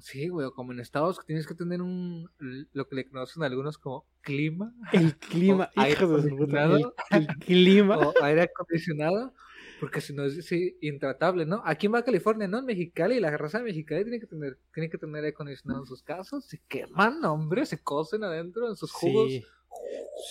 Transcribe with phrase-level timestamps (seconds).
[0.00, 2.28] sí, güey, o como en Estados que tienes que tener un,
[2.72, 6.78] lo que le conocen algunos como clima, El clima, O aire hijo de puta
[7.10, 7.96] el, clima.
[7.98, 9.32] o aire acondicionado,
[9.78, 11.62] porque si no es sí, intratable, ¿no?
[11.64, 12.58] Aquí en Baja California, ¿no?
[12.58, 15.86] En Mexicali, la raza de Mexicali tiene que tener, tiene que tener aire acondicionado en
[15.86, 19.28] sus casas, se queman, hombre, se cocen adentro en sus jugos.
[19.28, 19.44] Sí.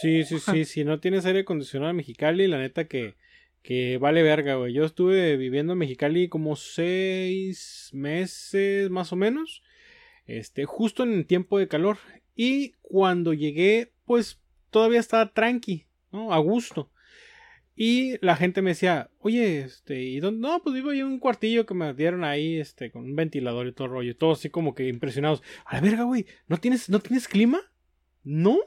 [0.02, 0.66] Sí, sí, sí.
[0.66, 3.16] Si no tienes aire acondicionado en Mexicali, la neta que,
[3.62, 4.74] que vale verga, güey.
[4.74, 9.64] Yo estuve viviendo en Mexicali como seis meses más o menos.
[10.26, 11.98] Este, justo en el tiempo de calor.
[12.36, 14.40] Y cuando llegué, pues
[14.70, 16.34] todavía estaba tranqui, ¿no?
[16.34, 16.92] A gusto.
[17.82, 20.42] Y la gente me decía, oye, este, ¿y dónde?
[20.42, 23.68] No, pues vivo ahí en un cuartillo que me dieron ahí, este, con un ventilador
[23.68, 24.18] y todo el rollo.
[24.18, 25.42] Todos así como que impresionados.
[25.66, 27.62] A la verga, güey, ¿no tienes, ¿no tienes clima?
[28.24, 28.60] ¿No?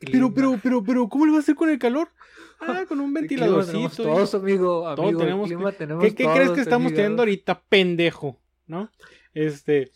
[0.00, 2.08] Pero, pero, pero, pero, ¿cómo le va a hacer con el calor?
[2.58, 4.02] Ah, con un ventiladorcito.
[4.02, 6.96] todos, amigo, amigo, tenemos clima tenemos ¿Qué, qué crees que estamos amigo.
[6.96, 8.40] teniendo ahorita, pendejo?
[8.66, 8.90] ¿No?
[9.34, 9.90] Este.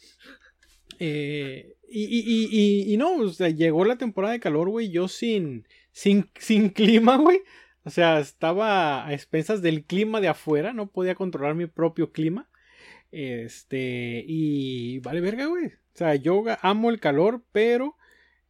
[0.98, 2.48] eh, y, y, y,
[2.90, 4.90] y, y no, o sea, llegó la temporada de calor, güey.
[4.90, 7.40] Yo sin, sin, sin clima, güey.
[7.84, 10.74] O sea, estaba a expensas del clima de afuera.
[10.74, 12.50] No podía controlar mi propio clima.
[13.10, 14.22] Este.
[14.28, 15.66] Y vale, verga, güey.
[15.66, 17.96] O sea, yo amo el calor, pero.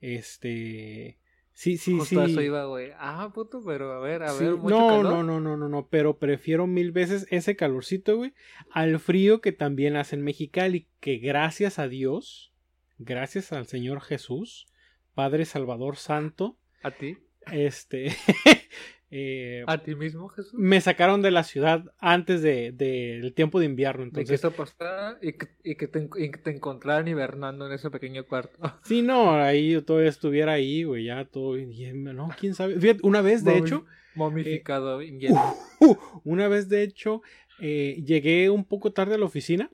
[0.01, 1.20] Este.
[1.61, 2.33] Sí, sí, Justo a sí.
[2.33, 2.93] eso iba, güey.
[2.99, 5.05] Ah, puto, pero a ver, a Sí, ver, mucho no, calor.
[5.13, 8.33] no, no, no, no, no, pero prefiero mil veces ese calorcito, güey,
[8.71, 12.51] al frío que también hace en Mexicali, que gracias a Dios,
[12.97, 14.69] gracias al Señor Jesús,
[15.15, 17.19] Padre Salvador Santo, A ti,
[17.53, 18.17] este,
[19.11, 20.55] eh, a ti mismo, Jesús.
[20.55, 24.53] me sacaron de la ciudad antes de, del tiempo de invierno, De que entonces, eso
[24.53, 28.57] pasara y que, y que te, y que te encontraran hibernando en ese pequeño cuarto.
[28.85, 33.01] sí, no, ahí yo todavía estuviera ahí, güey, ya todo, bien, no, quién sabe, fíjate,
[33.03, 33.85] una vez, de Momi- hecho,
[34.15, 35.41] Momificado en hielo.
[35.81, 37.23] Uh, una vez, de hecho,
[37.61, 39.71] eh, llegué un poco tarde a la oficina.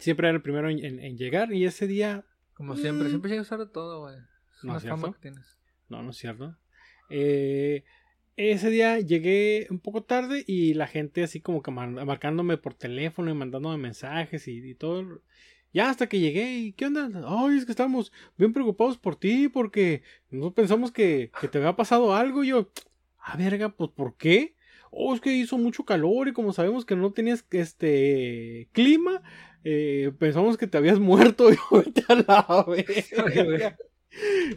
[0.00, 1.52] Siempre era el primero en, en- en llegar.
[1.52, 2.24] Y ese día.
[2.54, 3.10] Como siempre, Mm.
[3.10, 4.16] siempre llegas tarde todo, güey.
[4.16, 5.00] Es No, una ¿cierto?
[5.00, 5.58] fama que tienes.
[5.88, 6.56] No, no es cierto.
[7.10, 7.84] Eh,
[8.36, 12.74] ese día llegué un poco tarde y la gente así como que mar- marcándome por
[12.74, 15.20] teléfono y mandándome mensajes y, y todo.
[15.72, 17.10] Ya hasta que llegué y ¿qué onda?
[17.26, 21.76] Ay, es que estamos bien preocupados por ti porque no pensamos que, que te había
[21.76, 22.44] pasado algo.
[22.44, 22.70] Y yo,
[23.18, 24.54] ah, verga, pues ¿por qué?
[24.90, 29.22] Oh, es que hizo mucho calor y como sabemos que no tenías este clima,
[29.64, 31.52] eh, pensamos que te habías muerto.
[31.52, 33.78] Y vete a la verga.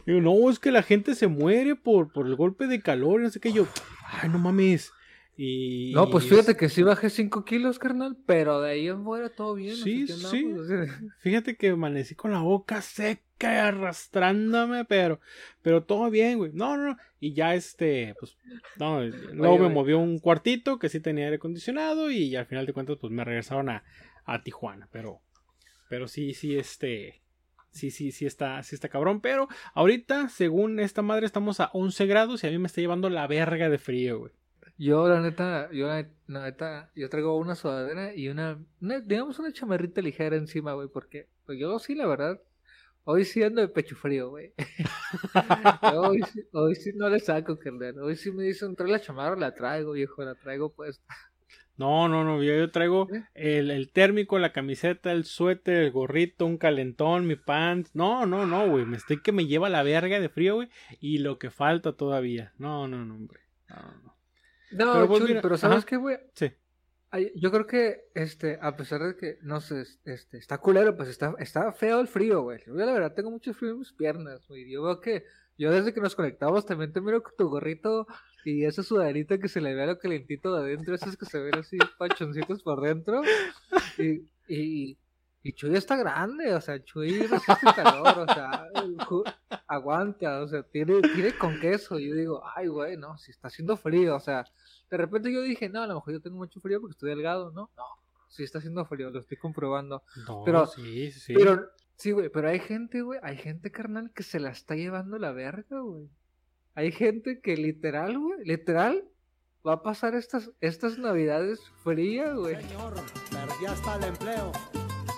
[0.06, 3.24] Digo, no, es que la gente se muere por, por el golpe de calor, y
[3.24, 3.52] no sé qué.
[3.52, 3.68] Yo,
[4.06, 4.92] ay, no mames.
[5.40, 9.04] Y, No, pues fíjate es- que sí bajé 5 kilos, carnal, pero de ahí en
[9.04, 9.76] fuera todo bien.
[9.76, 10.56] Sí, así que sí.
[10.96, 13.22] así Fíjate que amanecí con la boca seca
[13.54, 15.20] y arrastrándome, pero,
[15.62, 16.52] pero todo bien, güey.
[16.54, 16.98] No, no, no.
[17.20, 18.36] Y ya este, pues,
[18.80, 22.66] no, luego Oye, me movió un cuartito que sí tenía aire acondicionado y al final
[22.66, 23.84] de cuentas, pues me regresaron a,
[24.26, 25.22] a Tijuana, pero,
[25.88, 27.22] pero sí, sí, este,
[27.72, 29.22] Sí, sí, sí está, sí está cabrón.
[29.22, 33.10] Pero ahorita, según esta madre, estamos a 11 grados y a mí me está llevando
[33.10, 34.32] la verga de frío, güey.
[34.80, 40.02] Yo, la neta, yo, la neta, yo traigo una sudadera y una, digamos, una chamarrita
[40.02, 42.40] ligera encima, güey, porque pues yo sí, la verdad,
[43.04, 44.54] hoy sí ando de pecho frío, güey.
[45.96, 46.22] Hoy,
[46.52, 47.98] hoy sí no le saco, carnal.
[48.00, 51.02] Hoy sí me dicen, trae la chamarra, la traigo, viejo, la traigo pues.
[51.78, 53.24] No, no, no, yo, traigo ¿Eh?
[53.36, 57.94] el, el térmico, la camiseta, el suéter, el gorrito, un calentón, mi pants.
[57.94, 58.86] No, no, no, güey.
[58.86, 60.70] Me estoy que me lleva la verga de frío, güey.
[61.00, 62.54] Y lo que falta todavía.
[62.58, 63.42] No, no, no, hombre.
[63.70, 64.18] No, no.
[64.72, 65.86] No, Pero, pues, Chuy, mira, pero ¿sabes ajá.
[65.86, 66.18] qué, güey?
[66.34, 66.52] Sí.
[67.36, 71.36] Yo creo que, este, a pesar de que, no sé, este, está culero, pues está,
[71.40, 72.60] está feo el frío, güey.
[72.66, 74.70] Yo la verdad tengo mucho frío en mis piernas, güey.
[74.70, 75.24] Yo veo que,
[75.58, 78.08] yo desde que nos conectamos también te miro con tu gorrito
[78.46, 81.56] y esa sudaderita que se le ve lo calentito de adentro, esos que se ven
[81.56, 83.22] así pachoncitos por dentro.
[83.98, 84.98] Y, y,
[85.44, 88.68] y Chuy está grande, o sea, Chuy resiste el calor, o sea,
[89.68, 92.00] aguanta, o sea, tiene, tiene con queso.
[92.00, 94.46] Y yo digo, ay, güey, no, si está haciendo frío, o sea,
[94.90, 97.52] de repente yo dije, no, a lo mejor yo tengo mucho frío porque estoy delgado,
[97.52, 97.70] ¿no?
[97.76, 97.84] No,
[98.30, 100.04] sí está haciendo frío, lo estoy comprobando.
[100.28, 101.34] No, Pero- sí, sí.
[101.34, 105.18] Pero, sí, güey, pero hay gente, güey, hay gente, carnal, que se la está llevando
[105.20, 106.08] la verga, güey.
[106.76, 109.04] Hay gente que literal, güey, literal,
[109.68, 112.56] va a pasar estas, estas navidades frías, güey.
[112.56, 112.94] Señor,
[113.32, 114.52] perdí hasta el empleo.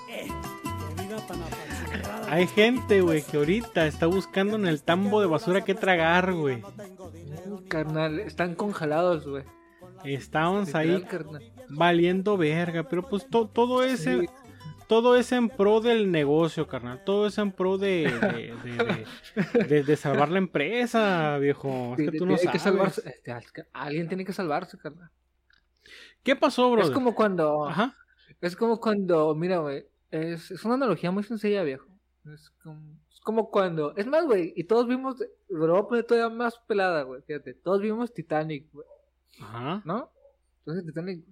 [0.09, 0.27] Eh,
[0.97, 1.39] qué vida tan.
[2.31, 6.61] Hay gente, güey, que ahorita está buscando en el tambo de basura que tragar, güey.
[6.61, 9.43] No tengo dinero ni Carnal, están congelados, güey.
[10.03, 11.41] Estamos ahí carnal.
[11.69, 12.87] valiendo verga.
[12.87, 14.19] Pero pues to- todo ese.
[14.21, 14.27] Sí.
[14.89, 17.03] Todo es en pro del negocio, carnal.
[17.05, 18.11] Todo es en pro de,
[19.85, 21.93] de, salvar la empresa, viejo.
[21.95, 22.61] Es que tú no que sabes.
[22.63, 25.11] salvarse, este, al- alguien tiene que salvarse, carnal.
[26.23, 26.81] ¿Qué pasó, bro?
[26.81, 27.95] Es como cuando, Ajá.
[28.41, 31.85] es como cuando, mira, güey, es, es una analogía muy sencilla, viejo.
[32.25, 32.81] Es como,
[33.13, 35.17] es como cuando, es más, güey, y todos vimos,
[35.49, 38.87] lo voy a poner todavía más pelada, güey, fíjate, todos vimos Titanic, güey,
[39.39, 39.83] Ajá.
[39.85, 40.11] ¿no?
[40.59, 41.23] Entonces Titanic,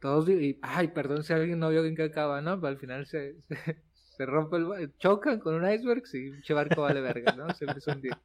[0.00, 2.56] todos y, ay, perdón si alguien no vio en qué acaba, ¿no?
[2.60, 3.76] Pero al final se, se,
[4.16, 7.52] se rompe el, chocan con un iceberg y un barco vale verga, ¿no?
[7.54, 8.16] Se empieza a hundir.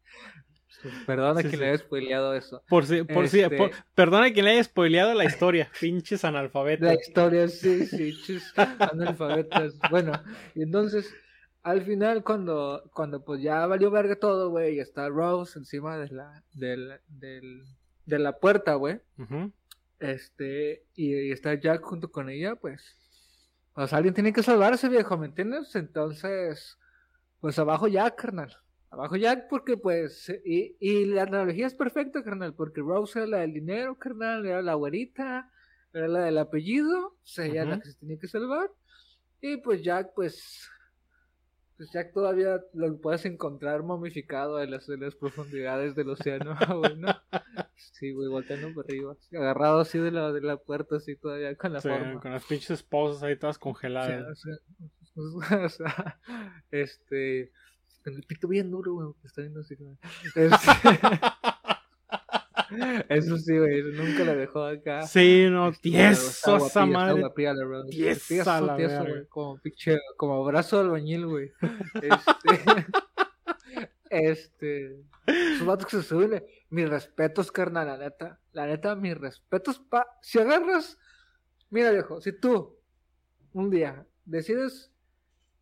[1.05, 1.57] Perdón a Sí, quien sí.
[1.59, 2.63] le haya spoileado eso.
[2.67, 5.69] Por si, por si, Este- por- perdona quien le haya spoileado la historia.
[5.79, 6.85] Pinches analfabetos.
[6.87, 9.75] La historia, sí, sí, chis, analfabetas.
[9.89, 10.11] Bueno,
[10.55, 11.13] y entonces,
[11.61, 16.09] al final, cuando, cuando pues ya valió verga todo, güey, y está Rose encima de
[16.09, 17.63] la, del, del,
[18.05, 19.51] de la puerta, güey, Ujú.
[20.03, 22.81] Este, y, y está Jack junto con ella, pues,
[23.73, 25.75] pues alguien tiene que salvarse, viejo, ¿me entiendes?
[25.75, 26.77] Entonces,
[27.39, 28.55] pues abajo Jack, carnal.
[28.89, 33.37] Abajo Jack porque pues, y, y la analogía es perfecta, carnal, porque Rose era la
[33.39, 35.49] del dinero, carnal, era la güerita,
[35.93, 38.69] era la del apellido, o sea, ella la que se tenía que salvar.
[39.41, 40.69] Y pues Jack, pues,
[41.77, 46.97] pues Jack todavía lo puedes encontrar momificado en las, en las profundidades del océano, güey,
[46.97, 47.09] ¿no?
[47.75, 51.73] Sí, güey, volteando por arriba, agarrado así de la, de la puerta, así todavía con
[51.73, 52.19] la Sí, forma.
[52.21, 54.43] con las pinches esposas ahí todas O sea, congeladas.
[55.15, 56.19] o sea, o sea,
[56.71, 57.51] este,
[58.03, 59.75] con el pito bien duro, güey, que está viendo así.
[60.35, 60.49] Este,
[63.09, 65.03] eso sí, güey, nunca le dejó acá.
[65.03, 67.21] Sí, no, Este, tieso esa madre.
[67.21, 71.51] guapilla la Tieso, la tieso, güey, como pinche, como brazo de albañil, güey.
[72.01, 72.85] Este,
[74.09, 79.79] este, esos vatos que se suben, mis respetos, carnal, la neta, la neta, mis respetos,
[79.79, 80.97] pa, si agarras,
[81.69, 82.77] mira viejo, si tú,
[83.53, 84.91] un día, decides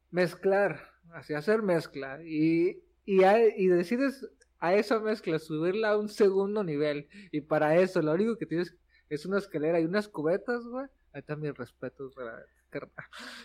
[0.10, 4.28] mezclar, así hacer mezcla, y, y, y decides
[4.62, 8.74] a esa mezcla subirla a un segundo nivel, y para eso lo único que tienes
[9.10, 12.46] es una escalera y unas cubetas, güey, ahí están mis respetos para...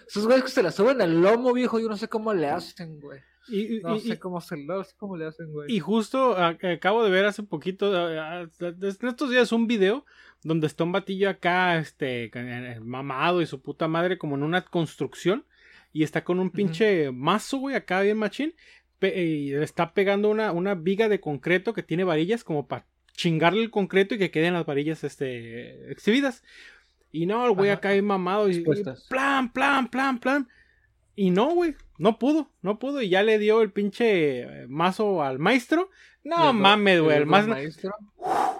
[0.08, 3.00] Esos güeyes que se la suben al lomo, viejo, yo no sé cómo le hacen,
[3.00, 3.20] güey.
[3.48, 5.72] Y, No y- sé cómo se no sé cómo le hacen, güey.
[5.72, 8.50] y justo a- acabo de ver hace poquito, en
[8.84, 10.04] estos días, un video
[10.44, 14.64] donde está un batillo acá, este, eh, mamado y su puta madre como en una
[14.64, 15.44] construcción.
[15.92, 18.54] Y está con un pinche mazo, güey, acá bien machín.
[19.00, 23.62] Y le está pegando una, una viga de concreto que tiene varillas como para chingarle
[23.62, 26.42] el concreto y que queden las varillas este, exhibidas.
[27.12, 28.64] Y no, el güey acá bien mamado y, y
[29.08, 30.48] plan, plan, plan, plan.
[31.14, 33.00] Y no, güey, no pudo, no pudo.
[33.00, 35.90] Y ya le dio el pinche eh, mazo al maestro.
[36.22, 37.16] No mames, güey.
[37.16, 37.94] El más, maestro.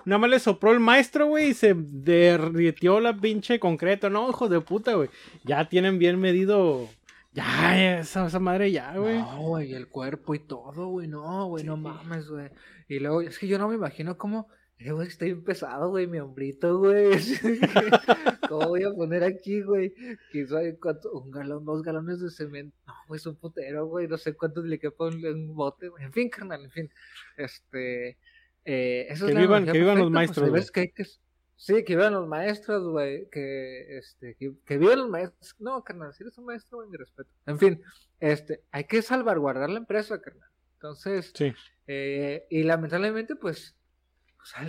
[0.04, 4.08] nada más le sopló el maestro, güey, y se derritió la pinche concreto.
[4.08, 5.10] No, hijo de puta, güey.
[5.44, 6.88] Ya tienen bien medido.
[7.36, 9.18] Ya, esa, esa madre ya, güey.
[9.18, 12.48] No, güey, el cuerpo y todo, güey, no, güey, no mames, güey.
[12.88, 16.06] Y luego, es que yo no me imagino cómo, Eh, güey, está bien pesado, güey,
[16.06, 17.10] mi hombrito, güey.
[18.48, 19.94] ¿Cómo voy a poner aquí, güey?
[20.48, 22.76] Sabe cuánto, un galón, dos galones de cemento.
[22.86, 24.06] No, güey, es un putero, güey.
[24.08, 26.04] No sé cuántos le quepa un, un bote, güey.
[26.04, 26.90] En fin, carnal, en fin.
[27.36, 28.18] Este.
[28.64, 31.04] Eh, eso Que es vivan- que vivan los perfecta, pues, maestros, que hay que-
[31.56, 33.28] Sí, que vivan los maestros, güey.
[33.30, 35.56] Que, este, que, que vivan los maestros.
[35.58, 37.30] No, carnal, si eres un maestro, güey, mi respeto.
[37.46, 37.82] En fin,
[38.20, 40.48] este, hay que salvaguardar la empresa, carnal.
[40.74, 41.54] Entonces, Sí.
[41.86, 43.74] eh, y lamentablemente, pues,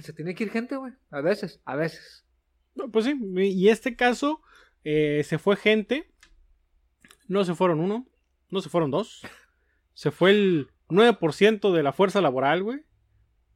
[0.01, 0.93] se tiene que ir gente, güey.
[1.11, 2.25] A veces, a veces.
[2.75, 4.41] No, Pues sí, y este caso
[4.83, 6.11] eh, se fue gente.
[7.27, 8.07] No se fueron uno,
[8.49, 9.21] no se fueron dos.
[9.93, 12.85] Se fue el 9% de la fuerza laboral, güey.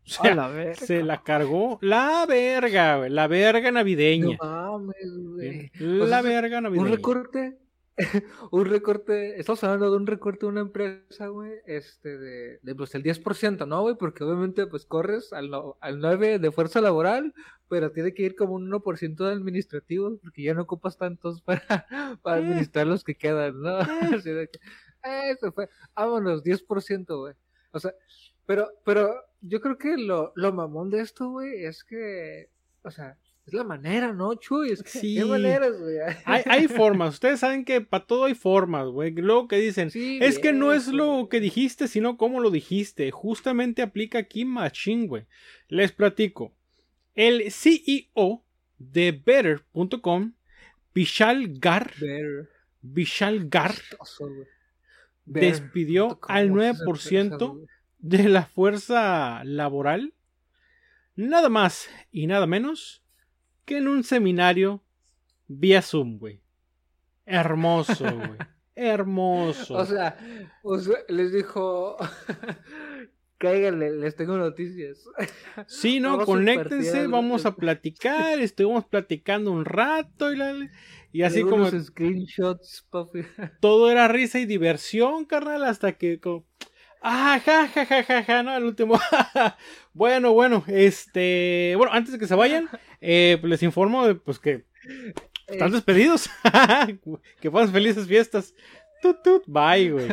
[0.20, 0.74] O sea, la verga.
[0.76, 3.10] se la cargó la verga, güey.
[3.10, 4.38] La verga No navideña.
[4.42, 5.72] mames, güey.
[5.80, 6.90] Bien, O sea, La verga Un navideña.
[6.96, 7.58] recorte,
[8.52, 12.96] un recorte, estamos hablando de un recorte de una empresa, güey, este, de, de pues
[12.96, 13.96] el 10%, ¿no, güey?
[13.96, 17.34] Porque obviamente, pues corres al, no- al 9 de fuerza laboral,
[17.68, 22.18] pero tiene que ir como un 1% de administrativos, porque ya no ocupas tantos para,
[22.24, 22.44] para Eh.
[22.44, 23.78] administrar los que quedan, ¿no?
[23.78, 24.60] Así de que,
[25.04, 27.36] eh, se fue, vámonos, 10%, güey.
[27.72, 27.94] O sea,
[28.52, 32.50] pero, pero yo creo que lo, lo mamón de esto, güey, es que,
[32.84, 34.72] o sea, es la manera, ¿no, Chuy?
[34.72, 35.16] Es que, Sí.
[35.16, 35.96] ¿qué maneras, güey?
[36.26, 37.14] Hay, hay formas.
[37.14, 39.12] Ustedes saben que para todo hay formas, güey.
[39.12, 43.10] Luego que dicen, Sí, es que no es lo que dijiste, sino cómo lo dijiste.
[43.12, 45.26] Justamente aplica aquí Machine, güey.
[45.70, 46.54] Les platico.
[47.16, 48.44] El CEO
[48.78, 50.34] de Better.com,
[50.94, 52.50] Vishal Gar, Better.
[52.82, 53.74] Vishal Gar,
[55.26, 56.20] despidió Better.
[56.28, 57.66] al ¿Cómo esas 9% empresas, güey?
[58.02, 60.14] De la fuerza laboral,
[61.16, 63.04] nada más y nada menos
[63.66, 64.84] que en un seminario
[65.48, 66.42] vía Zoom, güey.
[67.26, 68.38] Hermoso, güey.
[68.76, 69.76] Hermoso.
[69.76, 70.18] O sea,
[70.64, 71.98] o sea, les dijo,
[73.38, 75.04] cáiganle, les tengo noticias.
[75.68, 80.70] sí, no, vamos conéctense, vamos a platicar, estuvimos platicando un rato y, la-
[81.12, 83.22] y así como screenshots, papi.
[83.60, 86.46] todo era risa y diversión, carnal, hasta que como,
[87.02, 89.00] ah, ja, ja, ja, ja, ja, no, al último,
[89.94, 92.70] bueno, bueno, este, bueno, antes de que se vayan,
[93.02, 94.66] eh, pues les informo de, pues que
[95.48, 96.30] están despedidos,
[97.42, 98.54] que pasen felices fiestas,
[99.02, 100.10] tut, tut, bye, güey,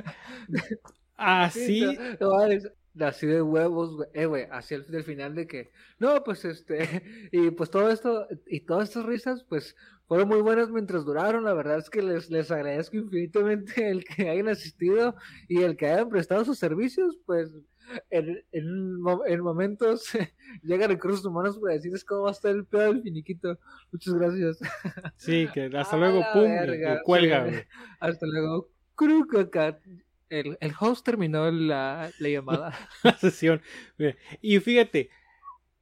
[1.17, 1.81] así,
[2.21, 4.09] No, no, es- Así de huevos, güey.
[4.15, 5.71] Eh, güey, así al del final de que.
[5.99, 7.03] No, pues este.
[7.33, 8.27] Y pues todo esto.
[8.47, 9.77] Y todas estas risas, pues
[10.07, 11.45] fueron muy buenas mientras duraron.
[11.45, 15.15] La verdad es que les, les agradezco infinitamente el que hayan asistido
[15.49, 17.17] y el que hayan prestado sus servicios.
[17.27, 17.51] Pues
[18.11, 20.11] en, en, en momentos
[20.63, 23.59] llegan recursos humanos para decirles cómo va a estar el pedo del finiquito.
[23.93, 24.59] Muchas gracias.
[25.17, 27.51] sí, que hasta luego, pum, verga, cuelga, sí.
[27.51, 27.65] güey.
[28.01, 28.69] Hasta luego.
[28.95, 29.81] Crucacat.
[30.31, 32.79] El, el host terminó la, la llamada.
[33.03, 33.63] la sesión.
[33.97, 35.11] Mira, Y fíjate,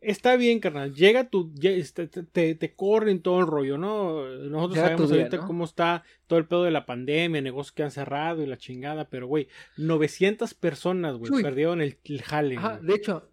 [0.00, 0.94] está bien, carnal.
[0.94, 1.52] Llega tu.
[1.62, 4.24] este, te, te, corren todo el rollo, ¿no?
[4.28, 5.46] Nosotros Llega sabemos día, ahorita ¿no?
[5.46, 9.08] cómo está todo el pedo de la pandemia, negocios que han cerrado y la chingada,
[9.08, 12.56] pero güey, 900 personas, güey, perdieron el, el jale.
[12.56, 13.28] Ajá, de hecho,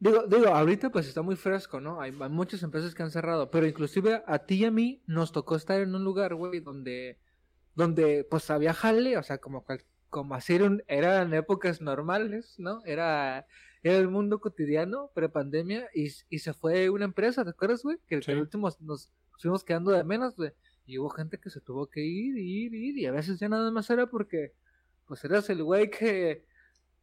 [0.00, 2.00] digo, digo, ahorita pues está muy fresco, ¿no?
[2.00, 5.30] Hay, hay muchas empresas que han cerrado, pero inclusive a ti y a mí nos
[5.30, 7.18] tocó estar en un lugar, güey, donde,
[7.76, 12.82] donde pues había jale, o sea, como, cual- como así eran, eran épocas normales, ¿no?
[12.84, 13.46] Era,
[13.82, 17.98] era el mundo cotidiano, prepandemia, y, y se fue una empresa, ¿te acuerdas, güey?
[18.06, 18.32] Que, que Sí.
[18.32, 20.52] al último nos fuimos quedando de menos, güey.
[20.86, 23.70] Y hubo gente que se tuvo que ir, ir, ir, y a veces ya nada
[23.70, 24.54] más era porque,
[25.06, 26.46] pues eras el güey que,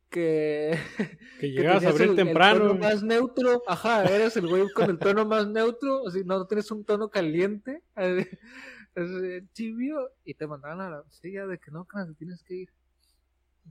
[0.10, 0.78] que,
[1.40, 2.60] que que llegas a tenías abrir el- el temprano.
[2.70, 6.40] tono más neutro, ajá, eres el güey con el tono más neutro, o sea, no,
[6.40, 7.84] no tienes un tono caliente,
[9.54, 12.70] tibio, y te mandaban a la silla de que no, te tienes que ir.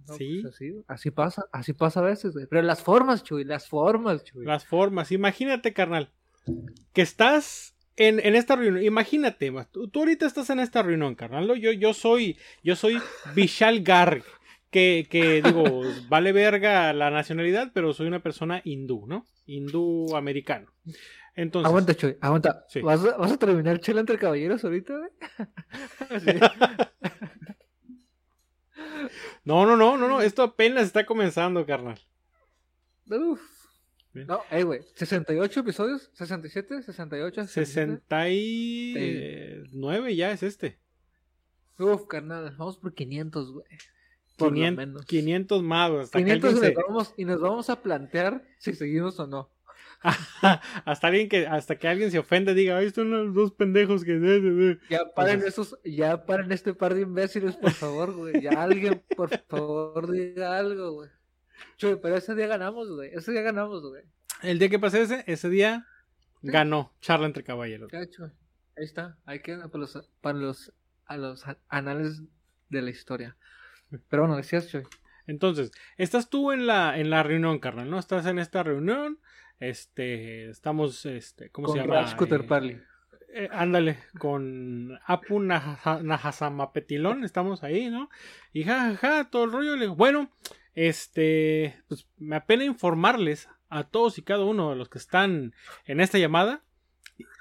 [0.06, 0.40] No, Sí.
[0.42, 2.46] pues así, así pasa, así pasa a veces, güey.
[2.46, 4.44] Pero las formas, Chuy, las formas, Chuy.
[4.44, 5.12] Las formas.
[5.12, 6.10] Imagínate, carnal,
[6.92, 8.84] que estás en, en esta reunión.
[8.84, 11.46] Imagínate, ma, tú, tú ahorita estás en esta reunión, carnal.
[11.58, 13.00] Yo, yo soy, yo soy
[13.34, 14.24] Vishal Garg.
[14.70, 19.24] Que, que digo, vale verga la nacionalidad, pero soy una persona hindú, ¿no?
[19.46, 20.66] Hindú americano.
[21.36, 22.64] Entonces, Aguanta, Chuy, aguanta.
[22.68, 22.80] Sí.
[22.80, 25.10] ¿Vas, a, ¿Vas a terminar chela entre caballeros ahorita, güey?
[29.44, 32.00] No, no, no, no, no, esto apenas está comenzando, carnal.
[33.10, 33.40] Uf.
[34.12, 38.02] No, eh, güey, 68 episodios, 67, 68, 67.
[38.94, 40.78] 69 ya es este.
[41.78, 43.66] Uf, carnal, vamos por 500, güey.
[44.36, 45.06] Por lo 500, menos.
[45.06, 49.18] 500 más, hasta que 500 y nos, vamos, y nos vamos a plantear si seguimos
[49.18, 49.50] o no.
[50.84, 54.78] hasta alguien que hasta que alguien se ofende diga, ahí están los dos pendejos que
[54.90, 58.42] Ya paren esos, ya paren este par de imbéciles, por favor, güey.
[58.42, 61.10] Ya alguien, por favor, diga algo, güey.
[61.76, 63.10] Chuy, pero ese día ganamos, güey.
[63.14, 64.02] Ese día ganamos, güey.
[64.42, 65.86] El día que pase ese, ese día
[66.42, 67.90] ganó charla entre caballeros.
[67.92, 69.16] Ahí está.
[69.24, 70.72] Ahí queda para los, para los,
[71.06, 72.22] a los anales
[72.68, 73.36] de la historia.
[74.08, 74.82] Pero bueno, decías, Choy.
[75.26, 77.98] Entonces, estás tú en la, en la reunión, carnal, ¿no?
[77.98, 79.18] Estás en esta reunión.
[79.68, 82.06] Este, estamos, este, ¿cómo Con se llama?
[82.08, 82.80] Scooter Eh, Parley.
[83.34, 88.08] eh, ándale, con Apu Naja- Nahasamapetilón, estamos ahí, ¿no?
[88.52, 89.74] Y jajaja, todo el rollo.
[89.76, 90.30] Le digo, bueno,
[90.74, 95.54] este, pues me apena informarles a todos y cada uno de los que están
[95.86, 96.62] en esta llamada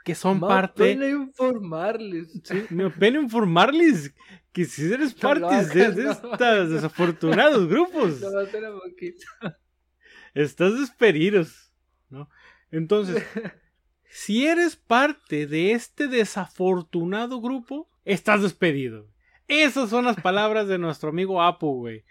[0.05, 0.83] que son Me parte.
[0.83, 2.41] apena informarles.
[2.43, 4.13] Sí, me apena informarles
[4.51, 6.11] que si eres parte de, hagas, de no.
[6.11, 8.29] estos desafortunados grupos, No,
[10.33, 11.71] estás despedidos,
[12.13, 12.29] ¿no?
[12.71, 13.23] Entonces,
[14.05, 19.07] si eres parte de este desafortunado grupo, estás despedido.
[19.47, 22.05] Esas son las palabras de nuestro amigo Apu, güey.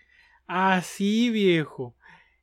[0.47, 1.97] Así, viejo.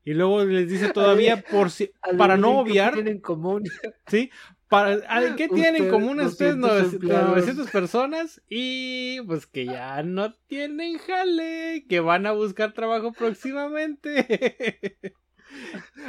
[0.04, 3.64] Y luego les dice todavía por si para no Adivinen qué obviar, tienen en común.
[4.08, 4.32] ¿sí?
[4.68, 7.30] Para, ¿a- ¿Qué tienen en común ustedes 200 900 empleados.
[7.30, 8.42] 900 personas?
[8.50, 15.14] Y pues que ya no tienen jale, que van a buscar trabajo próximamente.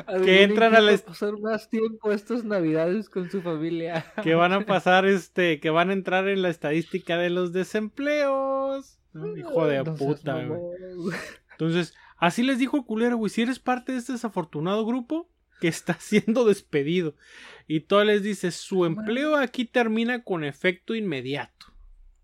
[0.06, 4.04] Adivinen entran a la pasar más tiempo estas navidades con su familia.
[4.22, 8.98] que van a pasar, este, que van a entrar en la estadística de los desempleos.
[9.12, 9.36] ¿no?
[9.36, 10.60] Hijo de puta, güey.
[11.52, 13.30] Entonces, así les dijo el culero, güey.
[13.30, 15.28] Si eres parte de este desafortunado grupo
[15.60, 17.14] que está siendo despedido.
[17.68, 21.66] Y todo les dice, su empleo aquí termina con efecto inmediato.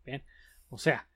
[0.05, 0.25] Bien.
[0.71, 1.09] O sea,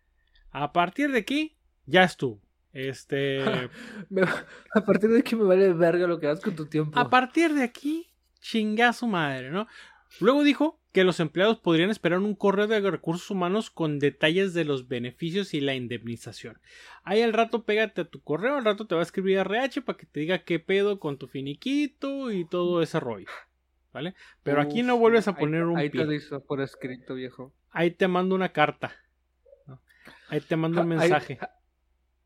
[0.51, 2.41] a partir de aquí, ya estuvo.
[2.73, 3.43] Este.
[4.75, 6.99] A partir de aquí me vale verga lo que hagas con tu tiempo.
[6.99, 8.09] a partir de aquí,
[8.41, 9.67] chinga su madre, ¿no?
[10.21, 14.65] Luego dijo que los empleados podrían esperar un correo de recursos humanos con detalles de
[14.65, 16.61] los beneficios y la indemnización.
[17.05, 19.97] Ahí al rato pégate a tu correo, al rato te va a escribir RH para
[19.97, 23.29] que te diga qué pedo con tu finiquito y todo ese rollo.
[23.93, 24.15] ¿Vale?
[24.43, 26.01] Pero aquí no vuelves a ahí- poner un Ahí pie.
[26.01, 27.53] te lo hizo por escrito, viejo.
[27.71, 28.93] Ahí te mando una carta.
[29.69, 29.81] ¿no?
[30.29, 31.39] Ahí te mando un Ahí- mensaje.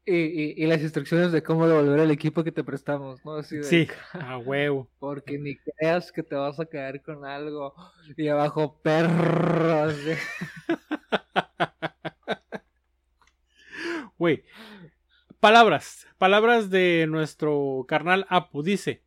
[0.06, 3.36] Y, y, y las instrucciones de cómo devolver el equipo que te prestamos, ¿no?
[3.36, 4.90] Así de, Sí, a huevo.
[4.98, 7.74] Porque ni creas que te vas a caer con algo.
[8.16, 9.94] Y abajo, perros.
[14.18, 14.44] Güey.
[15.40, 16.06] Palabras.
[16.18, 18.62] Palabras de nuestro carnal Apu.
[18.62, 19.02] Dice: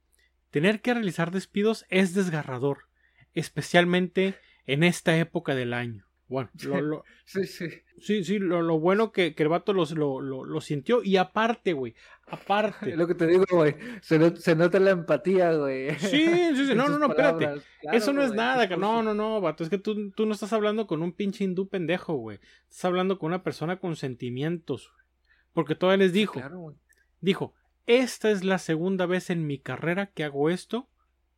[0.49, 2.87] Tener que realizar despidos es desgarrador.
[3.33, 6.06] Especialmente en esta época del año.
[6.29, 7.67] Bueno, lo- lo- Sí, sí.
[7.99, 11.01] sí, sí, lo, lo bueno que, que el vato los- lo, lo, lo sintió.
[11.03, 11.95] Y aparte, güey.
[12.29, 12.95] Aparte.
[12.97, 13.75] Lo que te digo, güey.
[14.01, 15.95] Se, not- se nota la empatía, güey.
[15.97, 16.73] Sí, sí, sí.
[16.75, 17.61] No, no, no, espérate.
[17.81, 20.51] Claro, Eso no es nada, no, no, no, vato, es que tú, tú no estás
[20.51, 22.39] hablando con un pinche hindú pendejo, güey.
[22.69, 24.91] Estás hablando con una persona con sentimientos.
[24.93, 25.05] güey.
[25.53, 26.75] Porque todavía les dijo, Claro, güey.
[27.21, 27.53] dijo,
[27.85, 30.89] esta es la segunda vez en mi carrera que hago esto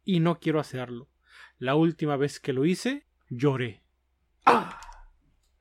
[0.03, 1.07] y no quiero hacerlo.
[1.59, 3.83] La última vez que lo hice, lloré.
[4.45, 4.79] Ah!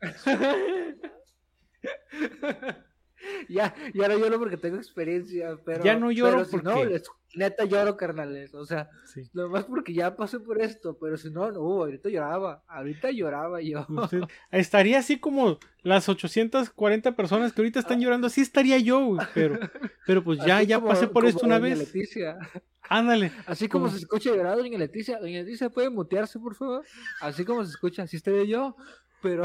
[3.48, 5.84] ya, ya no lloro porque tengo experiencia, pero.
[5.84, 8.54] Ya no lloro pero si no, porque- les- neta lloro, carnales.
[8.54, 9.28] O sea, Sí.
[9.34, 12.62] nomás porque ya pasé por esto, pero si no, no, ahorita lloraba.
[12.66, 13.86] Ahorita lloraba yo.
[13.88, 19.58] Usted- estaría así como las 840 personas que ahorita están llorando, así estaría yo, pero,
[20.06, 21.78] pero pues ya, Así ya como- pasé por esto una vez.
[21.78, 22.38] Leticia.
[22.90, 23.30] Ándale.
[23.46, 25.18] Así como Como- se escucha llorar doña Leticia.
[25.20, 26.84] Doña Leticia puede mutearse, por favor.
[27.20, 28.74] Así como se escucha, así estaría yo.
[29.20, 29.44] Pero,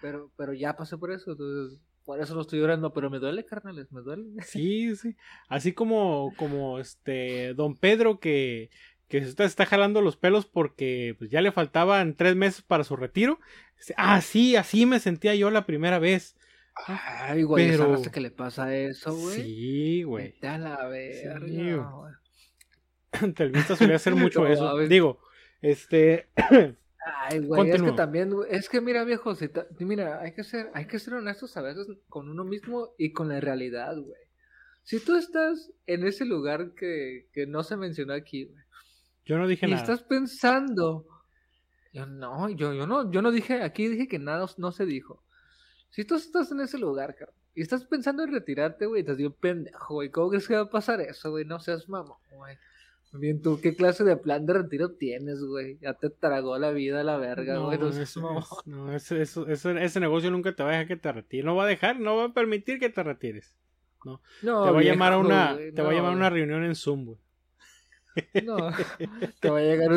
[0.00, 1.32] pero, pero ya pasé por eso.
[1.32, 2.92] Entonces, por eso no estoy llorando.
[2.92, 4.24] Pero me duele, carnales, me duele.
[4.44, 5.16] Sí, sí.
[5.48, 8.70] Así como, como este don Pedro que,
[9.08, 12.84] que se está, está jalando los pelos porque pues, ya le faltaban tres meses para
[12.84, 13.38] su retiro.
[13.96, 16.36] Ah, sí, así me sentía yo la primera vez.
[16.86, 19.42] Ay, güey, Pero- raza que le pasa eso, güey.
[19.42, 20.24] Sí, güey.
[20.32, 21.74] Vete a la verga, güey.
[21.76, 22.12] güey.
[23.34, 24.78] Televisa solía hacer mucho No eso.
[24.78, 25.20] Digo,
[25.60, 26.28] este.
[27.04, 29.48] Ay, güey, es que también, güey, es que mira, viejo, si
[29.80, 33.28] mira, hay que ser, hay que ser honestos a veces con uno mismo y con
[33.28, 34.20] la realidad, güey.
[34.82, 38.64] Si tú estás en ese lugar que, que no se mencionó aquí, güey,
[39.24, 39.82] Yo no dije y nada.
[39.82, 41.06] estás pensando,
[41.92, 45.24] yo no, yo, yo no, yo no dije, aquí dije que nada no se dijo.
[45.90, 49.34] Si tú estás en ese lugar, cabrón, y estás pensando en retirarte, güey, te dio
[49.34, 51.44] pendejo, güey, ¿cómo crees que va a pasar eso, güey?
[51.44, 52.56] No seas mamón, güey.
[53.12, 55.78] Bien, tú, ¿qué clase de plan de retiro tienes, güey?
[55.80, 57.78] Ya te tragó la vida la verga, No, güey.
[57.78, 58.38] No, seas ese, mamón.
[58.42, 61.44] es- no, ese, eso- ese- ese negocio nunca te va a dejar que te retires.
[61.44, 63.54] No va a dejar, no va a permitir que te retires.
[64.04, 66.64] No, te va a llamar a una, güey, te va a llamar a una reunión
[66.64, 67.18] en Zoom, güey.
[68.44, 68.56] No,
[69.40, 69.90] te va a llegar,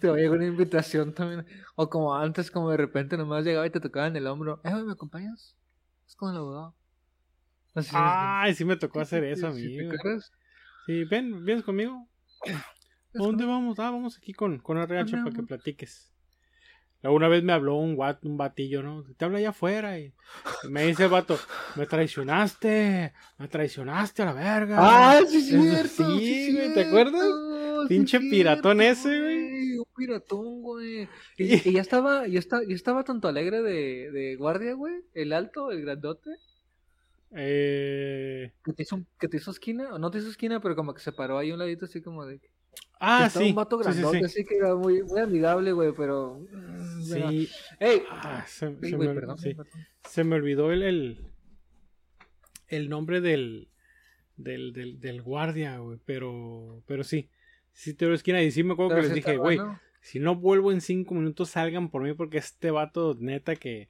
[0.00, 1.44] te va a llegar una invitación también.
[1.74, 4.60] O como antes, como de repente nomás llegaba y te tocaba en el hombro.
[4.64, 5.56] Eh, güey, ¿me acompañas?
[6.06, 6.74] Es con el abogado.
[7.74, 7.94] Así es.
[7.96, 9.88] Ay, sí me tocó hacer eso a ¿Sí mí.
[10.86, 12.07] Sí, ven, vienes conmigo.
[12.46, 13.78] ¿A dónde vamos?
[13.78, 16.12] Ah, vamos aquí con, con RH ¿Dónde para que platiques.
[17.02, 19.04] Una vez me habló un, guat, un batillo, ¿no?
[19.16, 20.12] Te habla allá afuera y
[20.68, 21.38] me dice el vato,
[21.76, 24.76] me traicionaste, me traicionaste a la verga.
[24.80, 26.18] Ah, sí, cierto.
[26.18, 27.22] sí, güey, ¿te acuerdas?
[27.22, 29.78] sí Pinche cierto, piratón ese, güey.
[29.78, 31.08] Un piratón, güey.
[31.38, 34.94] Y, y ya estaba, ya estaba, ya estaba tanto alegre de, de guardia, güey.
[35.14, 36.30] El alto, el grandote.
[37.32, 38.52] Eh...
[38.64, 40.94] Que te hizo, un- que te hizo esquina, o no te hizo esquina, pero como
[40.94, 42.40] que se paró ahí un ladito así como de...
[43.00, 43.50] Ah, sí.
[43.50, 44.24] un vato sí, sí, grandote, sí.
[44.24, 46.40] así que era muy, muy amigable, güey, pero...
[47.02, 47.48] Sí.
[47.78, 48.02] ¡Ey!
[48.10, 48.76] Ah, se, me,
[49.14, 49.54] perdón, sí.
[49.54, 49.72] perdón.
[50.04, 51.18] Se me olvidó el, el,
[52.66, 53.68] el nombre del,
[54.36, 55.98] del, del, del guardia, güey.
[56.04, 57.28] Pero, pero sí.
[57.72, 58.42] Sí te lo esquina.
[58.42, 59.58] Y sí me acuerdo Pero que les dije, güey,
[60.00, 63.88] si no vuelvo en cinco minutos, salgan por mí porque este vato, neta, que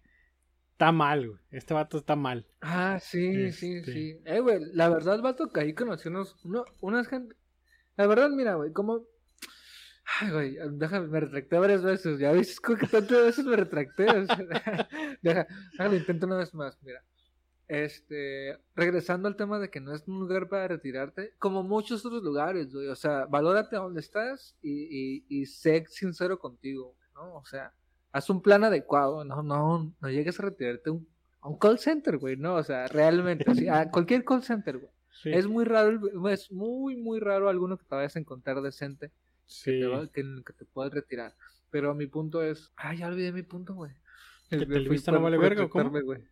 [0.78, 1.40] está mal, güey.
[1.50, 2.46] Este vato está mal.
[2.60, 3.92] Ah, sí, sí, Este.
[3.92, 4.20] sí.
[4.24, 7.34] Eh, güey, la verdad, vato que ahí conocí unos, uno, unas gente...
[7.96, 9.04] La verdad, mira, güey, como...
[10.20, 12.20] Ay, güey, déjame, me retracté varias veces.
[12.20, 14.08] Ya viste que tantas veces me retracté.
[14.08, 14.36] o sea,
[15.22, 17.02] deja, déjalo, intento una vez más, mira.
[17.66, 22.22] Este, regresando al tema de que no es un lugar para retirarte, como muchos otros
[22.22, 22.86] lugares, güey.
[22.86, 27.34] O sea, valórate a donde estás y, y, y sé sincero contigo, ¿no?
[27.34, 27.74] O sea,
[28.18, 31.08] haz un plan adecuado, no, no, no llegues a retirarte a un,
[31.40, 34.90] a un call center, güey, no, o sea, realmente, así, a cualquier call center, güey.
[35.10, 35.30] Sí.
[35.32, 39.10] Es muy raro, el- es muy, muy raro alguno que te vayas a encontrar decente
[39.46, 39.80] sí.
[39.80, 41.34] te va- que, que te puedas retirar.
[41.70, 42.70] Pero mi punto es.
[42.76, 43.90] Ay, ya olvidé mi punto, güey.
[44.48, 45.90] ¿Que Televisa fui no vale verga o cómo?
[46.00, 46.22] güey.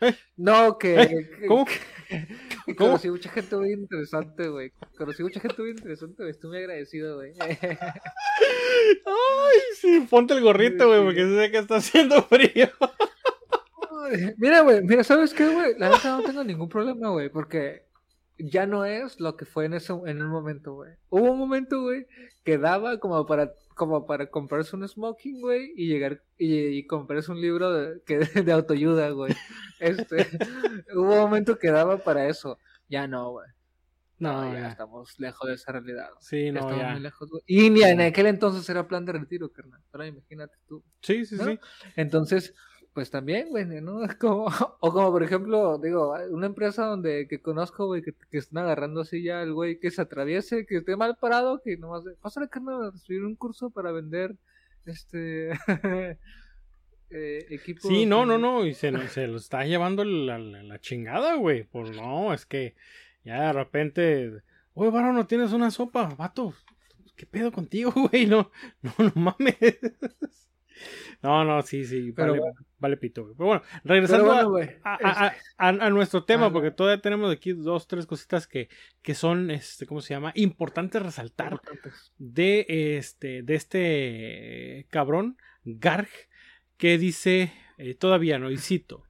[0.00, 0.14] ¿Eh?
[0.36, 1.00] No, que.
[1.00, 1.08] ¿Eh?
[1.40, 1.64] que- ¿Cómo?
[1.64, 2.26] que-
[2.66, 2.90] que ¿Cómo?
[2.90, 4.72] Conocí mucha gente muy interesante, güey.
[4.98, 6.30] Conocí mucha gente muy interesante, güey.
[6.32, 7.32] Estoy muy agradecido, güey.
[9.06, 12.68] Ay, sí, ponte el gorrito, güey, porque sé que está haciendo frío.
[14.36, 15.78] Mira, güey, mira, ¿sabes qué, güey?
[15.78, 17.84] La neta no tengo ningún problema, güey, porque
[18.38, 20.92] ya no es lo que fue en ese en un momento, güey.
[21.10, 22.06] Hubo un momento, güey,
[22.44, 27.30] que daba como para como para comprarse un smoking, güey, y llegar y, y comprarse
[27.30, 29.34] un libro de, que, de autoayuda, güey.
[29.78, 30.26] Este,
[30.94, 32.58] hubo un momento que daba para eso.
[32.88, 33.46] Ya no, güey.
[34.18, 34.68] No, ya ya.
[34.70, 36.08] estamos lejos de esa realidad.
[36.20, 36.90] Sí, no, estamos ya.
[36.92, 37.30] muy lejos.
[37.46, 39.80] Y ni en aquel entonces era plan de retiro, carnal.
[39.92, 40.82] Ahora imagínate tú.
[41.00, 41.44] Sí, sí, ¿no?
[41.44, 41.58] sí.
[41.96, 42.54] Entonces,
[42.94, 44.04] pues también, güey, ¿no?
[44.04, 44.46] Es como,
[44.80, 49.02] o como por ejemplo, digo, una empresa donde que conozco, güey, que, que están agarrando
[49.02, 52.82] así ya el güey que se atraviese, que esté mal parado, que nomás, pásale carnal
[52.86, 54.34] a recibir un curso para vender,
[54.84, 55.50] este,
[57.10, 57.82] eh, equipos.
[57.88, 61.36] Sí, no, no, no, y se, lo- se lo está llevando la, la- la chingada,
[61.36, 61.64] güey.
[61.64, 62.74] Por no, es que
[63.28, 64.32] ya de repente,
[64.74, 66.06] oye, varón, ¿no tienes una sopa?
[66.16, 66.54] Vato,
[67.16, 68.26] ¿qué pedo contigo, güey?
[68.26, 68.50] No,
[68.82, 69.56] no, no mames.
[71.20, 72.60] No, no, sí, sí, Pero vale, bueno.
[72.78, 73.34] vale pito, güey.
[73.36, 74.68] Pero bueno, Pero regresando bueno, a- güey.
[74.84, 78.68] a, a- nuestro tema, porque todavía tenemos aquí dos, tres cositas que,
[79.02, 80.30] que son, este, ¿cómo se llama?
[80.36, 82.12] Importantes es- resaltar importantes.
[82.18, 82.64] de
[82.96, 86.08] este de este cabrón Garg
[86.76, 89.02] que dice eh, todavía no y cito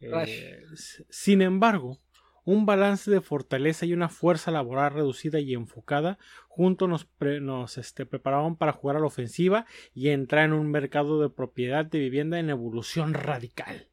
[0.00, 0.64] eh,
[1.10, 2.00] sin embargo
[2.44, 7.78] un balance de fortaleza y una fuerza laboral reducida y enfocada juntos nos, pre- nos
[7.78, 11.98] este, preparaban para jugar a la ofensiva y entrar en un mercado de propiedad de
[11.98, 13.88] vivienda en evolución radical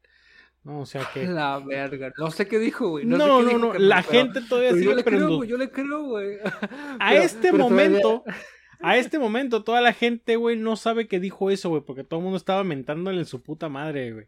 [0.64, 2.12] no o sea que La verga.
[2.20, 3.04] No sé qué dijo, güey.
[3.04, 4.96] No, no sé no qué no, dijo, carnal, la pero- gente todavía pero yo sigue
[4.96, 5.50] le creo, güey.
[5.50, 6.38] Yo le creo, güey.
[7.00, 8.24] a Pero- este pero todavía- momento,
[8.80, 12.20] a este momento, toda la gente, güey, no sabe que dijo eso, güey, porque todo
[12.20, 14.28] el mundo estaba mentándole en su puta madre, güey.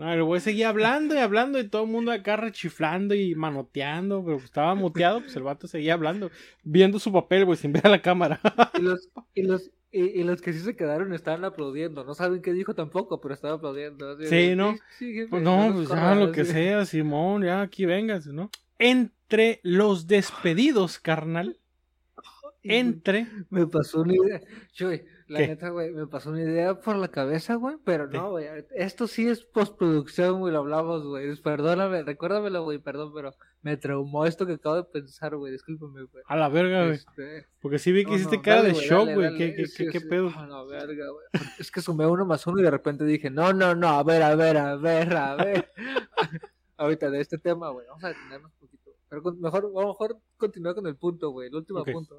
[0.00, 4.24] No, el güey seguía hablando y hablando y todo el mundo acá rechiflando y manoteando,
[4.24, 6.30] pero estaba muteado, pues el vato seguía hablando,
[6.62, 8.40] viendo su papel, güey, sin ver a la cámara.
[8.78, 12.02] Y los, y los, y, y los que sí se quedaron estaban aplaudiendo.
[12.02, 14.12] No saben qué dijo tampoco, pero estaban aplaudiendo.
[14.12, 14.74] así Sí, ¿no?
[14.98, 18.48] sí, Pues no, pues ya corran", lo que sea, Simón, ya aquí vengas, ¿no?
[18.78, 21.58] Entre los despedidos, carnal,
[22.62, 23.26] entre...
[23.50, 24.40] Me pasó una idea.
[24.72, 25.46] Chuy, la ¿Qué?
[25.46, 27.76] neta, güey, me pasó una idea por la cabeza, güey.
[27.84, 28.16] Pero ¿Qué?
[28.18, 28.46] no, güey.
[28.74, 30.52] Esto sí es postproducción, güey.
[30.52, 31.34] Lo hablamos, güey.
[31.36, 32.78] Perdóname, recuérdamelo, güey.
[32.78, 35.52] Perdón, pero me traumó esto que acabo de pensar, güey.
[35.52, 36.24] Discúlpame, güey.
[36.26, 36.94] A la verga, güey.
[36.96, 39.36] Este, Porque sí vi que no, hiciste no, cara dale, de shock, güey.
[39.36, 40.06] ¿Qué, qué, Sí, qué, qué sí.
[40.08, 40.30] pedo?
[40.36, 41.44] A la verga, güey.
[41.60, 44.22] Es que sumé uno más uno y de repente dije, no, no, no, a ver,
[44.22, 45.70] a ver, a ver, a ver.
[46.76, 48.79] Ahorita de este tema, güey, vamos a detenernos un poquito.
[49.10, 51.90] Pero con- mejor, a lo mejor continuar con el punto, güey, el último Ok.
[51.92, 52.18] punto.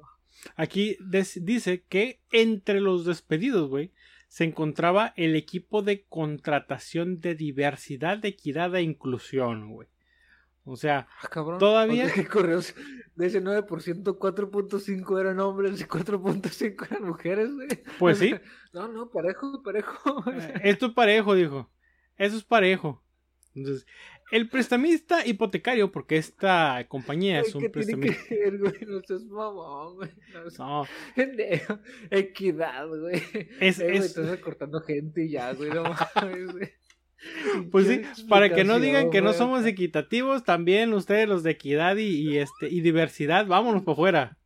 [0.56, 3.92] Aquí dice que entre los despedidos, güey,
[4.28, 9.88] se encontraba el equipo de contratación de diversidad, equidad e inclusión, güey.
[10.64, 11.58] O sea, Ah, cabrón.
[11.58, 12.74] Todavía- correos
[13.16, 17.68] de ese 9%, 4.5 eran hombres y 4.5 eran mujeres, güey.
[17.98, 18.32] pues sí,
[18.72, 20.24] No, no, parejo, parejo.
[20.30, 21.70] eh, esto es parejo, dijo.
[22.16, 23.02] Eso es parejo.
[23.54, 23.86] Entonces,
[24.32, 28.86] El prestamista hipotecario, porque esta compañía es un ¿Qué tiene prestamista.
[28.86, 30.10] No seas mamón, güey.
[30.58, 30.86] No.
[32.10, 33.22] Equidad, güey.
[33.60, 35.70] Es- Eh, es- estás recortando gente y ya, güey.
[35.70, 35.82] No
[36.16, 36.70] mames, güey.
[37.70, 41.96] pues sí, para que no digan que no somos equitativos, también ustedes los de equidad
[41.96, 44.38] y, y este y diversidad, vámonos para afuera.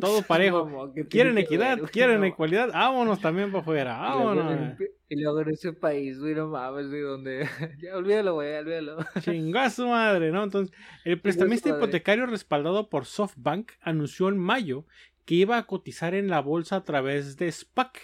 [0.00, 0.64] Todo parejo.
[0.64, 1.78] Mamón, ¿qué tiene ¿Quieren equidad?
[1.78, 1.90] ver?
[1.90, 2.72] ¿Quieren No.
[2.72, 3.98] Vámonos también para afuera.
[3.98, 4.78] Vámonos.
[5.08, 7.46] Y luego en ese país, güey, no mames, güey, donde...
[7.80, 8.98] Ya, olvídalo, güey, olvídalo.
[9.20, 10.42] Chingó a su madre, ¿no?
[10.42, 14.84] Entonces, el prestamista hipotecario respaldado por SoftBank anunció en mayo
[15.24, 18.00] que iba a cotizar en la bolsa a través de SPAC,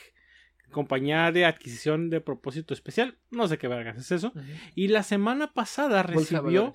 [0.70, 3.18] compañía de adquisición de propósito especial.
[3.30, 4.32] No sé qué vergas es eso.
[4.74, 6.72] Y la semana pasada recibió.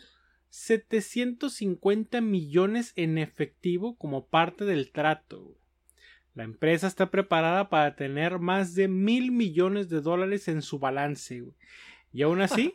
[0.58, 5.56] 750 millones en efectivo como parte del trato.
[6.34, 11.42] La empresa está preparada para tener más de mil millones de dólares en su balance.
[11.42, 11.56] güey.
[12.12, 12.74] Y aún así,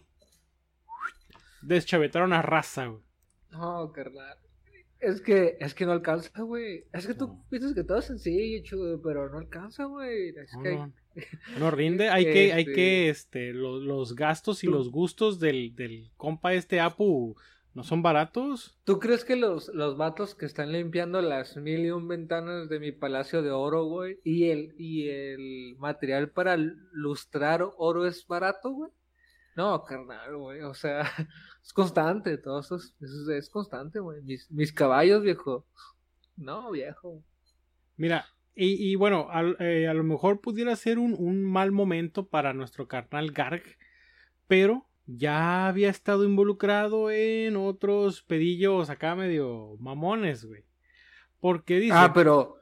[1.62, 2.86] deschavetaron a raza.
[2.86, 3.02] güey.
[3.50, 4.38] No, carnal.
[5.00, 6.84] Es que, es que no alcanza, güey.
[6.92, 10.28] Es que tú piensas que todo es sencillo, güey, pero no alcanza, güey.
[10.28, 10.92] Es No, que no,
[11.58, 12.08] no rinde.
[12.08, 16.54] Hay que, hay que, este, lo- los gastos y Tú- los gustos del, del compa
[16.54, 17.36] este Apu
[17.74, 18.78] no son baratos.
[18.85, 22.80] ¿Tú crees que los, los vatos que están limpiando las mil y un ventanas de
[22.80, 28.70] mi palacio de oro, güey, y el, y el material para lustrar oro es barato,
[28.70, 28.90] güey?
[29.56, 31.02] No, carnal, güey, o sea,
[31.62, 34.22] es constante, todo eso es, eso es, constante, güey.
[34.22, 35.66] Mis, mis caballos, viejo.
[36.37, 37.22] No, viejo.
[37.96, 42.26] Mira, y, y bueno, al- eh, a lo mejor pudiera ser un, un mal momento
[42.28, 43.62] para nuestro carnal Garg,
[44.46, 50.64] pero ya había estado involucrado en otros pedillos acá medio mamones, güey.
[51.40, 51.94] Porque dice...
[51.96, 52.56] Ah, pero,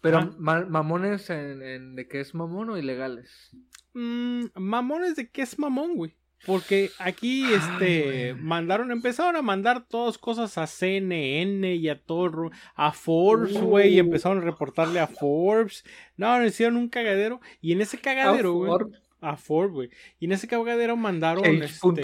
[0.00, 3.50] pero ma- mamones en, en de que es mamón o ilegales.
[3.94, 6.14] Mm, mamones de qué es mamón, güey.
[6.44, 8.34] Porque aquí, Ay, este, güey.
[8.34, 14.00] mandaron, empezaron a mandar todas cosas a CNN y a todo, a Forbes, güey, y
[14.00, 14.04] Uh.
[14.04, 15.84] empezaron a reportarle a Forbes.
[16.16, 18.92] No, le hicieron un cagadero, y en ese cagadero, güey, Outward,
[19.22, 22.02] a Forbes, güey, y en ese cagadero mandaron, este,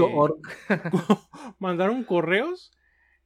[1.59, 2.73] mandaron correos,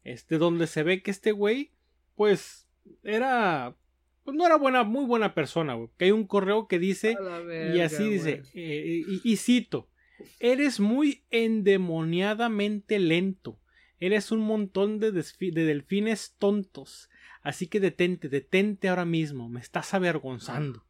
[0.02, 1.72] este, donde se ve que este güey,
[2.16, 2.66] pues,
[3.05, 3.76] era,
[4.24, 5.90] pues no era buena, muy buena persona, güey.
[5.98, 7.16] Que hay un correo que dice,
[7.74, 9.88] y así dice, eh, y, y cito,
[10.40, 13.61] eres muy endemoniadamente lento,
[14.00, 17.11] eres un montón de delfines tontos,
[17.42, 20.85] así que detente, detente ahora mismo, me estás avergonzando.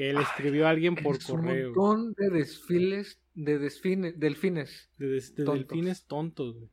[0.00, 1.66] Que le escribió a alguien por un correo.
[1.74, 4.88] montón de desfiles, de desfines, delfines.
[4.96, 5.68] De, des- de tontos.
[5.68, 6.70] delfines tontos, güey.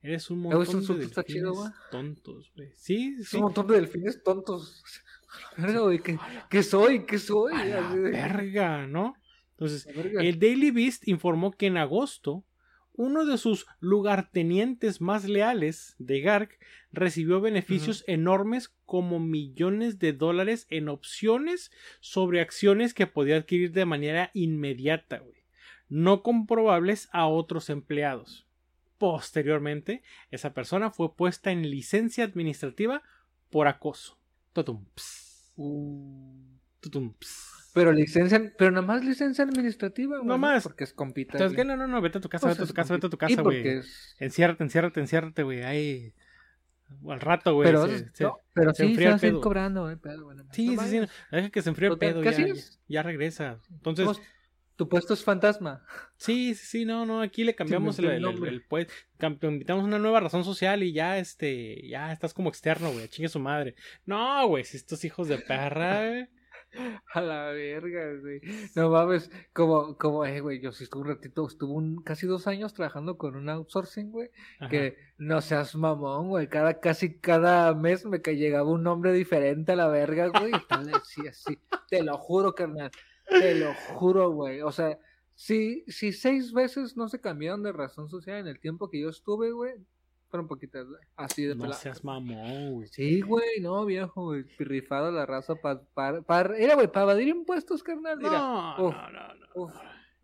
[0.00, 1.70] Eres un montón de delfines está chido, güey.
[1.90, 2.70] tontos, güey.
[2.74, 3.36] Sí, Es sí.
[3.36, 4.82] un montón de delfines tontos.
[6.02, 7.04] ¿qué, qué soy?
[7.04, 7.52] ¿Qué soy?
[7.52, 9.14] A la verga, ¿no?
[9.50, 9.86] Entonces.
[9.94, 12.44] El Daily Beast informó que en agosto
[12.98, 16.50] uno de sus lugartenientes más leales de Garg
[16.90, 23.84] recibió beneficios enormes como millones de dólares en opciones sobre acciones que podía adquirir de
[23.84, 25.22] manera inmediata,
[25.88, 28.48] no comprobables a otros empleados.
[28.98, 33.04] Posteriormente, esa persona fue puesta en licencia administrativa
[33.48, 34.18] por acoso.
[34.52, 35.28] Tutum, ps,
[35.60, 36.57] Uh,
[36.90, 37.14] tutum,
[37.74, 40.26] pero licencia, pero nada más licencia administrativa, güey.
[40.28, 40.62] No más.
[40.64, 41.32] Porque es compita.
[41.34, 43.06] Entonces, que no, no, no, vete a tu casa, Pues vete a tu casa, vete
[43.06, 43.32] a tu compita.
[43.32, 43.78] Y casa, porque güey.
[43.78, 45.62] es- Enciérrate, enciérrate, enciérrate, güey.
[45.62, 46.14] Ahí.
[47.06, 47.66] Al rato, güey.
[47.68, 49.96] Pero, se- se- no, pero se sí, enfría se cobrando, güey.
[49.96, 51.00] pedo, no Sí, sí, sí.
[51.30, 52.22] Deja que se enfríe el pedo.
[52.22, 52.54] ¿qué Ya,
[52.88, 53.60] ya regresa.
[53.70, 54.22] Entonces, Vos-
[54.76, 55.84] Tu puesto es fantasma.
[56.16, 56.84] sí, sí, sí.
[56.84, 57.20] No, no.
[57.20, 58.86] Aquí le cambiamos el, el pues.
[59.42, 61.86] invitamos una nueva razón social y ya, este.
[61.88, 63.08] Ya estás como externo, güey.
[63.08, 63.74] Chingue su madre.
[64.06, 64.62] No, güey.
[64.64, 66.28] Si estos hijos de perra, güey.
[67.14, 68.40] A la verga, güey.
[68.74, 72.46] No mames, como, como, eh, güey, yo sí estuve un ratito, estuve un, casi dos
[72.46, 74.68] años trabajando con un outsourcing, güey, Ajá.
[74.68, 79.72] que no seas mamón, güey, cada, casi cada mes me que llegaba un nombre diferente
[79.72, 82.90] a la verga, güey, y tal, sí, así, te lo juro, carnal,
[83.28, 84.98] te lo juro, güey, o sea,
[85.34, 89.08] si, si seis veces no se cambiaron de razón social en el tiempo que yo
[89.08, 89.74] estuve, güey,
[90.28, 91.80] fueron poquitas, güey, así de No pelada.
[91.80, 92.88] seas mamón, güey.
[92.88, 98.18] Sí, güey, no, viejo, güey, rifado la raza para, era, güey, para evadir impuestos, carnal,
[98.18, 98.30] mira.
[98.38, 99.46] No, uf, no, no, no.
[99.54, 99.74] Uf,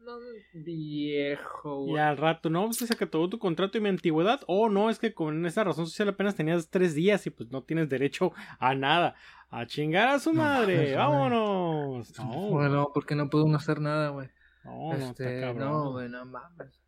[0.01, 0.19] no,
[0.53, 1.95] viejo, güey.
[1.95, 4.43] Y al rato, no, pues se acabó tu contrato y mi antigüedad.
[4.47, 7.63] O no, es que con esa razón social apenas tenías tres días y pues no
[7.63, 9.15] tienes derecho a nada.
[9.49, 10.95] A chingar a su No madre.
[10.95, 12.19] Vámonos.
[12.19, 12.51] No.
[12.51, 14.29] Bueno, porque no puedo hacer nada, güey.
[14.65, 15.69] no, no, está este, cabrón.
[15.71, 16.84] no, güey, no mames.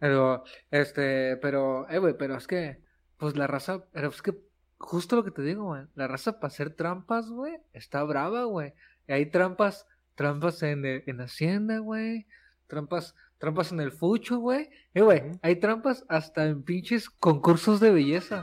[0.00, 2.80] Pero, este, pero, eh, güey, pero es que,
[3.18, 4.34] pues la raza, pero es que,
[4.78, 8.72] justo lo que te digo, güey, la raza para hacer trampas, güey, está brava, güey.
[9.06, 12.26] Hay trampas, trampas en, eh, en Hacienda, güey,
[12.66, 14.70] trampas, trampas en el fucho, güey.
[14.94, 18.40] Eh, güey, hay trampas hasta en pinches concursos de belleza.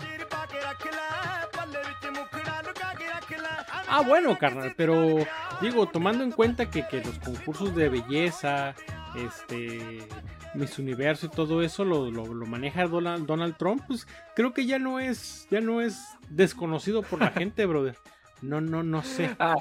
[3.89, 5.25] Ah, bueno, carnal, pero
[5.59, 8.75] digo, tomando en cuenta que, que los concursos de belleza,
[9.25, 9.99] este,
[10.53, 14.65] Miss Universo y todo eso lo, lo, lo maneja Donald, Donald Trump, pues creo que
[14.65, 15.99] ya no es, ya no es
[16.29, 17.95] desconocido por la gente, brother.
[18.41, 19.35] No, no, no sé.
[19.39, 19.55] Ah,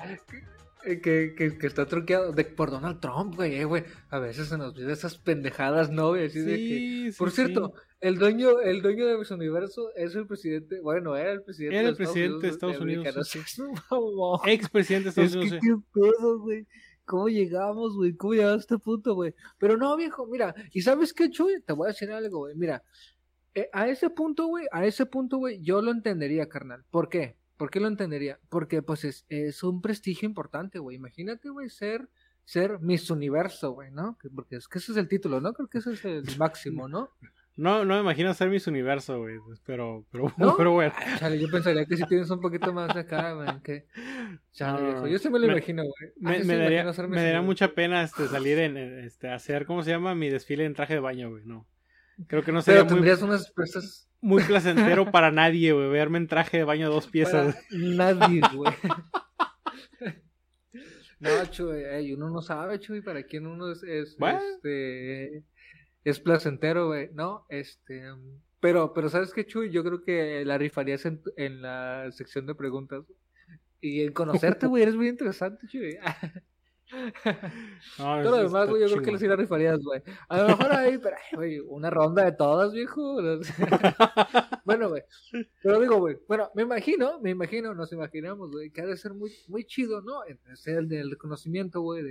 [0.85, 3.85] que, que, que- que está truqueado de, por Donald Trump, güey, eh, güey.
[4.11, 6.13] A veces se nos olvida esas pendejadas, ¿no?
[6.13, 6.69] Así de que...
[6.69, 7.37] Sí, sí, Por sí.
[7.37, 11.77] cierto, el dueño, el dueño de Miss Universo es el presidente, bueno, era el presidente
[11.77, 14.41] Era de el presidente de Estados Unidos, América, no sí, seas mamón.
[14.47, 15.83] Ex-presidente de Estados Es que Unidos.
[15.93, 16.67] qué pedo, güey.
[17.07, 18.15] ¿Cómo llegamos, güey?
[18.17, 19.35] ¿Cómo llegamos a este punto, güey?
[19.59, 21.63] Pero no, viejo, mira, ¿y sabes qué, Chuy?
[21.63, 22.55] Te voy a decir algo, güey.
[22.57, 22.83] Mira,
[23.55, 26.85] eh, a ese punto, güey, a ese punto, güey, yo lo entendería, carnal.
[26.91, 27.37] ¿Por qué?
[27.57, 28.39] ¿Por qué lo entendería?
[28.51, 30.97] Porque, pues, es, un prestigio importante, güey.
[30.97, 32.11] Imagínate, güey, ser,
[32.45, 34.19] ser Miss Universo, güey, ¿no?
[34.19, 35.55] Que- Porque es que ese es el título, ¿no?
[35.55, 37.13] Creo que ese es el máximo, ¿no?
[37.59, 39.39] No, no me imagino ser Miss Universo, güey.
[39.39, 40.55] pues, Pero, pero, ¿No?
[40.59, 40.93] pero bueno.
[40.97, 43.87] Ay, chale, yo pensaría que si tienes un poquito más de acá, güey, que...
[44.53, 46.13] Chale, No, viejo, yo sí me lo me- imagino, güey.
[46.21, 49.65] Me, Así sí me daría, imagino me daría mucha pena este, salir en, este, hacer,
[49.65, 50.15] ¿cómo se llama?
[50.15, 51.45] Mi desfile en traje de baño, güey.
[51.47, 51.67] No.
[52.27, 56.19] Creo que no sería Pero muy, tendrías unas presas muy placentero para nadie, güey, verme
[56.19, 57.55] en traje de baño dos piezas.
[57.71, 58.73] para nadie, güey.
[61.19, 64.39] No, Chuy, uno no sabe, Chuy, para quién uno es, es, Bueno.
[64.39, 65.45] este,
[66.07, 67.47] es placentero, güey, ¿no?
[67.49, 68.05] Este,
[68.61, 69.71] pero, pero ¿sabes qué, Chuy?
[69.71, 73.05] Yo creo que la rifarías en, en la sección de preguntas.
[73.81, 75.99] Y en conocerte, güey, eres muy interesante, Chuy.
[77.99, 79.15] No, Todo lo demás, güey, yo creo que chingón.
[79.15, 80.01] le sí la rifarías, güey.
[80.29, 83.17] A lo mejor ahí, pero, güey, una ronda de todas, viejo.
[84.65, 85.03] bueno, güey.
[85.65, 89.15] Pero digo, güey, bueno, me imagino, me imagino, nos imaginamos, güey, que ha de ser
[89.15, 90.21] muy, muy chido, ¿no?
[90.55, 92.11] Ser el del reconocimiento, güey, de,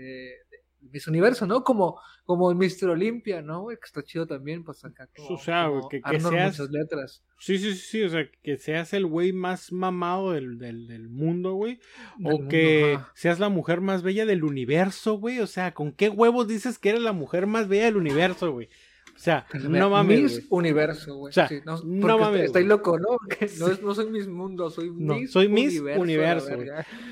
[0.52, 1.64] de Miss Universo, ¿no?
[1.64, 2.90] Como, como el Mr.
[2.90, 3.78] Olympia, ¿no, güey?
[3.78, 7.24] Que está chido también, pues acá como, O sea, como que- que seas- muchas letras.
[7.38, 11.10] Sí, sí, sí, sí, o sea, que seas el güey más mamado del, del, del
[11.10, 11.80] mundo, güey.
[12.18, 13.12] del O mundo, que ajá.
[13.14, 15.40] seas la mujer más bella del universo, güey.
[15.40, 18.70] O sea, ¿con qué huevos dices que eres la mujer más bella del universo, güey?
[19.16, 20.48] O sea, no mames, Miss güey.
[20.50, 21.30] Universo, güey.
[21.30, 23.18] O sea, sí, no, mames, Estoy loco, ¿no?
[23.60, 26.50] No, es- no soy Miss Mundo, soy No, Miss soy Universo.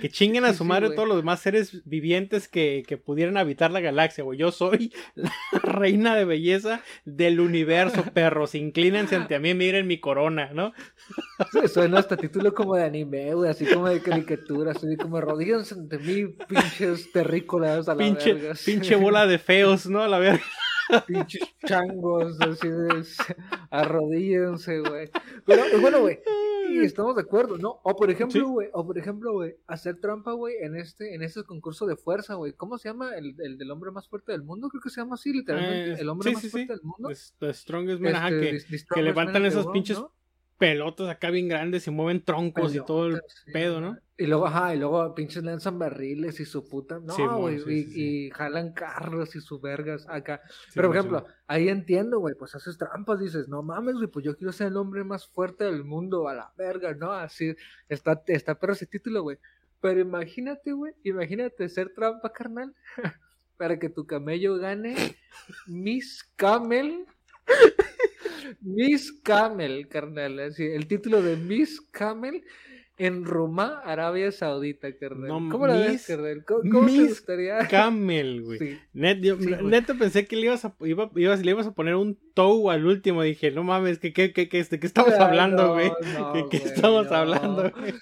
[0.02, 0.96] Que chinguen a Sí, su sí, madre güey.
[0.98, 4.38] todos los demás seres vivientes que, que pudieran habitar la galaxia, güey.
[4.38, 8.54] Yo soy la reina de belleza del universo, perros.
[8.54, 10.74] Inclínense ante mí, miren mi corona, ¿no?
[11.54, 15.72] Sí, Suena hasta título como de anime, güey, así como de caricatura, así como rodillas
[15.72, 18.56] ante mí, pinches terrícolas a la Pinche, verga.
[18.56, 18.72] sí.
[18.74, 20.02] pinche bola de feos, ¿no?
[20.02, 20.44] A la verga.
[21.08, 23.04] Pinches changos, así de
[23.72, 25.10] arrodíllense, güey.
[25.46, 26.20] Pero bueno, güey,
[26.84, 27.80] estamos de acuerdo, ¿no?
[27.84, 28.46] O por ejemplo, Sí.
[28.46, 32.36] güey, o por ejemplo, güey, hacer trampa, güey, en este, en este concurso de fuerza,
[32.36, 32.54] güey.
[32.54, 33.16] ¿Cómo se llama?
[33.16, 35.98] El, el del hombre más fuerte del mundo, creo que se llama así, literalmente, Eh,
[36.00, 37.10] el hombre sí, más sí, fuerte del mundo.
[37.10, 40.12] Es- The Strongest Man, Este, que, the- que levantan esas pinches ¿no?
[40.58, 43.98] pelotas acá bien grandes y mueven troncos y todo el pedo, ¿no?
[44.16, 47.00] Y luego, ajá, y luego pinches lanzan barriles y su puta.
[47.00, 48.26] No, güey, sí, y, sí, sí.
[48.26, 50.42] y jalan carros y sus vergas acá.
[50.76, 54.38] Pero, por ejemplo, ahí entiendo, güey, pues haces trampas, dices, no mames, güey, pues yo
[54.38, 57.12] quiero ser el hombre más fuerte del mundo, a la verga, ¿no?
[57.12, 57.56] Así,
[57.90, 59.40] está, está pero ese título, güey.
[59.82, 62.74] Pero imagínate, güey, imagínate ser trampa, carnal,
[63.58, 64.96] para que tu camello gane
[65.66, 67.08] Miss Camel.
[68.62, 72.44] Miss Camel, carnal, así, el título de Miss Camel
[72.98, 75.28] en Roma, Arabia Saudita, carnal.
[75.28, 76.44] No, ¿Cómo la ves, carnal?
[76.46, 77.58] ¿Cómo, cómo te gustaría?
[77.70, 78.60] Camel, güey.
[78.60, 78.80] Sí.
[78.94, 79.64] Net, yo- Sí, güey.
[79.66, 82.86] neta pensé que le ibas a, iba, ibas, le ibas a poner un toe al
[82.86, 83.24] último.
[83.24, 85.92] Dije, no mames, ¿qué, qué, qué, qué, ¿de qué estamos Ah, hablando, no, güey?
[86.14, 87.94] no, ¿De qué güey, estamos hablando, güey?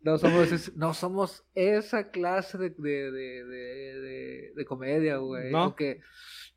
[0.00, 5.50] No somos, es- no somos esa clase de, de, de, de, de- de comedia, güey.
[5.50, 5.58] No.
[5.64, 6.00] Aunque,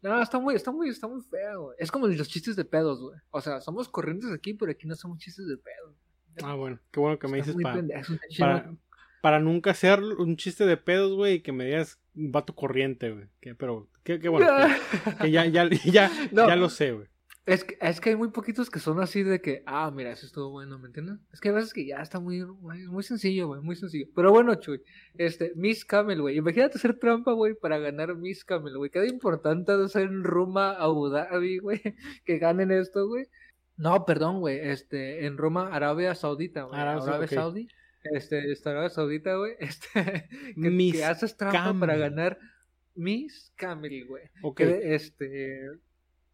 [0.01, 1.75] no, está muy, está muy, está muy fea, güey.
[1.79, 3.17] Es como los chistes de pedos, güey.
[3.29, 5.95] O sea, somos corrientes aquí, pero aquí no somos chistes de pedos.
[6.43, 8.13] Ah, bueno, qué bueno que me Está dices para, pendejo,
[9.21, 13.11] para, nunca hacer un chiste de pedos, güey, y que me digas un vato corriente,
[13.11, 13.27] güey.
[13.39, 14.47] Que- Pero, qué, qué bueno.
[14.47, 16.47] Que, que ya, ya, ya, No.
[16.47, 17.07] ya lo sé, güey.
[17.47, 20.27] Es que, es que hay muy poquitos que son así de que, ah, mira, eso
[20.27, 21.17] estuvo bueno, ¿me entiendes?
[21.33, 24.05] Es que a veces que ya está muy, muy, sencillo, güey, muy sencillo.
[24.15, 24.81] Pero bueno, Chuy,
[25.15, 28.91] este, Miss Camel, güey, imagínate hacer trampa, güey, para ganar Miss Camel, güey.
[28.91, 31.81] Queda importante hacer en Roma, Abu Dhabi, güey,
[32.25, 33.25] que ganen esto, güey.
[33.77, 36.79] No, perdón, güey, este, en Roma, Arabia Saudita, güey.
[36.79, 37.41] Arabia Arabia, Saudí, ok.
[37.41, 37.67] Saudí.
[38.03, 42.39] Este, esta Arabia Saudita, güey, este, que, que haces trampa para ganar
[42.95, 44.23] Miss Camel, güey.
[44.41, 44.57] Ok.
[44.57, 45.69] Que, este,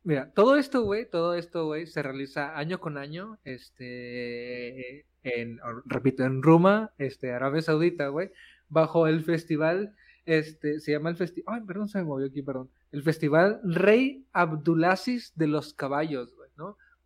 [0.03, 6.24] mira, todo esto, güey, todo esto, güey, se realiza año con año, este, en, repito,
[6.24, 8.32] en Roma, este, Arabia Saudita, güey,
[8.70, 9.95] bajo el festival
[10.28, 14.26] este, se llama el festival, ay, perdón, se me movió aquí, perdón, el Festival Rey
[14.34, 16.36] Abdulaziz de los Caballos.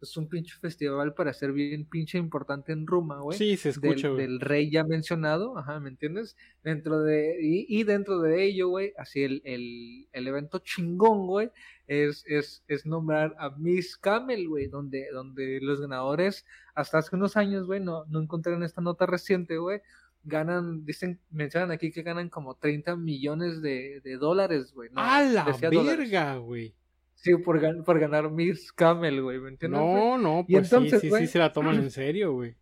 [0.01, 3.37] Es un pinche festival para ser bien pinche importante en Roma, güey.
[3.37, 4.27] Sí, se escucha, del, güey.
[4.27, 6.35] del rey ya mencionado, ajá, ¿me entiendes?
[6.63, 11.51] Dentro de, y, y dentro de ello, güey, así el, el, el evento chingón, güey,
[11.87, 17.37] es, es, es nombrar a Miss Camel, güey, donde, donde los ganadores, hasta hace unos
[17.37, 19.81] años, güey, no, no encontré en esta nota reciente, güey,
[20.23, 24.89] ganan, dicen, mencionan aquí que ganan como 30 millones de, de dólares, güey.
[24.91, 26.73] No, ¡A la verga, güey!
[27.21, 29.79] Sí, por, gan- por ganar Miss Camel, güey, ¿me entiendes?
[29.79, 32.55] No, no, pues sí, entonces, sí, sí güey, se la toman en serio, güey.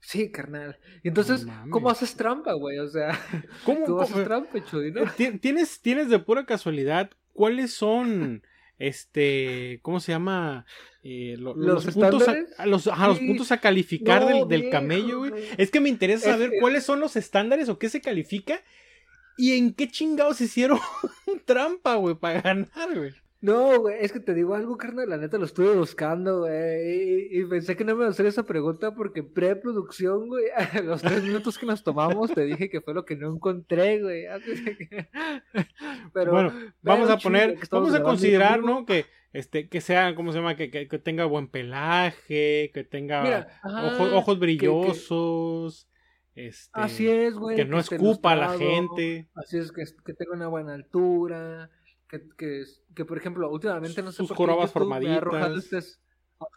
[0.00, 0.78] Sí, carnal.
[1.04, 1.46] Y entonces.
[1.70, 2.78] ¿cómo haces trampa, güey?
[2.78, 3.10] O sea,
[3.64, 5.02] ¿Cómo, tú haces trampa, Chuy, ¿no?
[5.02, 8.42] eh, ti- ¿Tienes, tienes de pura casualidad cuáles son,
[8.78, 10.64] este, ¿cómo se llama?
[11.04, 12.24] Eh, lo- ¿Los puntos
[12.58, 13.26] a, los, ajá, los Sí.
[13.26, 15.32] puntos a calificar No, del, del viejo, camello, güey.
[15.56, 18.60] Es que me interesa Es saber cuáles son los estándares o qué se califica
[19.36, 20.78] y en qué chingados hicieron
[21.46, 23.12] trampa, güey, para ganar, güey.
[23.42, 27.40] No, güey, es que te digo algo, carnal, la neta lo estuve buscando, güey, y,
[27.40, 31.02] y pensé que no me iba a hacer esa pregunta porque preproducción, güey, a los
[31.02, 34.26] tres minutos que nos tomamos te dije que fue lo que no encontré, güey.
[36.14, 38.60] Pero, bueno, vamos a poner, vamos a considerar.
[38.62, 38.86] ¿no?
[38.86, 40.56] Que, este, que sea, ¿cómo se llama?
[40.56, 45.88] Que, que, que tenga buen pelaje, que tenga Mira, ajá, ojos, ojos que- brillosos,
[46.34, 47.56] este, así es, güey.
[47.56, 49.28] que no escupa a la gente.
[49.34, 51.70] Así es, que, que tenga una buena altura,
[52.12, 55.64] que, que, que por ejemplo, últimamente no sé Sus por qué YouTube ha arrojado formaditas.
[55.64, 55.98] estas-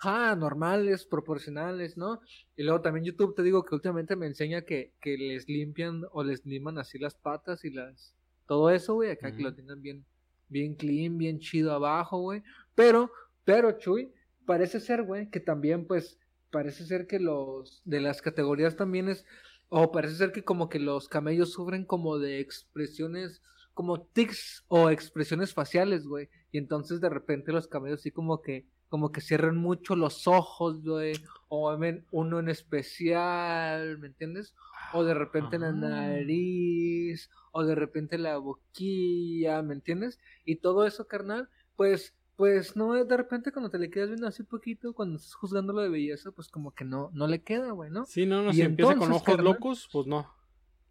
[0.01, 2.19] Ajá, normales, proporcionales, ¿no?
[2.55, 6.23] Y luego también YouTube te digo que últimamente me enseña que, que les limpian o
[6.23, 8.15] les liman así las patas y las...
[8.47, 10.03] Todo eso, güey, acá que lo tengan bien,
[10.49, 12.41] bien clean, bien chido abajo, güey.
[12.73, 13.11] Pero,
[13.43, 14.11] pero, Chuy,
[14.47, 16.19] parece ser, güey, que también, pues,
[16.51, 19.23] parece ser que los de las categorías también es,
[19.69, 23.43] o parece ser que como que los camellos sufren como de expresiones,
[23.75, 26.29] como tics o expresiones faciales, güey.
[26.51, 30.81] Y entonces de repente los camellos sí como que, como que cierran mucho los ojos,
[30.83, 31.13] güey.
[31.49, 34.55] O ven uno en especial, ¿me entiendes?
[34.93, 35.71] O de repente la Ah.
[35.73, 40.19] nariz, o de repente la boquilla, ¿me entiendes?
[40.45, 44.43] Y todo eso, carnal, pues, pues no, de repente cuando te le quedas viendo así
[44.43, 48.05] poquito, cuando estás juzgándolo de belleza, pues como que no, no le queda, güey, ¿no?
[48.05, 50.29] Sí, no, no, Y si empieza con ojos carnal, locos, pues no.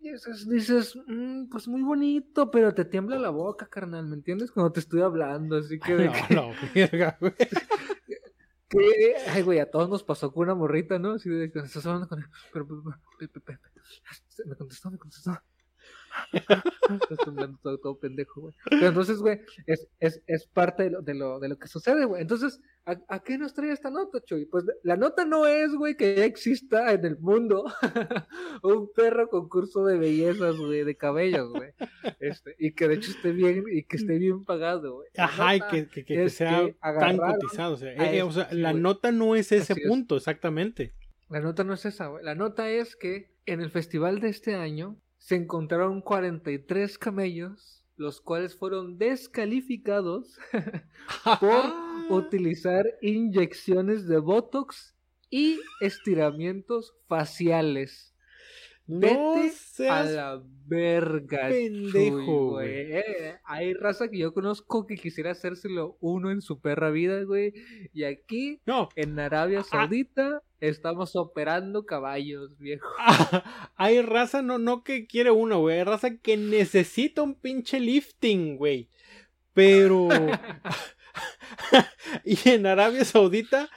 [0.05, 4.51] Y dices, dices "Mm, pues muy bonito, pero te tiembla la boca, carnal, ¿me entiendes?
[4.51, 7.33] Cuando te estoy hablando, así que de No, que, no, verga, güey.
[8.69, 11.13] que- ay, güey, a todos nos pasó con una morrita, ¿no?
[11.13, 12.67] Así de que estás hablando con pero,
[13.47, 13.59] pero,
[14.45, 15.41] me contestó, me contestó.
[16.33, 18.55] Estás temblando todo, todo pendejo, güey.
[18.69, 22.05] Pero entonces, güey, es, es, es parte de lo, de, lo, de lo que sucede,
[22.05, 22.23] güey.
[22.23, 24.47] Entonces, ¿a, ¿a qué nos trae esta nota, Chuy?
[24.47, 27.65] Pues la nota no es, güey, que ya exista en el mundo
[28.62, 31.71] un perro concurso de bellezas, güey, de cabellos, güey.
[32.21, 35.09] Este, y que de hecho esté bien, y que esté bien pagado, güey.
[35.17, 37.75] Ajá, y que, que, que sea que tan cotizado.
[37.75, 39.89] O sea, eh, o estos, sea, sí, la nota no es ese Así es.
[39.89, 40.93] punto, exactamente.
[41.31, 42.25] La nota no es esa, güey.
[42.25, 48.20] La nota es que en el festival de este año se encontraron 43 camellos, los
[48.20, 50.39] cuales fueron descalificados
[51.41, 51.64] por
[52.11, 54.95] utilizar inyecciones de Botox
[55.31, 58.14] y estiramientos faciales.
[58.87, 62.93] No Vete a seas la verga, pendejo, Chuy, güey.
[62.93, 67.55] Eh, hay raza que yo conozco que quisiera hacérselo uno en su perra vida, güey.
[67.95, 69.62] Y aquí, No, en Arabia Ah.
[70.69, 72.89] Estamos operando caballos, viejo.
[73.77, 75.79] hay raza, no, no que quiere uno, güey.
[75.79, 78.89] Hay raza que necesita un pinche lifting, güey.
[79.53, 80.09] Pero.
[82.25, 83.69] y en Arabia Saudita,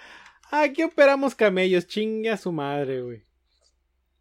[0.51, 3.25] aquí operamos camellos, chingue a su madre, güey.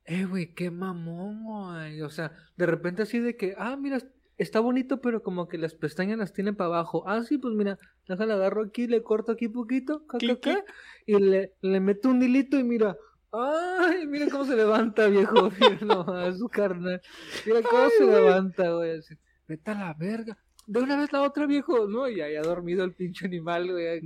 [0.04, 2.02] Eh, güey, qué mamón, güey.
[2.02, 3.98] O sea, de repente así de que, ah, mira,
[4.36, 7.04] está bonito, pero como que las pestañas las tiene para abajo.
[7.06, 7.78] Ah, sí, pues mira,
[8.08, 10.64] déjala agarro aquí, le corto aquí poquito, ca, ca, ca,
[11.06, 12.96] y le, le meto un hilito y mira,
[13.32, 15.50] ay, mira cómo se levanta, viejo.
[15.60, 17.00] Mira nomás, su carnal.
[17.44, 18.98] Mira cómo se levanta, güey.
[18.98, 19.14] Así,
[19.48, 20.36] Vete a la verga.
[20.66, 22.08] De una vez la otra, viejo, ¿no?
[22.08, 24.00] Y haya dormido el pinche animal, güey.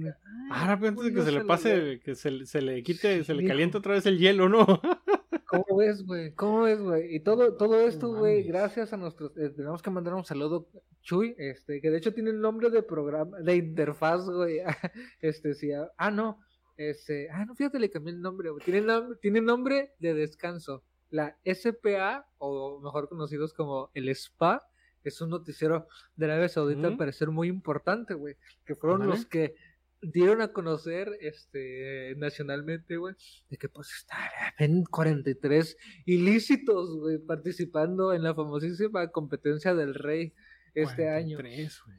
[0.50, 3.24] Ahora, pero antes de que no se le pase, que se, le- se le quite,
[3.24, 4.66] se le caliente otra vez el hielo, ¿no?
[5.46, 6.32] ¿Cómo ves, güey?
[6.34, 7.14] ¿Cómo ves, güey?
[7.16, 9.36] Y todo, todo esto, güey, gracias a nuestros...
[9.36, 10.68] eh, tenemos que mandar un saludo,
[11.02, 14.58] Chuy, este, que de hecho tiene el nombre de programa, de interfaz, güey.
[15.20, 16.38] Este, sí, ah, ah, no,
[16.76, 18.62] este, ah, no, fíjate, le cambié el nombre, güey.
[18.64, 20.84] Tiene, nom- tiene nombre de descanso.
[21.10, 24.62] La SPA, o mejor conocidos como el SPA,
[25.04, 25.86] es un noticiero
[26.16, 28.36] de Arabia Saudita, al parecer muy importante, güey.
[28.64, 29.54] Que fueron los que
[30.02, 33.14] dieron a conocer este nacionalmente, güey,
[33.50, 34.16] de que pues está
[34.58, 35.76] en 43
[36.06, 40.32] ilícitos, güey, participando en la famosísima competencia del rey
[40.74, 41.36] este año.
[41.36, 41.98] 43, güey.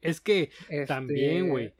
[0.00, 1.74] Es que Este, también, güey.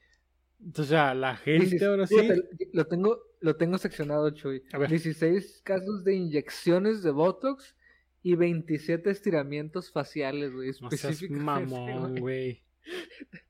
[0.77, 2.19] O sea, la gente ahora sí.
[2.19, 2.43] fíjate,
[2.73, 4.65] lo tengo, lo tengo seccionado, Chuy.
[4.73, 4.91] A ver.
[4.91, 7.77] 16 casos de inyecciones de Botox
[8.23, 10.71] y 27 estiramientos faciales, güey.
[10.81, 12.62] No mamón, güey.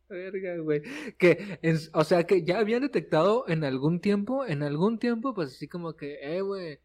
[0.09, 0.83] Verga, güey.
[1.19, 5.51] Que, en- o sea, que ya habían detectado en algún tiempo, en algún tiempo, pues
[5.55, 6.79] así como que, eh, güey,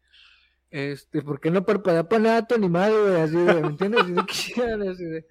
[0.70, 3.16] este, ¿por qué no parpadea para nada tu animal, güey?
[3.20, 4.02] Así de, ¿me entiendes?
[4.04, 4.24] Así de,
[4.54, 5.26] ¿qué así de-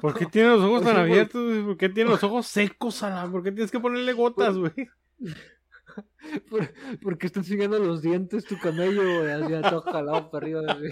[0.00, 1.02] ¿Por qué tiene los ojos tan güey.
[1.12, 1.64] abiertos?
[1.64, 3.30] ¿Por qué tiene los ojos secos, Alan?
[3.32, 4.72] ¿Por qué tienes que ponerle gotas, güey?
[6.50, 9.32] ¿Por, por qué está enseñando los dientes tu camello, güey?
[9.32, 10.62] Así todo jalado para arriba.
[10.68, 10.88] Así,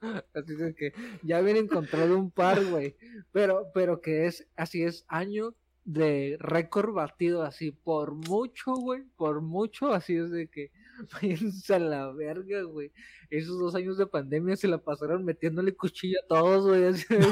[0.34, 2.96] Así de que ya habían encontrado un par, güey.
[3.32, 5.54] Pero, pero que es, así es, año
[5.84, 10.70] de récord batido, así, por mucho, güey, por mucho, así es de que,
[11.12, 12.92] váyanse a la verga, güey.
[13.30, 16.84] Esos dos años de pandemia se la pasaron metiéndole cuchillo a todos, güey.
[16.84, 17.26] Así de que,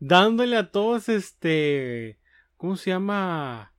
[0.00, 2.18] Dándole a todos este.
[2.64, 3.74] ¿Cómo se llama?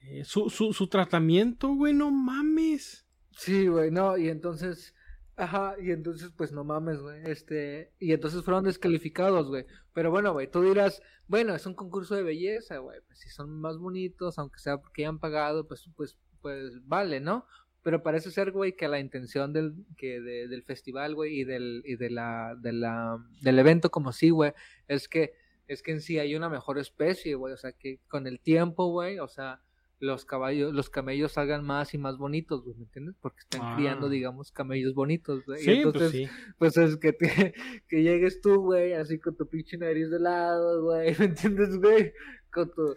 [0.00, 3.06] Eh, su, su, su tratamiento, güey, no mames.
[3.30, 4.96] Sí, güey, no, y entonces,
[5.36, 9.64] ajá, y entonces, pues no mames, güey, este, y entonces fueron descalificados, güey.
[9.92, 13.60] Pero bueno, güey, tú dirás, bueno, es un concurso de belleza, güey, pues si son
[13.60, 17.46] más bonitos, aunque sea porque hayan pagado, pues, pues, pues vale, ¿no?
[17.84, 21.82] Pero parece ser, güey, que la intención del, que de- del festival, güey, y del,
[21.86, 24.52] y de la, de la, del evento como sí, güey,
[24.88, 28.26] es que, es que en sí hay una mejor especie, güey, o sea, que con
[28.26, 29.60] el tiempo, güey, o sea,
[29.98, 33.14] los caballos, los camellos salgan más y más bonitos, güey, ¿me entiendes?
[33.20, 33.74] Porque están Ah.
[33.76, 35.60] criando, digamos, camellos bonitos, güey.
[35.60, 36.28] y Sí, entonces, pues sí.
[36.58, 37.54] pues es que, te-
[37.88, 42.12] que llegues tú, güey, así con tu pinche nariz de lado, güey, ¿me entiendes, güey?
[42.52, 42.94] Con tu,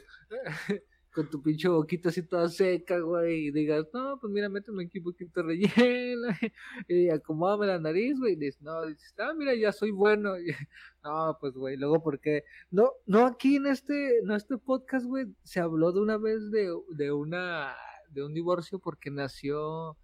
[1.12, 5.00] con tu pinche boquita así toda seca, güey, y digas, no, pues mira, méteme aquí
[5.00, 6.28] un poquito relleno,
[6.88, 10.48] y acomódame la nariz, güey, y dices, no, dices, ah, mira, ya soy bueno, y-
[11.04, 15.60] no, pues, güey, luego, porque, no, no aquí en este, no este podcast, güey, se
[15.60, 17.76] habló de una vez de, de una,
[18.12, 19.98] de un divorcio porque nació,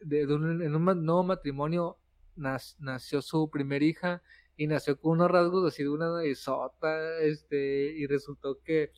[0.00, 1.98] de, de un, en un nuevo matrimonio,
[2.36, 4.22] nas- nació su primer hija,
[4.56, 8.92] y nació con unos rasgos así de una narizota, este, y resultó que,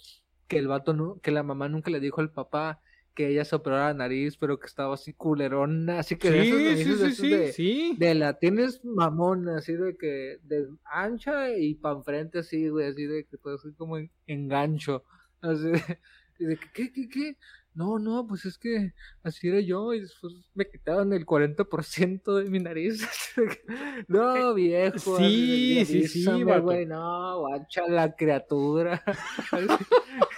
[0.52, 2.80] que el vato, nu- que la mamá nunca le dijo al papá
[3.14, 6.58] que ella se operara la nariz, pero que estaba así culerona, así que de esas
[6.58, 7.94] Sí, narices sí, de sí, sí, de- sí.
[7.98, 13.04] de la tienes mamón, así de que, de ancha y pa' enfrente así, güey, así
[13.06, 15.04] de que todo así como en, engancho,
[15.42, 15.98] así de,
[16.38, 17.36] de que, ¿qué, qué, qué?
[17.74, 18.92] No, no, pues es que
[19.22, 23.02] así era yo y después me quitaron el 40% de mi nariz.
[24.08, 25.16] no, viejo.
[25.16, 29.02] así sí, sí, sí, güey, no, guacha la criatura.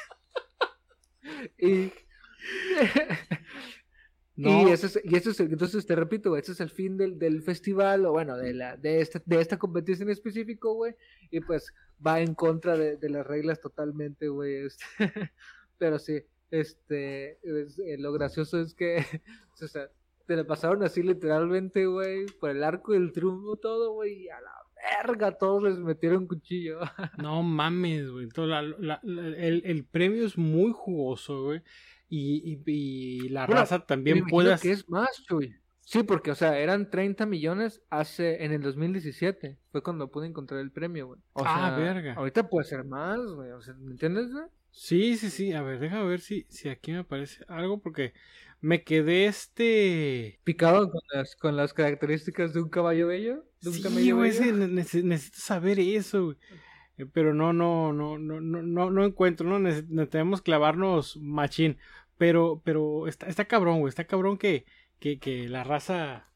[1.59, 1.93] y...
[4.37, 4.69] No.
[4.69, 7.21] Y, ese es, y ese es entonces te repito, güey, ese es el fin del,
[7.21, 10.97] del festival, o bueno, de la, de este, de esta competición en específico, güey,
[11.31, 11.73] y pues
[12.05, 14.85] va en contra de, de las reglas totalmente, güey, este,
[15.79, 16.21] pero sí,
[16.51, 19.05] este, es- eh, lo gracioso es que,
[19.63, 19.89] o sea,
[20.27, 24.41] te la pasaron así literalmente, güey, por el arco del triunfo todo, güey, y a
[24.41, 24.51] la
[25.03, 26.81] verga, todos les metieron cuchillo.
[27.19, 28.25] No mames, güey.
[28.25, 31.63] Entonces, la- la- la- el, el premio es muy jugoso, güey.
[32.09, 35.55] Y, y, y la Bueno, raza también puede que es más, Chuy.
[35.81, 39.59] Sí, porque, o sea, eran 30 millones hace, en el 2017.
[39.71, 41.21] Fue cuando pude encontrar el premio, güey.
[41.35, 42.15] O Ah, sea, verga.
[42.15, 43.51] Ahorita puede ser más, güey.
[43.51, 44.45] O sea, ¿me entiendes, güey?
[44.71, 45.53] Sí, sí, sí.
[45.53, 48.15] A ver, déjame ver si, si aquí me aparece algo porque
[48.65, 50.41] me quedé este.
[50.45, 53.45] Picado con las, con las características de un caballo bello.
[53.61, 54.69] De un Sí, güey, bello.
[54.69, 56.37] necesito saber eso, güey.
[56.97, 59.59] Eh, Pero no, no, no, no, no, no, encuentro, ¿no?
[59.59, 61.77] Nece- Necesitamos clavarnos machín.
[62.17, 63.91] Pero, pero está, está cabrón, güey.
[63.91, 64.65] Está cabrón que,
[64.99, 66.31] que, que la raza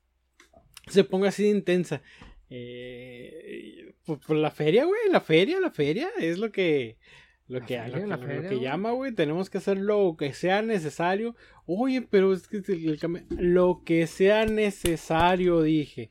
[0.89, 2.03] se ponga así de intensa.
[2.51, 5.01] Eh, por, por la feria, güey.
[5.11, 6.11] La feria, la feria.
[6.19, 6.99] Es lo que.
[7.49, 8.61] Lo que, feria, lo que, la lo feria, que güey.
[8.61, 9.13] llama, güey.
[9.15, 11.35] Tenemos que hacer lo que sea necesario.
[11.67, 12.99] Oye, pero es que el-
[13.31, 16.11] lo que sea necesario, dije.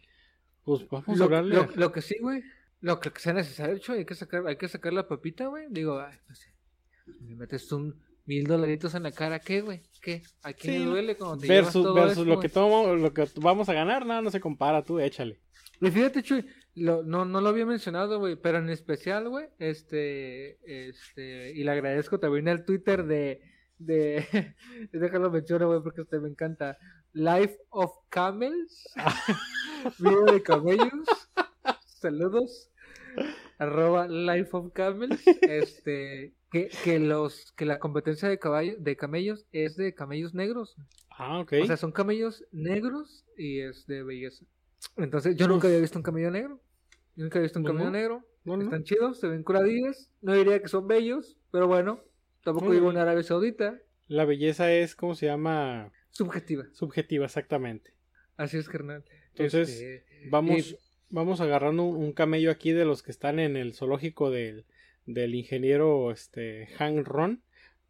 [0.64, 1.56] Pues vamos a Lo, hablarle.
[1.56, 2.42] lo, a- lo que sí, güey.
[2.82, 3.80] Lo que sea necesario.
[3.90, 5.66] Hay que sacar, hay que sacar la papita, güey.
[5.70, 6.42] Digo, ay, pues,
[7.22, 9.82] me metes un mil dolaritos en la cara, ¿qué, güey?
[10.02, 10.22] ¿Qué?
[10.44, 13.14] ¿A quién Sí, le duele cuando te llevas versus todo versus lo que tomo- lo
[13.14, 15.40] que vamos a ganar, nada, no se compara, tú échale.
[15.80, 16.46] Y fíjate, Chuy,
[16.78, 20.60] lo, no, no lo había mencionado, güey, pero en especial, güey, este,
[20.90, 23.42] este, y le agradezco también al Twitter de,
[23.80, 24.54] de,
[24.92, 26.78] déjalo mencionar, güey, porque este me encanta,
[27.14, 28.94] Life of Camels,
[29.98, 31.08] video de camellos,
[31.86, 32.70] saludos,
[33.58, 39.48] arroba Life of Camels, este, que, que los, que la competencia de caballo, de camellos
[39.52, 40.76] es de camellos negros.
[41.10, 41.54] Ah, ok.
[41.64, 44.46] O sea, son camellos negros y es de belleza.
[44.96, 46.62] Entonces, yo nunca había visto un camello negro.
[47.18, 47.98] Yo nunca había visto un Pues camello no.
[47.98, 48.24] negro.
[48.64, 50.10] Están chidos, se ven curadillas.
[50.22, 52.00] No diría que son bellos, pero bueno,
[52.46, 53.78] tampoco vivo en Arabia Saudita.
[54.08, 55.92] La belleza es, ¿cómo se llama?
[56.12, 56.64] Subjetiva.
[56.72, 57.94] Subjetiva, exactamente.
[58.38, 59.04] Así es, carnal.
[59.32, 60.78] Entonces, Este, Vamos, y-
[61.10, 64.66] vamos agarrando un, camello aquí de los que están en el zoológico del,
[65.06, 67.42] del ingeniero este, Hank Ron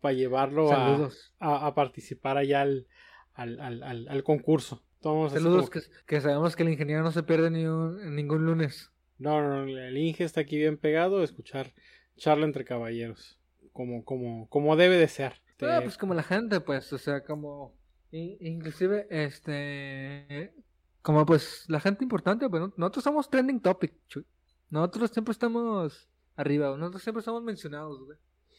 [0.01, 1.09] para llevarlo a,
[1.39, 2.87] a, a participar allá al,
[3.33, 4.83] al, al, al- concurso.
[5.03, 5.69] Saludos,
[6.07, 8.91] que sabemos que el ingeniero no se pierde ni un- ningún lunes.
[9.17, 11.73] No, no, no, el Inge está aquí bien pegado a escuchar
[12.17, 13.39] charla entre caballeros.
[13.73, 15.41] Como, como, como debe de ser.
[15.61, 17.75] Ah, pues como la gente, pues, o sea, como...
[18.11, 20.53] in- inclusive, este...
[21.01, 22.73] Como pues la gente importante, pues ¿no?
[22.75, 24.25] nosotros somos trending topic, Chuy.
[24.69, 28.17] Nosotros siempre estamos arriba, nosotros siempre estamos mencionados, güey.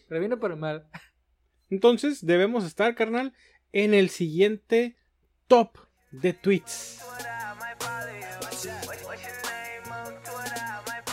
[0.09, 0.89] Pero viene para mal.
[1.69, 3.35] Entonces debemos estar, carnal,
[3.73, 4.97] en el siguiente
[5.47, 5.77] top
[6.11, 7.03] de tweets.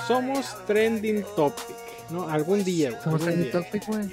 [0.07, 1.75] Somos trending topic,
[2.11, 2.29] ¿no?
[2.29, 3.61] Algún día, güey, Somos algún trending día.
[3.63, 4.09] topic, güey.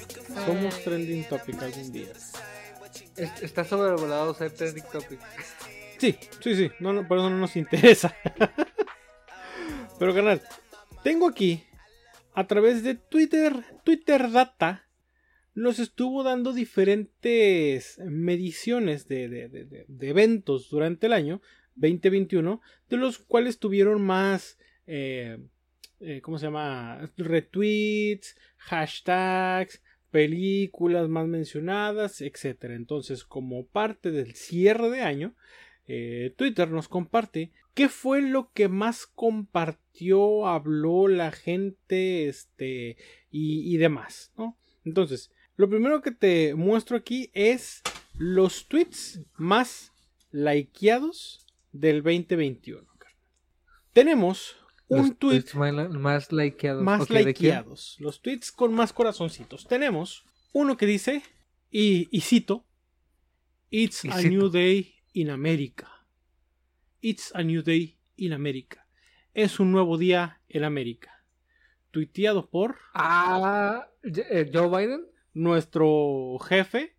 [0.47, 2.09] Somos trending topic algún día.
[3.17, 5.19] Es- Está sobrevolado ser trending topic.
[5.99, 8.15] Sí, sí, sí, no, no, por eso no nos interesa.
[9.99, 10.41] Pero, carnal,
[11.05, 11.63] tengo aquí,
[12.35, 13.53] a través de Twitter,
[13.85, 14.89] Twitter Data,
[15.55, 21.43] nos estuvo dando diferentes mediciones de, de- de- de- de eventos durante el año
[21.77, 25.39] 2021, de los cuales tuvieron más, eh,
[26.03, 27.11] eh, ¿cómo se llama?
[27.17, 32.65] Retweets, hashtags, películas más mencionadas, etc.
[32.71, 35.35] Entonces, como parte del cierre de año,
[35.87, 42.97] eh, Twitter nos comparte qué fue lo que más compartió, habló la gente, este,
[43.31, 44.59] y, y demás, ¿no?
[44.85, 47.83] Entonces, lo primero que te muestro aquí es
[48.15, 49.93] los tweets más
[50.31, 52.87] likeados del 2021.
[52.99, 53.19] carnal.
[53.93, 54.57] Tenemos
[54.93, 56.83] un Los tweet tweets más, más likeados.
[56.83, 57.97] más likeados.
[57.99, 59.67] Los tweets con más corazoncitos.
[59.67, 61.23] Tenemos uno que dice,
[61.71, 62.67] y, y cito,
[63.71, 64.29] It's Y a cito.
[64.29, 65.89] new day in America.
[67.01, 68.87] It's a new day in America.
[69.35, 71.25] Es un nuevo día en América.
[71.91, 75.07] Tuiteado por Ah, eh, Joe Biden.
[75.33, 76.97] nuestro jefe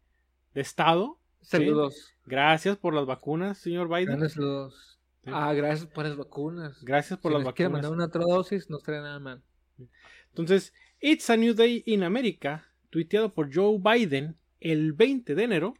[0.54, 1.20] de Estado.
[1.42, 2.14] Saludos.
[2.26, 4.28] Gracias por las vacunas, señor Biden.
[4.30, 4.93] Saludos.
[5.24, 5.32] Sí.
[5.34, 6.84] Ah, gracias por las vacunas.
[6.84, 7.72] Gracias por si las nos vacunas.
[7.72, 9.42] mandar una otra dosis, no estaría nada mal.
[10.30, 15.74] Entonces, It's a New Day in America, tuiteado por Joe Biden el 20 de enero,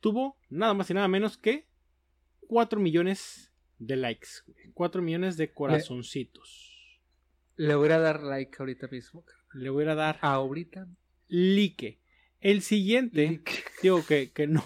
[0.00, 1.66] tuvo nada más y nada menos que
[2.46, 4.28] 4 millones de likes,
[4.74, 7.00] 4 millones de corazoncitos.
[7.56, 9.24] Le voy a dar like ahorita mismo.
[9.54, 10.86] Le voy a dar Ahorita.
[11.28, 11.98] like.
[12.40, 13.42] El siguiente,
[13.82, 14.62] digo que, que no,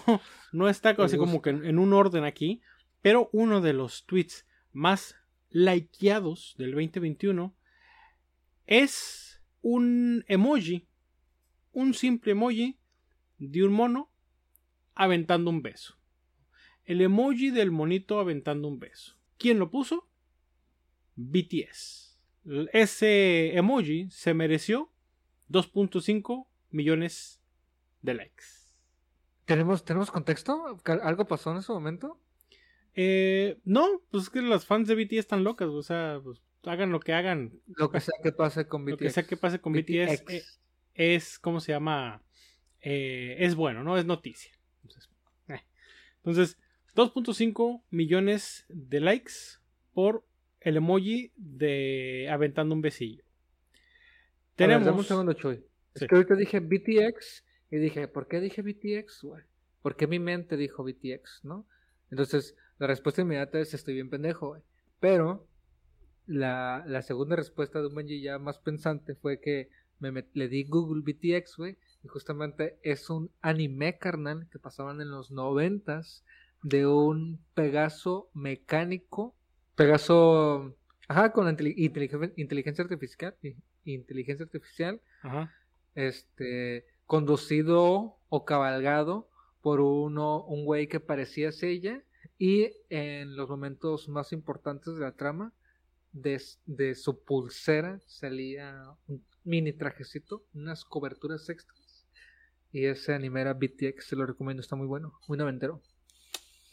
[0.51, 2.61] no está así como que en un orden aquí,
[3.05, 5.15] pero uno de los tweets más
[5.51, 7.55] likeados del 2021
[8.65, 10.87] es un emoji,
[11.71, 12.79] un simple emoji
[13.37, 14.09] de un mono
[14.95, 15.99] aventando un beso.
[16.83, 19.15] El emoji del monito aventando un beso.
[19.37, 20.09] ¿Quién lo puso?
[21.15, 22.17] BTS.
[22.73, 24.91] Ese emoji se mereció
[25.51, 27.39] 2.5 millones
[28.01, 28.45] de likes.
[29.45, 30.77] ¿Tenemos, ¿Tenemos contexto?
[30.81, 32.19] ¿Cal- ¿Algo pasó en ese momento?
[32.95, 36.91] Eh, no, pues es que las fans de BTS están locas, o sea, pues, hagan
[36.91, 38.91] lo que hagan, Lo que sea que pase con BTS.
[38.91, 40.29] lo que sea que pase con BTS, BTX.
[40.29, 40.43] eh,
[40.93, 42.23] es, ¿cómo se llama?
[42.81, 43.97] Eh, es bueno, ¿no?
[43.97, 44.51] Es noticia.
[44.83, 45.09] Entonces,
[45.49, 45.61] eh.
[46.17, 46.57] Entonces,
[46.95, 49.33] 2.5 millones de likes
[49.93, 50.25] por
[50.61, 53.23] el emoji de aventando un besillo.
[53.23, 55.07] A ver, dame un Tenemos...
[55.07, 55.57] segundo, Chuy.
[55.95, 56.05] Sí.
[56.05, 59.43] Es que ahorita dije BTX y dije, ¿por qué dije BTX, güey?
[59.81, 61.67] ¿Por qué mi mente dijo BTX, no?
[62.09, 64.61] Entonces, la respuesta inmediata es estoy bien pendejo, güey.
[64.99, 65.47] Pero
[66.27, 69.69] la, la segunda respuesta de un Benji ya más pensante fue que
[69.99, 71.77] me met- le di Google BTX, güey.
[72.03, 76.23] Y justamente es un anime carnal que pasaban en los noventas
[76.63, 79.35] de un Pegaso mecánico.
[79.75, 80.75] Pegaso,
[81.07, 83.35] ajá, con inteli- inteligen- inteligencia artificial.
[83.83, 85.53] Inteligencia artificial Ajá.
[85.93, 89.29] este, conducido o cabalgado
[89.61, 92.01] por uno, un güey que parecía ella
[92.37, 95.53] y en los momentos más importantes de la trama
[96.11, 101.85] de, de su pulsera salía un mini trajecito, unas coberturas extras
[102.75, 105.81] y ese anime era BTX, se lo recomiendo, está muy bueno, muy noventero.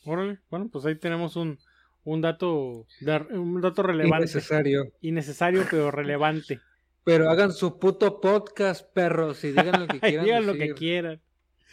[0.04, 1.60] Órale, bueno, pues ahí tenemos un,
[2.02, 2.88] un dato
[3.30, 4.24] un dato relevante.
[4.24, 4.92] Innecesario.
[5.00, 6.58] Innecesario, pero relevante.
[7.04, 10.24] Pero hagan su puto podcast, perros, y digan lo que quieran.
[10.24, 11.20] Digan lo que quieran.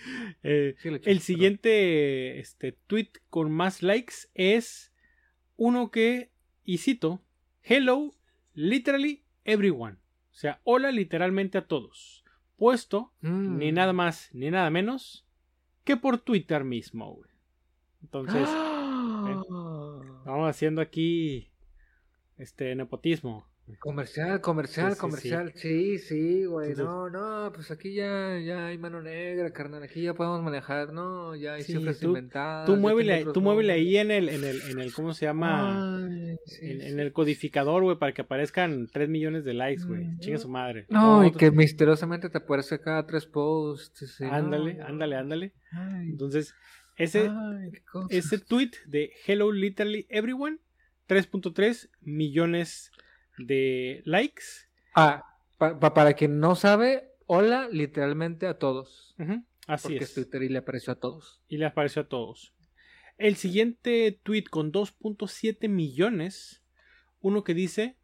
[0.44, 4.94] Eh, Sí, el siguiente este, tweet con más likes es
[5.58, 6.32] uno que,
[6.64, 7.22] y cito,
[7.64, 8.14] Hello,
[8.54, 9.98] literally everyone.
[10.32, 12.24] O sea, hola literalmente a todos.
[12.56, 13.58] Puesto Mm.
[13.58, 15.26] ni nada más ni nada menos
[15.84, 17.30] que por Twitter mismo, güey.
[18.02, 19.44] Entonces, ¡Ah!
[20.26, 21.52] vamos haciendo aquí
[22.38, 23.49] este nepotismo.
[23.80, 25.00] Comercial, comercial, Sí, sí, sí.
[25.02, 25.52] comercial.
[25.56, 26.72] Sí, sí, güey.
[26.72, 29.84] Entonces- No, no, pues aquí ya, ya hay mano negra, carnal.
[29.84, 32.66] Aquí ya podemos manejar, no, ya hay cifras tú- inventadas.
[32.66, 33.42] Tú muévele, tú
[33.74, 36.06] ahí en el, en el, en el, ¿cómo se llama?
[36.08, 40.06] Ay, en, el codificador, güey, para que aparezcan 3 millones de likes, güey.
[40.06, 40.86] Mm, Chinga su madre.
[40.90, 44.20] No, y que misteriosamente te aparece cada tres posts.
[44.22, 44.86] Ándale, no.
[44.86, 45.54] ándale, ándale.
[45.72, 46.54] Ay, Entonces,
[46.98, 47.72] ese, ay,
[48.10, 50.58] ese tweet de Hello Literally Everyone,
[51.08, 53.00] 3.3 millones de
[54.06, 54.44] likes.
[54.96, 55.24] Ah,
[55.58, 59.16] pa- pa- para quien no sabe, hola literalmente a todos.
[59.68, 60.10] Así porque es.
[60.10, 61.42] es Twitter y le apareció a todos.
[61.48, 62.54] Y le apareció a todos.
[63.18, 66.64] El siguiente tweet con 2.7 millones,
[67.22, 67.98] uno que dice,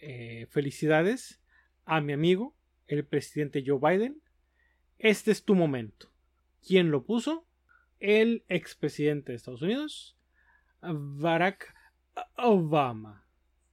[0.00, 1.40] eh, felicidades
[1.84, 4.22] a mi amigo, el presidente Joe Biden.
[4.98, 6.10] Este es tu momento.
[6.66, 7.46] ¿Quién lo puso?
[8.00, 10.16] El expresidente de Estados Unidos,
[10.80, 11.72] Barack
[12.36, 13.21] Obama.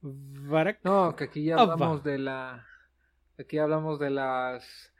[0.02, 1.72] No, que aquí ya Obama.
[1.72, 2.66] hablamos de la.
[3.38, 4.92] Aquí hablamos de las.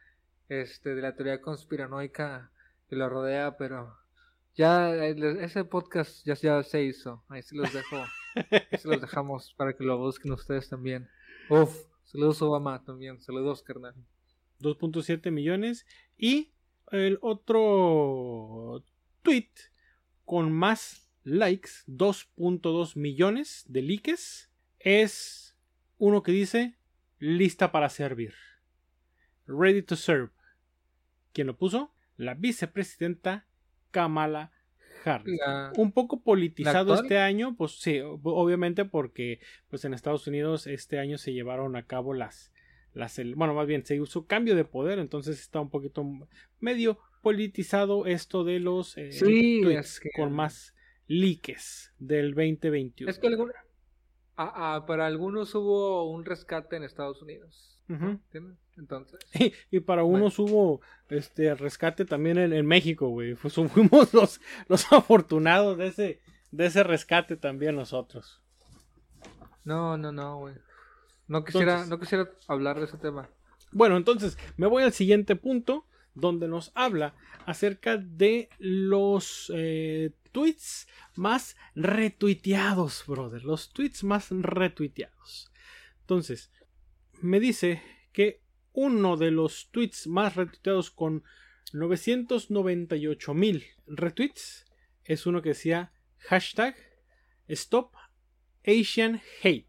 [0.48, 2.50] Este, de la teoría conspiranoica
[2.88, 3.96] que lo rodea, pero.
[4.56, 7.22] Ya, eh, ese podcast ya, ya se hizo.
[7.28, 7.96] Ahí se los dejo.
[8.50, 11.08] ahí se los dejamos para que lo busquen ustedes también.
[11.48, 13.20] Uf, saludos Obama también.
[13.20, 13.94] Saludos, carnal.
[14.60, 15.86] 2.7 millones.
[16.18, 16.52] Y
[16.90, 18.84] el otro
[19.22, 19.50] tweet
[20.24, 24.49] con más likes, 2.2 millones de likes,
[24.80, 25.56] es
[25.98, 26.76] uno que dice
[27.18, 28.34] lista para servir.
[29.46, 30.30] Ready to serve.
[31.32, 31.94] ¿Quién lo puso?
[32.16, 33.46] La vicepresidenta
[33.90, 34.52] Kamala
[35.04, 35.38] Harris.
[35.38, 40.66] La- Un poco politizado este año, pues sí, ob- obviamente porque pues en Estados Unidos
[40.66, 42.52] este año se llevaron a cabo las
[42.92, 46.04] las bueno, más bien se usó cambio de poder, entonces está un poquito
[46.58, 50.74] medio politizado esto de los eh, Sí, tweets es que- con más
[51.06, 51.60] likes
[51.98, 53.08] del 2021.
[53.10, 53.28] Es que
[54.42, 57.66] ah, ah, para algunos hubo un rescate en Estados Unidos.
[57.88, 58.56] ¿Entiendes?
[58.76, 59.18] Entonces.
[59.34, 60.26] Y, y para Bueno.
[60.26, 63.34] unos hubo este rescate también en, en México, güey.
[63.34, 66.20] Pues fuimos los, los afortunados de ese,
[66.52, 68.40] de ese rescate también nosotros.
[69.64, 70.54] No, no, no, güey.
[71.28, 73.28] No quisiera, Entonces- no quisiera hablar de ese tema.
[73.72, 75.84] Bueno, entonces me voy al siguiente punto
[76.14, 77.14] donde nos habla
[77.46, 83.44] acerca de los eh, tweets más retuiteados, brother.
[83.44, 85.50] Los tweets más retuiteados.
[86.00, 86.50] Entonces,
[87.20, 91.24] me dice que uno de los tweets más retuiteados con
[91.72, 94.66] 998 mil retweets
[95.04, 96.76] es uno que decía hashtag
[97.48, 97.94] Stop
[98.64, 99.66] Asian Hate.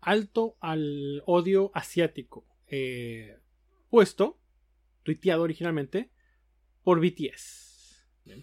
[0.00, 2.46] Alto al odio asiático.
[2.72, 3.36] eh,
[3.90, 4.38] puesto,
[5.02, 6.10] tuiteado originalmente,
[6.84, 7.69] por BTS.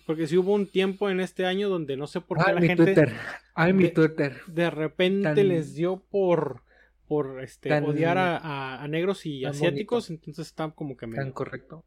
[0.05, 2.61] Porque si hubo un tiempo en este año donde no sé por qué Ay, la
[2.61, 3.13] mi gente Twitter.
[3.53, 4.41] Ay, mi de- Twitter.
[4.47, 6.63] de repente Tan- les dio por
[7.07, 11.21] por este Tan- odiar a, a- a negros y asiáticos, entonces está como que medio,
[11.23, 11.85] Tan correcto.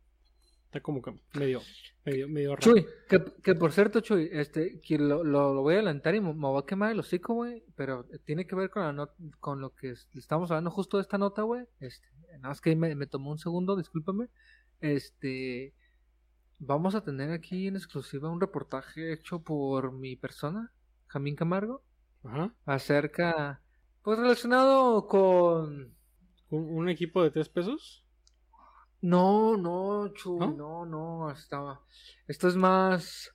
[0.65, 1.61] está como que medio,
[2.07, 2.63] medio, medio raro.
[2.63, 6.21] Chuy, que, que por cierto, Chuy, este, que lo, lo, lo voy a adelantar y
[6.21, 9.15] me, me voy a quemar el hocico, güey, pero tiene que ver con, la not-
[9.41, 11.67] con lo que es- estamos hablando justo de esta nota, güey.
[11.81, 14.29] Este, nada más que me, me tomó un segundo, discúlpame.
[14.81, 15.75] Este,
[16.61, 20.73] vamos a tener aquí en exclusiva un reportaje hecho por mi persona,
[21.09, 21.83] Jamín Camargo,
[22.23, 22.55] Ajá.
[22.67, 23.61] acerca,
[24.03, 25.97] pues relacionado con...
[26.51, 28.05] ¿Un, un equipo de tres pesos?
[29.01, 30.53] No, no, Chuy, ¿No?
[30.53, 31.81] no, no, estaba...
[32.29, 33.35] Esto es más,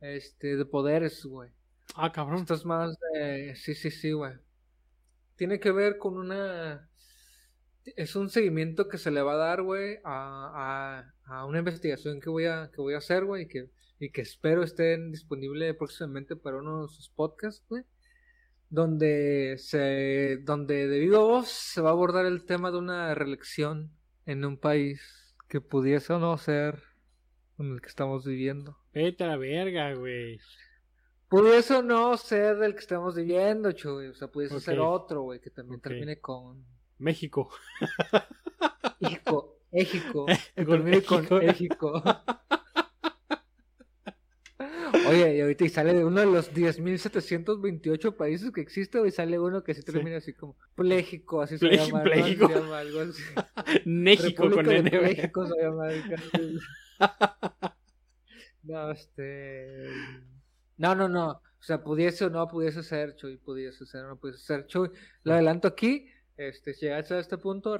[0.00, 1.50] este, de poderes, güey.
[1.94, 2.40] Ah, cabrón.
[2.40, 3.54] Esto es más de...
[3.54, 4.34] Sí, sí, sí, güey.
[5.36, 6.88] Tiene que ver con una...
[7.96, 12.20] Es un seguimiento que se le va a dar, güey, a, a, a una investigación
[12.20, 15.74] que voy a, que voy a hacer, güey, y que, y que espero estén disponible
[15.74, 17.84] próximamente para uno de sus podcasts, güey.
[18.70, 20.38] Donde se...
[20.42, 23.90] Donde de viva voz se va a abordar el tema de una reelección
[24.26, 25.00] en un país
[25.48, 26.82] que pudiese o no ser
[27.58, 28.76] en el que estamos viviendo.
[28.92, 30.38] Vete a la verga, güey.
[31.28, 34.08] Pudiese o no ser del que estamos viviendo, Chuy.
[34.08, 36.64] O sea, pudiese ser otro, güey, que también termine con
[36.98, 37.50] México.
[39.00, 42.02] México, México, que Con México.
[45.08, 49.38] Oye, y ahorita y sale de uno de los 10.728 países que existe, y sale
[49.38, 52.02] uno que se termina así como Pléjico, así se llama.
[52.02, 52.46] Pléjico.
[52.46, 53.22] Algo así.
[53.84, 55.00] México República con N.
[55.00, 55.88] México se llama.
[58.62, 59.88] No, este.
[60.76, 61.30] No, no, no.
[61.30, 64.90] O sea, pudiese o no pudiese ser Chuy, pudiese ser o no pudiese ser Chuy.
[65.24, 66.06] Lo adelanto aquí.
[66.38, 67.76] Este, si llegaste a este punto,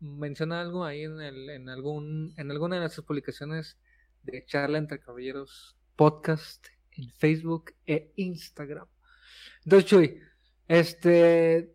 [0.00, 3.78] menciona algo ahí en, el, en, algún, en alguna de nuestras publicaciones
[4.24, 8.88] de Charla entre Caballeros Podcast en Facebook e Instagram.
[9.64, 10.18] Entonces, Chuy,
[10.66, 11.72] este.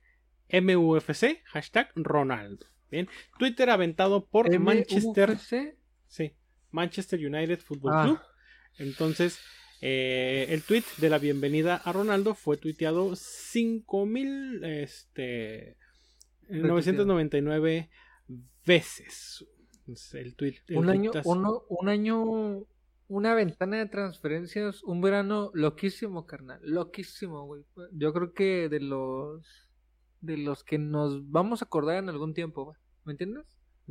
[0.52, 1.42] MUFC.
[1.46, 2.66] Hashtag Ronaldo.
[2.90, 3.08] Bien.
[3.38, 5.30] Twitter aventado por Manchester.
[5.32, 5.76] MUFC.
[6.08, 6.34] Sí.
[6.72, 8.04] Manchester United Football Ah.
[8.06, 8.20] Club.
[8.78, 9.40] Entonces,
[9.82, 15.78] eh, el tweet de la bienvenida a Ronaldo fue tuiteado 5000 este
[16.50, 17.90] 999
[18.66, 19.46] veces.
[19.88, 22.66] Es El tweet, el Un año, uno, un año,
[23.08, 27.64] una ventana de transferencias, un verano loquísimo, carnal, loquísimo, güey.
[27.94, 29.67] Yo creo que de los,
[30.22, 32.78] de los que nos vamos a acordar en algún tiempo, güey.
[33.08, 33.46] ¿me entiendes?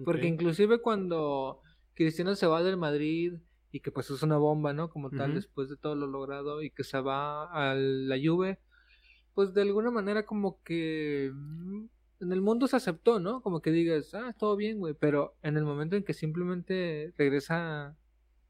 [0.05, 1.63] Porque inclusive cuando
[1.95, 3.33] Cristiano se va del Madrid
[3.73, 4.91] y que pues es una bomba, ¿no?
[4.91, 8.61] Como tal, después de todo lo logrado y que se va a la Juve,
[9.35, 11.85] pues de alguna manera como que mm,
[12.21, 13.41] en el mundo se aceptó, ¿no?
[13.41, 17.97] Como que digas, ah, todo bien, güey, pero en el momento en que simplemente regresa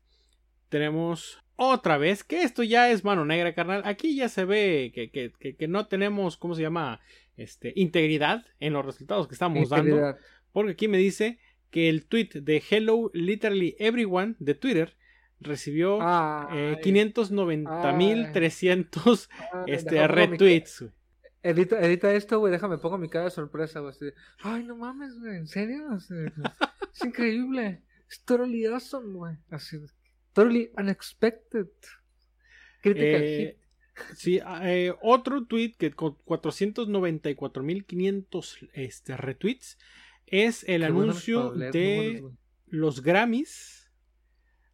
[0.69, 3.81] Tenemos otra vez, que esto ya es mano negra, carnal.
[3.85, 6.99] Aquí ya se ve que, que- que- que no tenemos, ¿cómo se llama?
[7.35, 9.95] Este, integridad en los resultados que estamos dando.
[9.95, 10.17] Integridad.
[10.51, 11.39] Porque aquí me dice
[11.69, 14.95] que el tweet de Hello Literally Everyone de Twitter
[15.39, 15.99] recibió
[16.51, 20.85] eh, Ay, 590.300 ay, este, mi retweets.
[21.43, 23.93] Edita, edita esto, güey, déjame pongo mi cara de sorpresa, güey.
[24.41, 25.99] Ay, no mames, güey, ¿en serio?
[25.99, 26.31] Sea,
[26.93, 27.81] es increíble.
[28.09, 29.35] Es totally awesome, güey.
[29.49, 29.77] Así,
[30.33, 31.67] totally unexpected.
[32.81, 33.55] Critical Eh, hit.
[34.17, 39.77] sí, eh, otro tweet que con 494.500 este, retweets
[40.27, 42.23] es el Qué anuncio leer de
[42.67, 43.89] los Grammys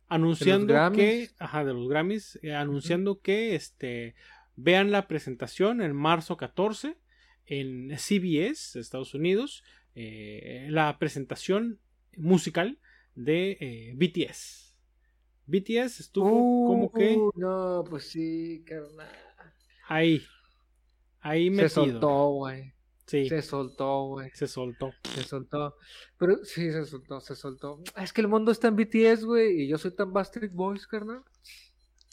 [0.08, 0.98] anunciando Grammys?
[0.98, 4.16] que ajá de los Grammys eh, anunciando que este
[4.56, 6.98] vean la presentación en marzo 14
[7.46, 9.64] en CBS Estados Unidos
[9.96, 11.80] eh, la presentación
[12.18, 12.80] musical
[13.16, 14.76] de eh, BTS
[15.46, 19.08] BTS estuvo como que Uh, No, pues sí, carnal.
[19.88, 20.24] ahí
[21.22, 22.73] ahí Se metido soltó, güey.
[23.06, 24.30] Sí Se soltó, güey.
[24.34, 25.76] se soltó Se soltó.
[26.18, 27.82] Pero sí, se soltó, se soltó.
[27.98, 31.22] Es que el mundo está en BTS, güey, y yo soy tan Backstreet Boys, carnal.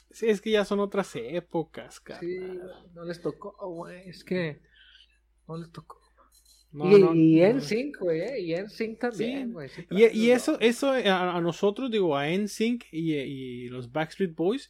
[0.09, 2.85] sí es que ya son otras épocas Sí, carnal.
[2.93, 4.09] no les tocó, güey.
[4.09, 4.61] Es que
[5.47, 5.99] no les tocó.
[6.73, 7.45] No, y no, y no.
[7.47, 9.51] en Sync, güey, eh, y en Sync también, Sí.
[9.53, 9.67] güey.
[9.69, 13.91] sí, Y, y eso, eso eh, a, a nosotros, digo, a NSYNC y, y los
[13.91, 14.69] Backstreet Boys,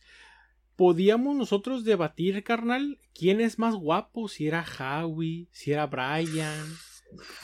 [0.82, 6.66] podíamos nosotros debatir, carnal, quién es más guapo, si era Howie, si era Brian,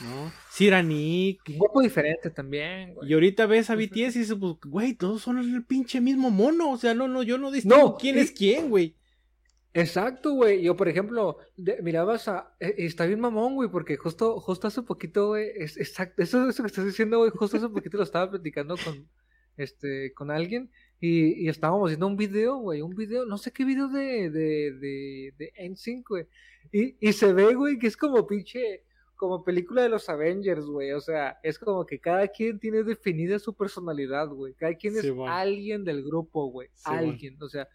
[0.00, 0.32] ¿no?
[0.50, 1.42] Si era Nick.
[1.50, 3.08] Un guapo diferente también, güey.
[3.08, 3.76] Y ahorita ves a.
[3.76, 6.72] BTS y dices, pues, güey, todos son el pinche mismo mono.
[6.72, 8.96] O sea, no, no, yo no distingo No, quién y- es quién, güey.
[9.72, 10.60] Exacto, güey.
[10.62, 12.56] Yo, por ejemplo, de- mirabas a.
[12.58, 15.46] eh, está bien mamón, güey, porque justo, justo hace poquito, güey.
[15.54, 19.08] Es, exacto, eso, eso que estás diciendo, güey, justo hace poquito lo estaba platicando con,
[19.56, 20.72] este, con alguien.
[21.00, 24.72] Y, y estábamos viendo un video, güey, un video, no sé qué video de, de,
[24.72, 26.26] de, de NSYNC, güey.
[26.72, 28.84] Y, y se ve, güey, que es como pinche,
[29.14, 30.92] como película de los Avengers, güey.
[30.92, 34.54] O sea, es como que cada quien tiene definida su personalidad, güey.
[34.54, 35.32] Cada quien es bueno.
[35.32, 36.68] alguien del grupo, güey.
[36.74, 37.10] Sí, bueno.
[37.10, 37.42] alguien.
[37.42, 37.68] O sea,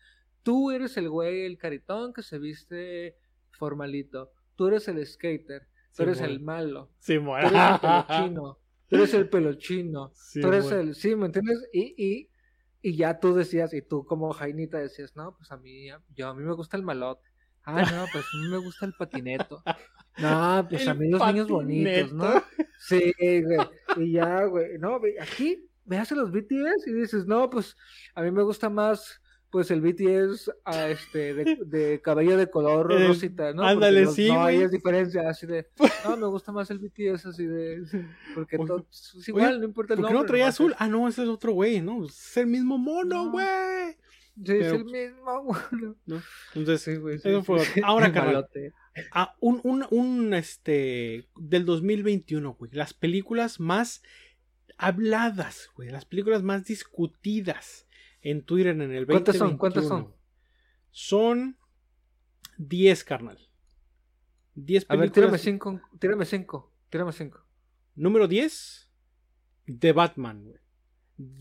[0.43, 3.15] tú eres el güey, el caritón que se viste
[3.51, 4.31] formalito.
[4.55, 9.13] tú eres el skater, tú eres el malo, Sí, tú eres el pelochino, tú eres
[9.13, 11.69] el pelochino, Sí, tú eres el, sí, ¿me entiendes?
[11.71, 12.29] Y, y,
[12.83, 16.35] y ya tú decías, y tú como Jainita decías, no, pues a mí, yo, a
[16.35, 17.27] mí me gusta el malote.
[17.63, 19.63] Ah, no, pues a mí me gusta el patineto.
[20.17, 22.43] No, pues a mí los niños bonitos, ¿no?
[22.77, 23.57] Sí, güey.
[23.95, 24.77] Y ya, güey.
[24.77, 27.77] No, güey, aquí veas a los BTS y dices, no, pues
[28.13, 29.21] a mí me gusta más,
[29.53, 33.63] pues el BTS a este, de, de cabello de color El- rosita, ¿no?
[33.63, 34.65] Ándale, los- sí, No, ahí güey.
[34.65, 35.67] es diferencia, así de,
[36.03, 37.83] no, me gusta más el BTS así de,
[38.33, 40.27] porque Oye, todo, es igual, oye, no importa el ¿Por qué no nombre.
[40.27, 40.71] traía nomás azul?
[40.71, 42.03] es- Ah, no, ese es otro güey, ¿no?
[42.05, 43.31] Es el mismo mono, No.
[43.31, 43.95] güey.
[44.43, 45.93] Sí, es el mismo, güey.
[46.55, 47.19] Entonces, Sí, güey.
[47.19, 47.79] sí, eso fue sí.
[47.85, 48.47] Ahora, carnal.
[49.11, 52.71] ah, un, un, un, este, del 2021, güey.
[52.73, 54.01] Las películas más
[54.79, 55.89] habladas, güey.
[55.89, 57.82] Las películas más discutidas
[58.23, 59.07] en Twitter en el 2021.
[59.23, 59.57] ¿Cuántas son?
[59.57, 60.15] ¿Cuántas son?
[60.89, 61.57] Son
[62.57, 63.37] 10, carnal.
[64.55, 65.13] 10 A ver, películas.
[65.13, 67.45] tírame cinco, tírame cinco, tírame cinco.
[67.95, 68.89] Número 10,
[69.79, 70.57] The Batman, güey.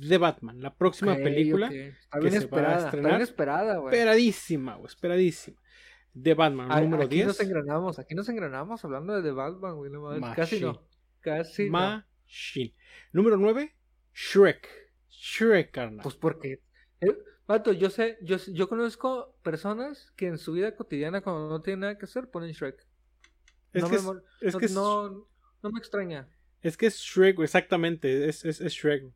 [0.09, 1.67] The Batman, la próxima Ok, película.
[1.67, 1.73] ok.
[1.73, 3.11] Está que bien se va a esperada, está estrenar.
[3.13, 3.95] bien esperada, güey.
[3.95, 5.59] Esperadísima, güey, esperadísima.
[6.23, 7.27] The Batman, A- número aquí 10.
[7.29, 9.91] nos engranamos, aquí nos engranamos hablando de The Batman, güey.
[9.91, 10.87] No, casi no.
[11.21, 11.73] Casi no.
[11.73, 12.75] Machine.
[13.13, 13.75] Número 9,
[14.15, 14.69] Shrek.
[15.11, 16.03] Shrek, carnal.
[16.03, 16.61] Pues porque.
[17.03, 21.81] Eh, yo sé, yo, yo conozco personas que en su vida cotidiana, cuando no tienen
[21.81, 22.87] nada que hacer, ponen Shrek.
[23.73, 25.09] es, no que me es, mol- es no, que es, no,
[25.63, 26.29] no me extraña.
[26.63, 28.29] es que es Shrek, exactamente.
[28.29, 29.13] Es, es, es Shrek.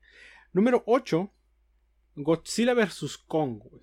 [0.52, 1.32] Número 8,
[2.16, 3.18] Godzilla vs.
[3.18, 3.82] Kong, güey.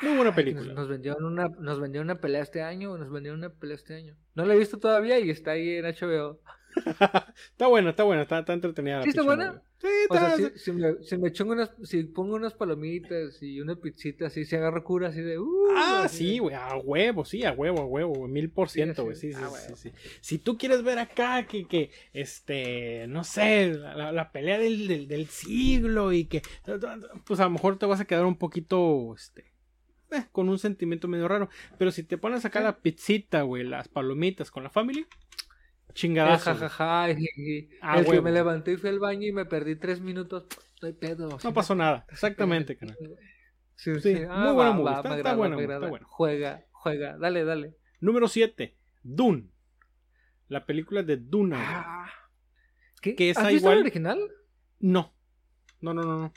[0.00, 0.66] Muy buena Ay, película.
[0.66, 3.94] Nos, nos vendieron una, nos vendieron una pelea este año, nos vendieron una pelea este
[3.94, 4.16] año.
[4.34, 6.40] No la he visto todavía y está ahí en HBO.
[7.50, 8.98] está buena, está buena, está, está entretenida.
[8.98, 9.62] la ¿Sí está buena?
[9.80, 13.60] Sí, O sea, está- si, si me, si me unas, si pongo unas palomitas y
[13.60, 15.38] una pizzita así, se agarra cura así de.
[15.38, 15.46] Uh,
[15.76, 19.14] Ah, así sí, güey, a huevo, sí, a huevo, a huevo, mil por ciento, güey,
[19.16, 19.38] sí, sí.
[19.38, 19.92] sí, Ah, sí.
[20.20, 24.88] Si tú quieres ver acá que, que este, no sé, la, la- la pelea del,
[24.88, 26.42] del, del siglo y que,
[27.24, 29.52] pues a lo mejor te vas a quedar un poquito, este,
[30.10, 31.48] eh, con un sentimiento medio raro,
[31.78, 32.64] pero si te pones acá Sí.
[32.64, 35.06] la pizzita, güey, las palomitas con la family,
[35.94, 36.54] Chingadazo.
[36.54, 39.32] ja, ja, ja, y- y- Ah, el que me levanté y fui al baño y
[39.32, 40.46] me perdí tres minutos.
[40.80, 41.38] No hay pedo.
[41.42, 42.96] No pasó nada, exactamente, carnal.
[43.74, 44.14] Sí, Sí.
[44.28, 46.04] Ah, muy buena movie, está- está me está.
[46.06, 47.16] Juega, juega.
[47.18, 47.76] Dale, dale.
[48.00, 49.50] Número 7, Dune.
[50.48, 51.56] La película de Duna.
[51.56, 51.68] güey.
[51.70, 52.10] Ah,
[53.02, 53.14] ¿qué?
[53.14, 54.18] Que ¿Has visto igual- la original?
[54.80, 55.12] No.
[55.80, 56.32] No, no, no, no.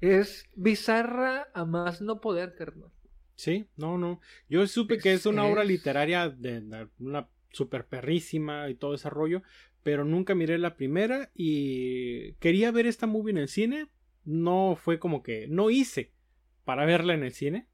[0.00, 2.90] Es bizarra a más no poder, carnal.
[3.34, 4.20] Sí, no, no.
[4.48, 8.94] Yo supe que es una Es- obra literaria de, de una super perrísima y todo
[8.94, 9.42] ese rollo,
[9.82, 13.88] pero nunca miré la primera y quería ver esta movie en el cine.
[14.24, 16.12] No fue como que no hice
[16.64, 17.66] para verla en el cine.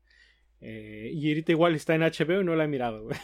[0.60, 3.16] Eh, y ahorita igual está en HBO y no la he mirado, güey.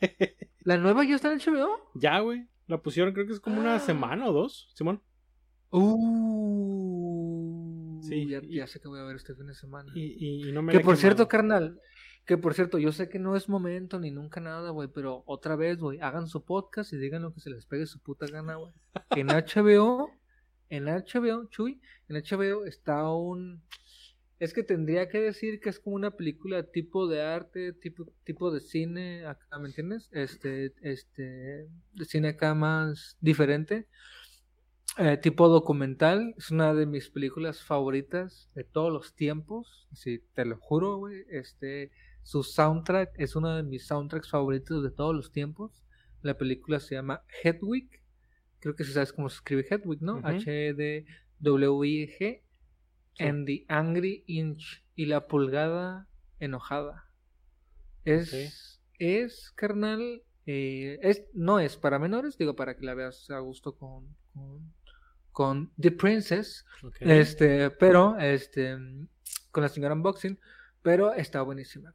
[0.64, 1.90] ¿La nueva ya está en HBO?
[1.94, 2.46] ya, güey.
[2.66, 3.80] La pusieron creo que es como una Ah.
[3.80, 5.02] semana o dos, Simón.
[6.62, 9.90] Uh, Sí, ya, y- sé que voy a ver este fin de semana.
[9.94, 11.80] Y, y- y no me Que por cierto, carnal,
[12.24, 15.56] que por cierto, yo sé que no es momento ni nunca nada, güey, pero otra
[15.56, 18.56] vez, güey, hagan su podcast y digan lo que se les pegue su puta gana,
[18.56, 18.72] güey.
[19.10, 20.10] En HBO,
[20.68, 23.62] en HBO, Chuy, en HBO está un...
[24.38, 28.50] Es que tendría que decir que es como una película tipo de arte, tipo, tipo
[28.50, 30.08] de cine, acá, ¿me entiendes?
[30.10, 33.86] Este, este, de cine acá más diferente.
[34.98, 39.88] Eh, tipo documental, es una de mis películas favoritas de todos los tiempos.
[39.94, 41.24] Sí, te lo juro, güey.
[41.30, 41.92] Este,
[42.22, 45.82] su soundtrack es uno de mis soundtracks favoritos de todos los tiempos.
[46.22, 48.00] La película se llama Hedwig.
[48.60, 50.20] Creo que si sabes cómo se escribe Hedwig, ¿no?
[50.20, 50.44] Sí.
[53.18, 54.84] And the Angry Inch.
[54.94, 56.08] Y la pulgada
[56.38, 57.08] enojada.
[58.04, 60.22] Es, es carnal.
[60.46, 64.74] eh, es, no es para menores, digo, para que la veas a gusto con, con,
[65.30, 66.64] con The Princess.
[67.00, 68.76] Este, pero, este,
[69.50, 70.38] con la señora Unboxing,
[70.82, 71.94] pero está buenísima.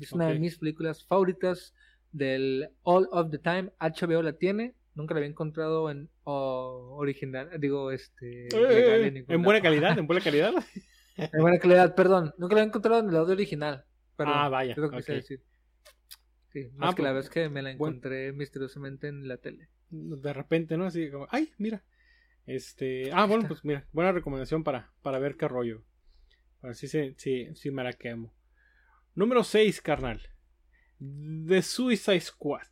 [0.00, 1.74] Es una de mis películas favoritas
[2.12, 3.72] del All of the Time.
[3.80, 4.74] HBO la tiene.
[4.94, 10.06] Nunca la había encontrado en original, digo, este, Eh, legal eh, en buena calidad, en
[10.06, 10.52] buena calidad.
[11.16, 12.32] En buena calidad, perdón.
[12.38, 13.84] Nunca la había encontrado en el audio original.
[14.16, 15.16] Perdón, Ah, vaya, es lo que quise ok.
[15.18, 15.40] decir.
[16.52, 19.68] Sí, más Ah, que la pues, vez que me la encontré misteriosamente en la tele.
[19.90, 20.86] de repente, ¿no?
[20.86, 21.82] Así como, ay, mira.
[22.46, 25.82] Este, ah, bueno, pues mira, buena recomendación para, para ver qué rollo.
[26.60, 28.32] Para si sí, sí, sí me la quemo.
[29.14, 30.20] Número 6, carnal.
[31.46, 32.66] The Suicide Squad.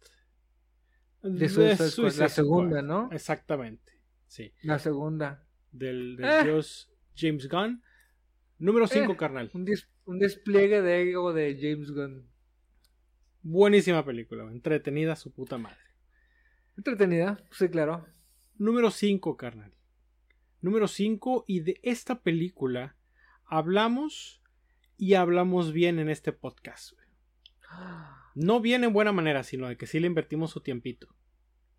[1.22, 2.88] De The Suicide Squad, Suicide la segunda, Squad.
[2.88, 3.09] ¿no?
[3.12, 3.93] Exactamente.
[4.26, 4.53] Sí.
[4.62, 5.47] La segunda.
[5.70, 6.45] Del, del Eh.
[6.45, 7.82] dios James Gunn.
[8.59, 9.16] Número 5, Eh.
[9.16, 9.51] carnal.
[9.55, 12.28] Un, des- un despliegue de ego de James Gunn.
[13.43, 15.78] Buenísima película, entretenida su puta madre.
[16.76, 18.07] Entretenida, sí, claro.
[18.57, 19.72] Número 5, carnal.
[20.61, 22.97] Número 5, y de esta película
[23.47, 24.41] hablamos
[25.03, 26.92] y hablamos bien en este podcast.
[28.36, 31.09] No bien en buena manera, sino de que sí le invertimos su tiempito.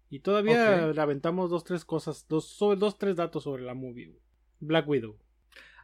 [0.10, 0.96] Y todavía Ok.
[0.96, 4.20] le aventamos dos, tres cosas, dos, sobre, dos, tres datos sobre la movie.
[4.60, 5.18] Black Widow.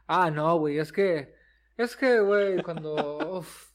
[0.06, 1.32] Ah, no, güey, es que,
[1.78, 2.94] es que, güey, cuando,
[3.38, 3.70] uf,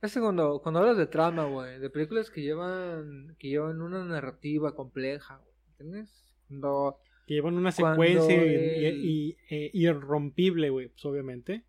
[0.00, 4.04] es que cuando, cuando hablas de trama, güey, de películas que llevan, que llevan una
[4.04, 6.32] narrativa compleja, güey, ¿entiendes?
[6.46, 11.64] Cuando, Que llevan una secuencia y- el- y- y- eh, irrompible, güey, pues obviamente.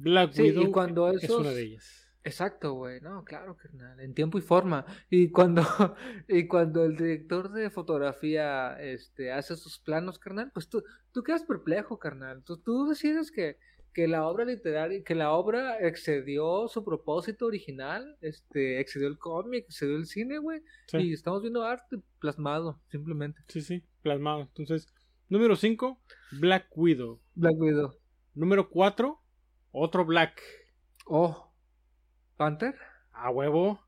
[0.00, 2.08] Black Sí, y Widow cuando es esos- una de ellas.
[2.24, 5.62] exacto, güey, no, claro, carnal, en tiempo y forma, y cuando,
[6.28, 10.82] y cuando el director de fotografía, este, hace sus planos, carnal, pues tú,
[11.12, 13.56] tú quedas perplejo, carnal, tú, tú decides que,
[13.92, 19.64] que la obra literaria, que la obra excedió su propósito original, este, excedió el cómic,
[19.64, 20.98] excedió el cine, güey, Sí.
[20.98, 23.40] y estamos viendo arte plasmado, simplemente.
[23.48, 24.42] Sí, sí, plasmado.
[24.42, 24.86] Entonces,
[25.28, 26.00] número 5,
[26.32, 27.20] Black Widow.
[27.34, 27.92] Black Widow.
[28.34, 29.19] Número 4,
[29.72, 30.40] otro Black.
[31.06, 31.52] Oh,
[32.36, 32.74] Panther.
[33.12, 33.80] A huevo.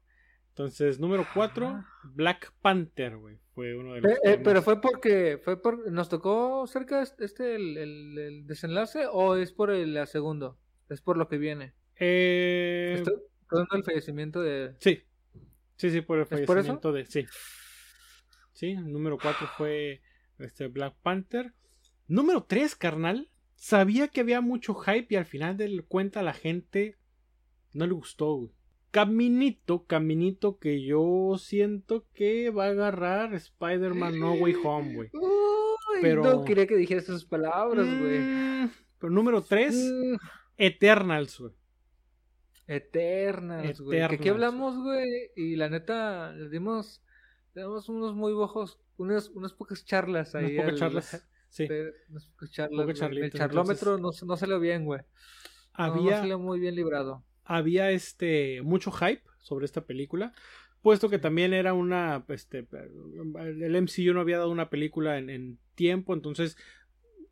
[0.51, 1.87] Entonces, número 4, Ah.
[2.05, 3.39] Black Panther, güey.
[3.55, 4.13] Fue uno de los.
[4.13, 9.07] Eh, eh, pero fue porque fue por nos tocó cerca este el, el- el desenlace
[9.11, 10.59] o es por el la segundo
[10.89, 13.15] es por lo que viene Eh, Estoy
[13.51, 15.03] hablando del fallecimiento de Sí.
[15.77, 17.05] Sí, sí, por el por fallecimiento de.
[17.07, 17.27] Sí.
[18.53, 20.01] Sí, el número 4 fue
[20.39, 21.53] este Black Panther.
[22.09, 23.29] Número 3, carnal.
[23.65, 26.97] Sabía que había mucho hype y al final del cuenta a la gente
[27.73, 28.51] no le gustó, güey.
[28.91, 35.11] Caminito, caminito que yo siento que va a agarrar Spider-Man No Way Home, güey.
[35.13, 40.17] Uy, Pero- no quería que dijeras esas palabras güey Mm, pero número 3, Mm,
[40.57, 41.53] Eternals, güey.
[42.67, 47.01] Eternals güey que aquí hablamos güey y la neta le dimos
[47.55, 51.29] le dimos unos muy bajos unas unas pocas charlas Unas ahí pocas al- charlas.
[51.53, 51.69] Sí.
[51.69, 51.93] de-
[52.71, 53.25] güey.
[53.25, 55.01] el charlómetro no, no salió bien güey
[55.79, 60.33] No, no Había, salió muy bien librado había este mucho hype sobre esta película
[60.81, 62.67] puesto que también era una este
[63.37, 66.57] el MCU no había dado una película en, en tiempo entonces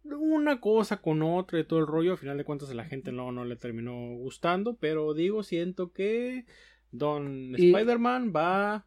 [0.05, 3.13] una cosa con otra y todo el rollo al final de cuentas a la gente
[3.13, 6.45] no, no le terminó gustando pero digo siento que
[6.93, 8.85] Don Y- Spider-Man va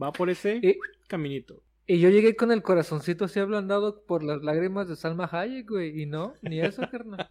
[0.00, 0.76] va por ese Y-
[1.06, 5.68] caminito Y yo llegué con el corazoncito así ablandado por las lágrimas de Salma Hayek,
[5.68, 6.02] güey.
[6.02, 7.30] Y no, ni eso, carnal.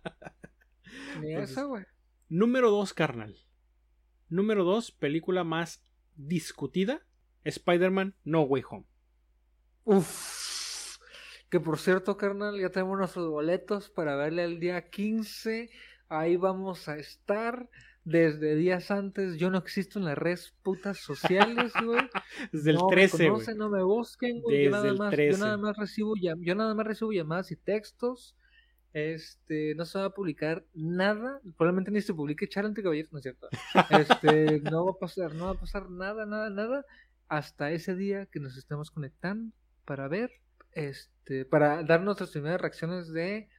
[1.19, 1.85] Ni Entonces, eso, güey.
[2.29, 3.35] Número 2, carnal.
[4.29, 5.83] Número 2, película más
[6.15, 7.01] discutida.
[7.43, 8.85] Spider-Man No Way Home.
[9.85, 10.97] Uf.
[11.49, 15.69] Que por cierto, carnal, ya tenemos nuestros boletos para verle el día 15.
[16.09, 17.69] Ahí vamos a estar.
[18.05, 22.01] Desde días antes, yo no existo en las redes putas sociales, güey.
[22.51, 23.55] Desde el no 13, me güey.
[23.55, 24.65] no me busquen, güey.
[24.65, 25.37] Yo nada, más, 13.
[25.37, 28.35] yo nada más recibo yo nada más recibo llamadas y textos.
[28.91, 31.39] Este, no se va a publicar nada.
[31.57, 33.47] Probablemente ni se publique Charla entre Caballeros, ¿no es cierto?
[33.89, 36.85] Este, no va a pasar, no va a pasar nada, nada, nada.
[37.29, 40.29] Hasta ese día que nos estemos conectando para ver,
[40.73, 43.49] este, para dar nuestras primeras reacciones de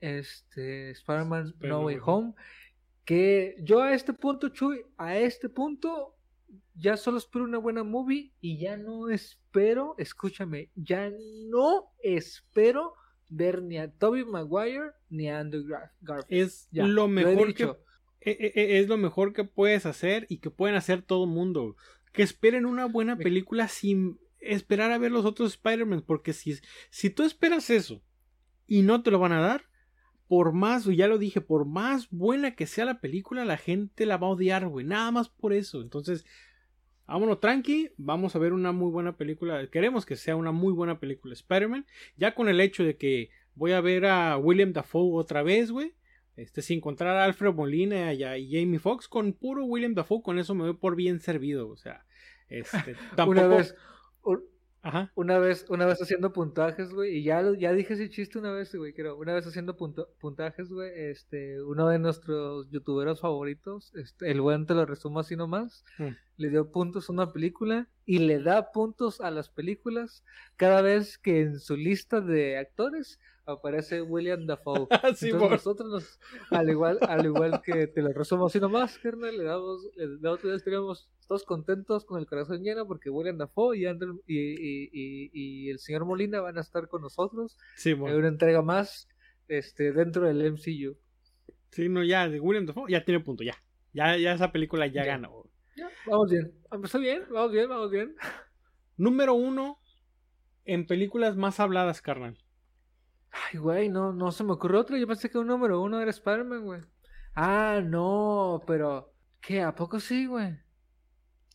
[0.00, 2.34] este Spider-Man No Spider-Man Way No Way Home.
[3.08, 6.14] Que yo a este punto, Chuy, a este punto
[6.74, 11.10] ya solo espero una buena movie y ya no espero, escúchame, ya
[11.48, 12.92] no espero
[13.30, 16.42] ver ni a Tobey Maguire ni a Andrew Gar- Garfield.
[16.42, 17.64] Es Ya, lo mejor que
[18.20, 21.76] e- e- e- es lo mejor que puedes hacer y que pueden hacer todo mundo.
[22.12, 26.04] Que esperen una buena película sin esperar a ver los otros Spider-Man.
[26.06, 26.56] Porque si,
[26.90, 28.02] si tú esperas eso
[28.66, 29.64] y no te lo van a dar,
[30.28, 34.18] por más, ya lo dije, por más buena que sea la película, la gente la
[34.18, 34.84] va a odiar, güey.
[34.84, 35.80] Nada más por eso.
[35.80, 36.26] Entonces,
[37.06, 39.66] vámonos tranqui, vamos a ver una muy buena película.
[39.68, 41.86] Queremos que sea una muy buena película Spider-Man.
[42.16, 45.94] Ya con el hecho de que voy a ver a William Dafoe otra vez, güey.
[46.36, 50.38] Este, sin encontrar a Alfred Molina y, a, Jamie Foxx, con puro William Dafoe, con
[50.38, 51.68] eso me voy por bien servido.
[51.70, 52.04] O sea,
[52.48, 53.30] este, tampoco.
[53.40, 53.74] Una vez,
[54.22, 54.44] un-
[54.82, 55.10] Ajá.
[55.16, 58.74] una vez, una vez haciendo puntajes, güey, y ya, ya dije ese chiste una vez,
[58.74, 64.30] güey, creo, una vez haciendo punto- puntajes, güey, este, uno de nuestros youtuberos favoritos, este,
[64.30, 66.08] el buen te lo resumo así nomás, Mm.
[66.36, 70.22] le dio puntos a una película y le da puntos a las películas
[70.56, 73.18] cada vez que en su lista de actores
[73.52, 74.86] aparece William Dafoe.
[75.16, 76.20] Sí, Entonces por- nosotros nos,
[76.50, 80.32] al igual, al igual que te lo resumo así nomás, carnal, le damos, le, la
[80.32, 84.38] otra vez teníamos todos contentos con el corazón lleno porque William Dafoe y, Andrew- y,
[84.38, 88.12] y, y, y el señor Molina van a estar con nosotros Sí, mon.
[88.14, 89.08] una entrega más
[89.48, 90.96] este dentro del MCU.
[91.70, 93.56] Sí, no, ya, de William Dafoe ya tiene punto, ya.
[93.92, 95.12] Ya, ya esa película ya, Ya.
[95.12, 95.44] ganó.
[95.76, 96.52] Ya, vamos bien.
[96.72, 98.14] Empezó bien, vamos bien, vamos bien.
[98.96, 99.78] Número uno
[100.64, 102.36] en películas más habladas, carnal.
[103.46, 104.96] Ay, güey, no, no se me ocurrió otro.
[104.96, 106.80] Yo pensé que un número uno era Spider-Man, güey.
[107.34, 109.12] Ah, no, pero.
[109.40, 109.62] ¿Qué?
[109.62, 110.58] ¿A poco sí, güey?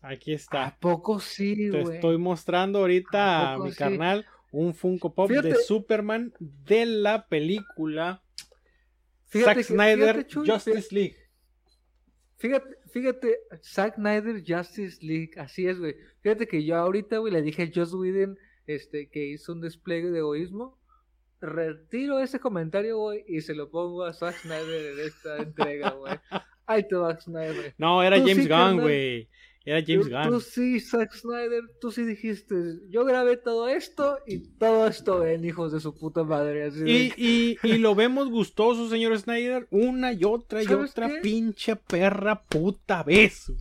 [0.01, 0.77] Aquí ¿A está.
[0.79, 1.95] poco sí, Te güey?
[1.95, 3.77] estoy mostrando ahorita ¿A a mi sí?
[3.77, 5.55] carnal un Funko Pop de.
[5.55, 8.21] Superman de la película
[9.25, 11.17] Fíjate Zack Snyder fíjate, Chuy, Justice League.
[12.37, 15.95] Fíjate, fíjate, Zack Snyder Justice League, así es, güey.
[16.21, 18.37] Fíjate que yo ahorita, güey, le dije a Joss Whedon,
[18.67, 20.77] este, que hizo un despliegue de egoísmo.
[21.43, 26.13] Retiro ese comentario, güey, y se lo pongo a Zack Snyder en esta entrega, güey.
[26.65, 27.75] Ay, te Zack Snyder.
[27.77, 29.29] No, era Tú James sí, Gunn, güey.
[29.65, 30.29] Era James Gunn.
[30.29, 32.55] tú sí, Zack Snyder, tú sí dijiste,
[32.89, 36.65] yo grabé todo esto y todo esto ven, hijos de su puta madre.
[36.65, 40.91] Así de- Y, y, y lo vemos gustoso, señor Snyder, una y otra y ¿Sabes
[40.91, 41.19] otra qué?
[41.21, 43.51] pinche perra puta vez.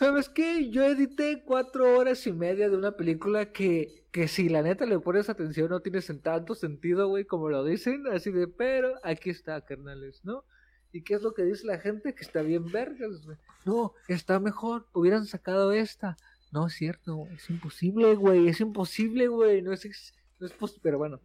[0.00, 0.70] ¿Sabes qué?
[0.70, 4.98] Yo edité cuatro horas y media de una película que, que si la neta le
[4.98, 9.60] pones atención no tiene tanto sentido, güey, como lo dicen, así de, pero aquí está,
[9.62, 10.42] carnales, ¿no?
[10.90, 12.14] ¿Y qué es lo que dice la gente?
[12.14, 13.36] Que está bien vergas, güey.
[13.66, 16.16] No, está mejor, hubieran sacado esta.
[16.50, 20.80] No es cierto, güey, es imposible, güey, es imposible, güey, no es, no es pos-
[20.82, 21.20] pero bueno,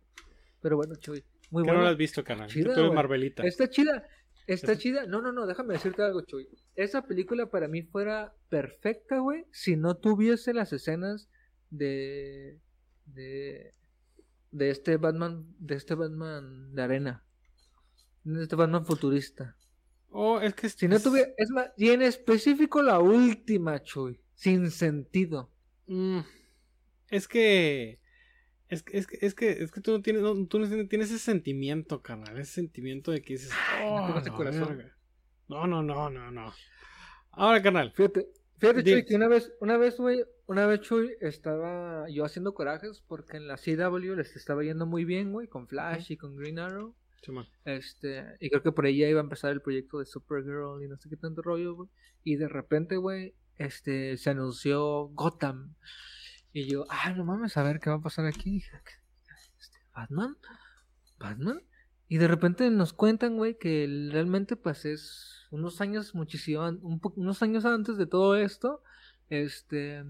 [0.62, 1.82] pero bueno, Chuy, muy Que no bueno.
[1.84, 2.50] lo has visto, canal.
[2.50, 2.96] Chida, Tú eres güey.
[2.98, 3.44] Marvelita.
[3.44, 4.06] Está chida.
[4.48, 5.06] Está Está- chida.
[5.08, 6.48] No, no, no, déjame decirte algo, Chuy.
[6.76, 11.30] Esa película para mí fuera perfecta, güey, si no tuviese las escenas
[11.70, 12.60] de
[13.06, 13.74] de
[14.52, 17.24] de este Batman, de este Batman de arena.
[18.24, 19.56] De este Batman futurista.
[20.10, 24.72] Oh, es que Si no tuviera, es más, y en específico la última, Chuy, sin
[24.72, 25.52] sentido.
[25.88, 26.20] Mm,
[27.10, 28.00] es que.
[28.68, 31.12] Es que, es que, es que, es que tú no tienes, no, tú no tienes
[31.12, 32.38] ese sentimiento, carnal.
[32.40, 33.52] Ese sentimiento de que dices.
[33.80, 34.78] no "Oh, la corazón".
[34.78, 34.98] verga".
[35.48, 36.52] No, no, no, no, no.
[37.32, 37.92] Ahora, carnal.
[37.92, 38.28] Fíjate,
[38.58, 43.04] fíjate, Chuy, que una vez, una vez, güey, una vez, Chuy, estaba yo haciendo corajes
[43.08, 46.58] porque en la CW les estaba yendo muy bien, güey, con Flash y con Green
[46.60, 46.96] Arrow.
[47.66, 50.88] Este, y creo que por ahí ya iba a empezar el proyecto de Supergirl y
[50.88, 51.90] no sé qué tanto rollo, güey.
[52.24, 55.76] Y de repente, güey, este, se anunció Gotham.
[56.56, 58.50] Y yo, ah, no mames, a ver qué va a pasar aquí.
[58.50, 58.72] Dije,
[59.60, 60.38] este, ¿Batman?
[61.20, 61.62] ¿Batman?
[62.08, 66.62] Y de repente nos cuentan, güey, que realmente, pues es unos años, muchísimo,
[67.18, 68.82] unos años antes de todo esto,
[69.30, 70.02] este,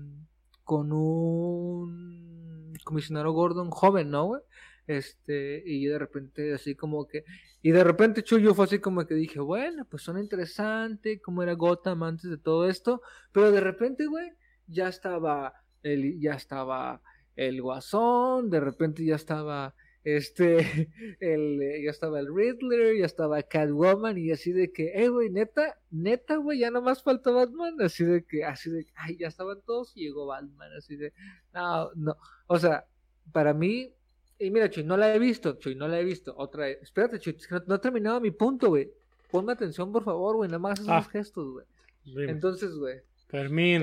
[0.63, 4.43] con un comisionado Gordon joven, ¿no, güey?
[4.85, 7.25] Este, y de repente así como que,
[7.63, 11.53] y de repente Chuyo fue así como que dije, bueno, pues suena interesante, cómo era
[11.53, 13.01] Gotham antes de todo esto,
[13.31, 14.31] pero de repente, güey,
[14.67, 17.01] ya estaba el, ya estaba
[17.35, 20.57] el Guasón, de repente ya estaba este,
[21.19, 25.29] el, eh, ya estaba el Riddler, ya estaba Catwoman y así de que, eh, güey,
[25.29, 29.61] neta, neta, güey, ya nomás falta Batman, así de que, así de, ay, ya estaban
[29.65, 31.11] todos y llegó Batman, así de,
[31.53, 32.15] no, no,
[32.47, 32.85] o sea,
[33.31, 33.91] para mí,
[34.37, 37.17] y mira, Chuy, no la he visto, Chuy, no la he visto, otra vez, espérate,
[37.19, 38.91] Chuy, es que no, no he terminado mi punto, güey,
[39.31, 40.97] ponme atención, por favor, güey, nada más haces Ah.
[40.97, 42.99] unos gestos, güey, entonces, güey,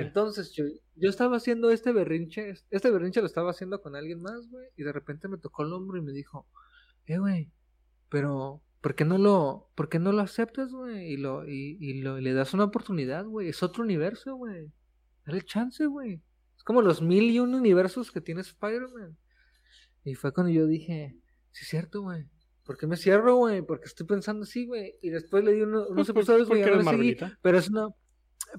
[0.00, 4.68] Entonces, yo estaba haciendo este berrinche, este berrinche lo estaba haciendo con alguien más, güey,
[4.76, 6.46] y de repente me tocó el hombro y me dijo,
[7.06, 7.50] eh, güey,
[8.08, 11.12] pero, ¿por qué no lo, por qué no lo aceptas, güey?
[11.12, 14.70] Y lo, y, y lo, y le das una oportunidad, güey, es otro universo, güey,
[15.26, 16.20] dale chance, güey,
[16.56, 19.16] es como los mil y un universos que tiene Spider-Man.
[20.04, 21.16] Y fue cuando yo dije,
[21.52, 22.26] sí es cierto, güey.
[22.64, 23.62] ¿Por qué me cierro, güey?
[23.62, 24.94] Porque estoy pensando así, güey.
[25.02, 26.90] Y después le di uno- unos pues, episodios, güey, no.
[27.40, 27.88] Pero es una.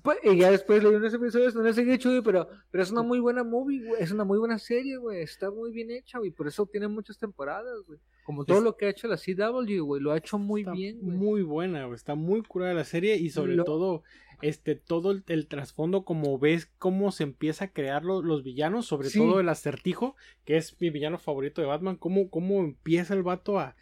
[0.01, 2.89] Pues, y ya después le di unos episodios, no le seguí chido, pero, pero es
[2.91, 4.01] una muy buena movie, güey.
[4.01, 5.21] Es una muy buena serie, güey.
[5.21, 6.31] Está muy bien hecha, güey.
[6.31, 7.99] Por eso tiene muchas temporadas, güey.
[8.23, 10.01] Como todo Es- lo que ha hecho la CW, güey.
[10.01, 11.15] Lo ha hecho muy Está bien, güey.
[11.17, 11.95] muy buena, güey.
[11.95, 14.03] Está muy curada la serie y sobre Lo- todo,
[14.41, 18.85] este, todo el, el trasfondo, como ves cómo se empieza a crear lo- los villanos,
[18.87, 19.19] sobre Sí.
[19.19, 20.15] todo el acertijo,
[20.45, 23.75] que es mi villano favorito de Batman, cómo, cómo empieza el vato a,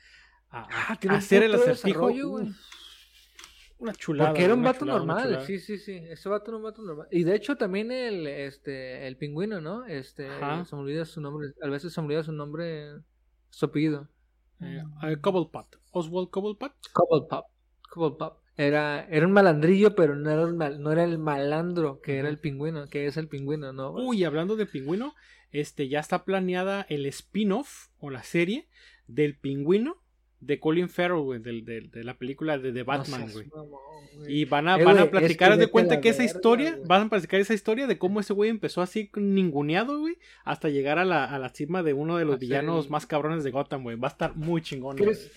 [0.54, 2.10] Ah, hacer el acertijo.
[3.82, 4.30] Una chulada.
[4.30, 5.94] Porque era un vato chulada, normal, sí, sí, sí.
[6.10, 7.08] Ese vato era un vato normal.
[7.12, 9.86] Y de hecho también el, este, el pingüino, ¿no?
[9.86, 10.64] Este, Ajá.
[10.66, 11.50] se me olvida su nombre.
[11.62, 12.92] A veces se me olvida su nombre,
[13.50, 14.08] su apellido.
[14.62, 15.80] Eh, eh, Cobblepot.
[15.92, 16.72] Oswald Cobblepot.
[16.94, 17.46] Cobblepot.
[17.90, 18.38] Cobblepot.
[18.58, 22.30] Era, era un malandrillo, pero no era, un mal- no era el malandro que era
[22.30, 23.92] el pingüino, que es el pingüino, ¿no?
[23.94, 25.16] Uy, hablando de pingüino,
[25.52, 28.68] este ya está planeada el spin-off o la serie
[29.08, 29.98] del pingüino
[30.42, 33.48] de Colin Farrell, güey, del- del- de la película de The No Batman, güey.
[34.28, 36.24] Y van a, Eh, van a es platicar, que de cuenta a la que esa
[36.24, 40.18] verga, historia, van a platicar esa historia de cómo ese güey empezó así ninguneado, güey,
[40.44, 43.44] hasta llegar a la, a la cima de uno de los A villanos más cabrones
[43.44, 43.96] de Gotham, güey.
[43.98, 45.10] Va a estar muy chingón, güey.
[45.12, 45.32] ¿Crees,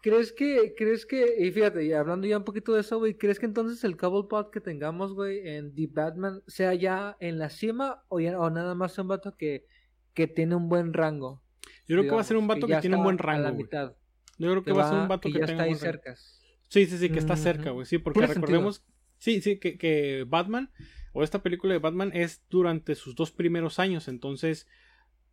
[0.00, 3.40] ¿Crees que, crees que, y fíjate, y hablando ya un poquito de eso, güey, ¿crees
[3.40, 8.04] que entonces el Cobblepot que tengamos, güey, en The Batman sea ya en la cima
[8.08, 9.66] o, ya, o nada más un vato que,
[10.14, 11.42] que tiene un buen rango?
[11.88, 13.42] Yo creo que va a ser un vato que, ya tiene un buen a rango.
[13.42, 13.62] la güey.
[13.64, 13.92] mitad.
[14.38, 16.16] Yo creo que, va, a ser un vato que, ya tenga está ahí buen cerca.
[16.68, 17.86] Sí, sí, sí, que está cerca, güey.
[17.86, 18.84] Sí, porque recordemos.
[19.18, 20.70] Sí, sí, que, que Batman,
[21.12, 24.06] o esta película de Batman, es durante sus dos primeros años.
[24.06, 24.68] Entonces,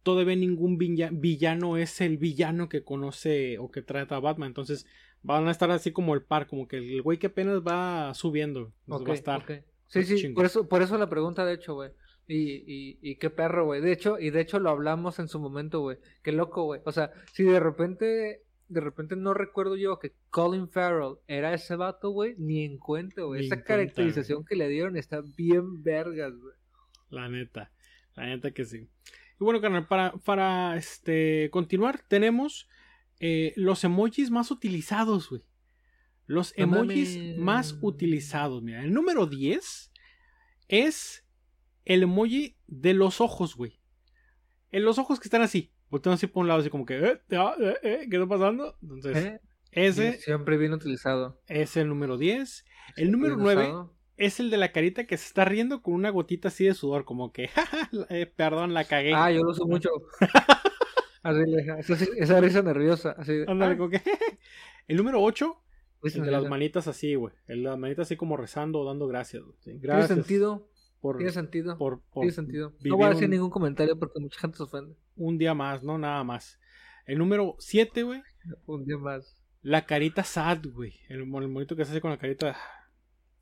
[0.01, 4.47] todavía ningún villa- villano es el villano que conoce o que trata a Batman.
[4.47, 4.87] Entonces,
[5.21, 8.73] van a estar así como el par, como que el güey que apenas va subiendo.
[8.87, 9.65] Entonces Ok, va a estar.
[9.87, 11.91] Sí, sí, por eso, por eso la pregunta, de hecho, güey.
[12.27, 13.81] Y, y, y qué perro, güey.
[13.81, 15.97] De hecho, y de hecho lo hablamos en su momento, güey.
[16.23, 16.81] Qué loco, güey.
[16.85, 21.75] O sea, si de repente, de repente no recuerdo yo que Colin Farrell era ese
[21.75, 23.45] vato, güey, ni en cuenta, güey.
[23.45, 26.55] Esa caracterización que le dieron está bien vergas, güey.
[27.09, 27.71] La neta.
[28.15, 28.87] La neta que sí.
[29.39, 32.67] Y bueno, carnal, para, para este, continuar, tenemos
[33.19, 35.43] eh, los emojis más utilizados, güey.
[36.25, 38.63] Los emojis más utilizados.
[38.63, 39.91] Mira, el número 10
[40.69, 41.25] es
[41.83, 43.79] el emoji de los ojos, güey.
[44.71, 47.21] En los ojos que están así, volteando así por un lado, así como que, eh,
[47.29, 48.75] eh, eh, ¿qué está pasando?
[48.81, 49.39] Entonces,
[49.71, 51.41] ese Siempre bien utilizado.
[51.47, 52.65] es el número 10.
[52.97, 53.93] El número Bien 9 usado.
[54.17, 57.03] es el de la carita que se está riendo con una gotita así de sudor,
[57.05, 59.13] como que, "Jaja, eh, perdón, la cagué.
[59.13, 59.89] Ah, yo lo uso mucho.
[61.23, 61.39] así,
[61.79, 63.11] esa, esa risa nerviosa.
[63.17, 64.01] Así de, Ándale, ah, como que-
[64.87, 65.61] El número 8,
[66.03, 67.33] risa el de las manitas así, güey.
[67.47, 69.41] El de las manitas así como rezando o dando gracias.
[69.43, 69.55] güey.
[69.59, 70.67] Sí, Tiene Gracias sentido.
[71.01, 71.77] Por, Tiene sentido.
[71.77, 72.73] por, por Tiene sentido.
[72.83, 74.95] No voy a decir un- ningún comentario porque mucha gente se ofende.
[75.15, 76.59] un día más, no nada más.
[77.05, 78.21] El número 7, güey.
[78.65, 79.41] Un día más.
[79.61, 80.93] La carita sad, güey.
[81.09, 82.55] El, el monito que se hace con la carita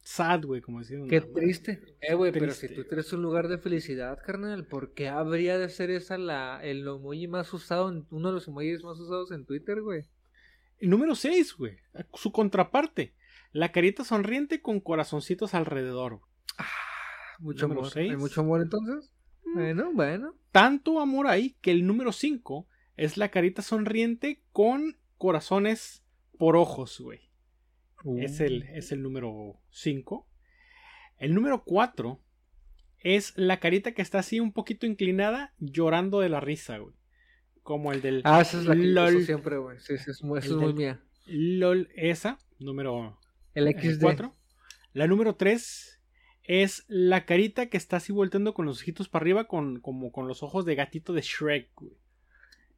[0.01, 0.99] sad, güey, como decir.
[1.09, 1.81] Qué triste.
[2.01, 5.69] Eh, güey, pero si tú tienes un lugar de felicidad, carnal, ¿por qué habría de
[5.69, 9.45] ser esa la, el emoji más usado, en- uno de los emojis más usados en
[9.45, 10.03] Twitter, güey?
[10.79, 11.77] El número 6, güey.
[12.13, 13.13] Su contraparte.
[13.53, 16.19] La carita sonriente con corazoncitos alrededor.
[16.19, 16.31] güey.
[17.39, 17.91] Mucho Número amor.
[17.93, 18.11] seis.
[18.11, 19.11] ¿Hay mucho amor entonces?
[19.53, 20.35] Bueno, bueno.
[20.51, 26.03] Tanto amor ahí que el número 5 es la carita sonriente con corazones
[26.37, 27.19] por ojos, güey.
[28.17, 30.27] Es el, es el número 5.
[31.17, 32.19] El número 4
[32.99, 36.95] es la carita que está así un poquito inclinada, llorando de la risa, güey.
[37.61, 39.15] Como el del Ah, esa es la que LOL.
[39.15, 39.79] uso siempre, güey.
[39.79, 41.01] Sí, sí, es muy, es muy mía.
[41.27, 43.19] LOL, esa, número
[43.53, 44.01] El XD.
[44.01, 44.35] 4.
[44.93, 45.92] La número 3
[46.43, 50.27] es la carita que está así volteando con los ojitos para arriba, con, como con
[50.27, 51.97] los ojos de gatito de Shrek, güey.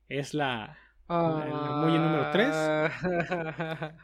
[0.08, 0.78] Es la.
[1.10, 3.96] el emoji número Ah.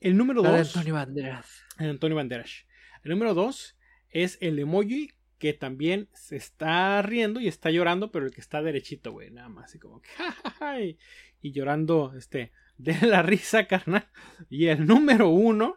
[0.00, 0.76] El número La de 2.
[0.76, 1.62] Antonio Banderas.
[1.76, 2.66] Antonio Banderas.
[3.02, 3.76] El número 2
[4.10, 8.60] es el emoji que también se está riendo y está llorando, pero el que está
[8.62, 10.10] derechito, güey, nada más, así como que,
[10.58, 10.98] "Ja, y,
[11.40, 14.06] y llorando, este, de la risa, carnal.
[14.50, 15.76] Y el número 1,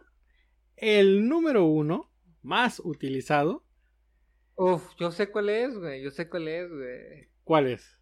[0.76, 2.10] el número 1
[2.44, 3.64] más utilizado,
[4.56, 6.00] Uf, yo sé cuál es, güey.
[6.02, 7.28] Yo sé cuál es, güey.
[7.42, 7.98] ¿cuál es?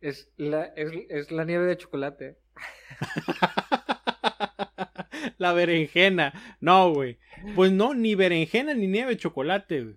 [0.00, 2.36] Es la, es, es la nieve de chocolate.
[5.38, 6.32] la berenjena.
[6.60, 7.18] No, güey.
[7.54, 9.96] Pues no, ni berenjena ni nieve de chocolate, güey.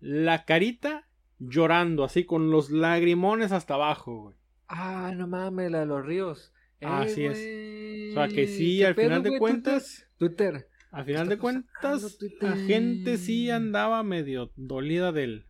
[0.00, 1.06] La carita
[1.38, 4.36] llorando, así con los lagrimones hasta abajo, güey.
[4.66, 6.52] Ah, no mames, la de los ríos.
[6.80, 7.38] Eh, Así es.
[7.38, 10.52] güey, O sea que sí, ¿qué al final de cuentas, Twitter.
[10.58, 10.68] Twitter.
[10.94, 15.44] Al final de cuentas, la gente sí andaba medio dolida del,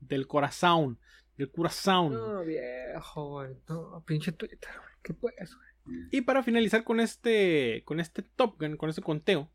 [0.00, 0.98] del corazón,
[1.36, 2.14] del corazón.
[2.14, 3.56] No, viejo, güey.
[3.68, 4.94] No, pinche Twitter, güey.
[5.02, 6.08] ¿Qué pues, güey?
[6.10, 9.50] Y para finalizar con este, con este Top Gun, con este conteo,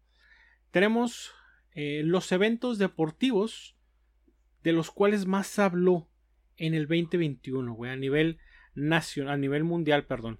[0.69, 1.31] tenemos
[1.73, 3.75] eh, los eventos deportivos
[4.61, 6.07] de los cuales más se habló
[6.57, 8.37] en el 2021, güey, a nivel
[8.75, 10.39] nacional, a nivel mundial, perdón.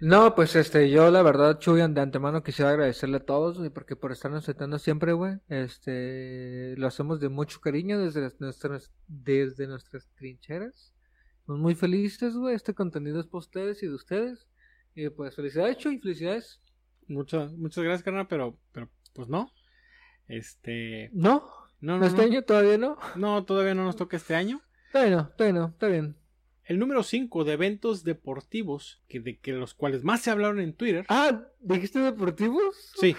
[0.00, 3.96] No, pues este, yo la verdad, Chuy, de antemano quisiera agradecerle a todos, güey, porque
[3.96, 5.38] por estarnos aceptando siempre, güey.
[5.48, 10.94] Este, lo hacemos de mucho cariño desde las- nuestras, desde nuestras trincheras.
[11.40, 12.54] Estamos muy felices, güey.
[12.54, 14.46] Este contenido es para ustedes y de ustedes.
[14.94, 16.60] Y pues felicidades, Chuy, felicidades.
[17.06, 19.50] Muchas, muchas gracias, carnal, pero, pero pues no.
[20.28, 21.44] Este, No,
[21.80, 22.24] no, no, este no.
[22.24, 22.96] año todavía no.
[23.16, 24.62] No, todavía no nos toca este año.
[24.92, 26.16] Todavía no, todavía no, está bien.
[26.70, 30.72] El número 5 de eventos deportivos, que de que los cuales más se hablaron en
[30.72, 31.04] Twitter.
[31.08, 32.92] Ah, ¿dijiste deportivos?
[32.94, 33.16] Sí.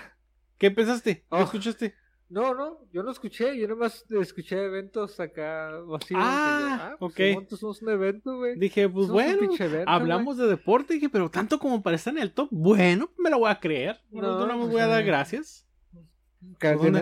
[0.57, 1.17] ¿Qué pensaste?
[1.17, 1.41] ¿Qué Oh.
[1.41, 1.93] escuchaste?
[2.29, 6.21] No, no, yo no escuché, yo nomás escuché eventos acá vacíos.
[6.23, 7.57] Ah, yo, pues, ok.
[7.57, 8.57] Somos un evento, güey.
[8.57, 10.93] Dije, pues bueno, evento, hablamos de deporte.
[10.93, 13.99] Dije, pero tanto como para estar en el top, bueno, me lo voy a creer.
[14.11, 15.67] Bueno, No, no, me pues, voy a dar gracias.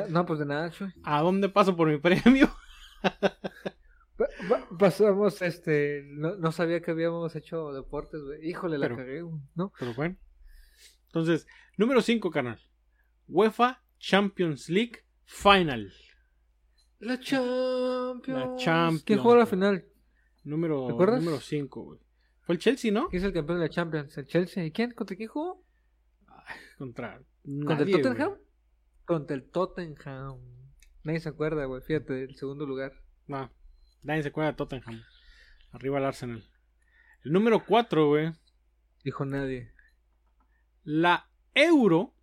[0.10, 0.92] No, pues de nada, Chuy.
[1.04, 2.50] ¿A dónde paso por mi premio?
[4.78, 8.48] Pasamos, este, no, no sabía que habíamos hecho deportes, güey.
[8.48, 9.74] Híjole, la Pero- cagué, güey, ¿no?
[9.78, 10.16] Pero bueno.
[11.08, 11.48] Entonces,
[11.78, 12.60] número 5, canal.
[13.28, 15.92] UEFA Champions League Final.
[17.00, 18.28] La Champions.
[18.28, 19.86] La Champions, ¿Quién jugó la final?
[20.44, 21.20] Número ¿Te acuerdas?
[21.24, 22.00] número 5, güey.
[22.42, 23.10] Fue el Chelsea, ¿no?
[23.10, 24.18] ¿Quién es el campeón de la Champions?
[24.18, 24.66] ¿El Chelsea?
[24.66, 24.92] ¿Y quién?
[24.92, 25.64] ¿Contra quién jugó?
[26.78, 28.38] Contra ¿Contra nadie, el Tottenham?
[29.06, 30.40] Contra el Tottenham.
[31.04, 31.82] Nadie se acuerda, güey.
[31.82, 32.94] Fíjate, del segundo lugar.
[33.28, 33.52] No,
[34.04, 35.02] nadie se acuerda de Tottenham.
[35.72, 36.44] Arriba el Arsenal.
[37.24, 38.32] El número 4, güey.
[39.04, 39.72] Dijo nadie.
[40.84, 42.14] La Euro.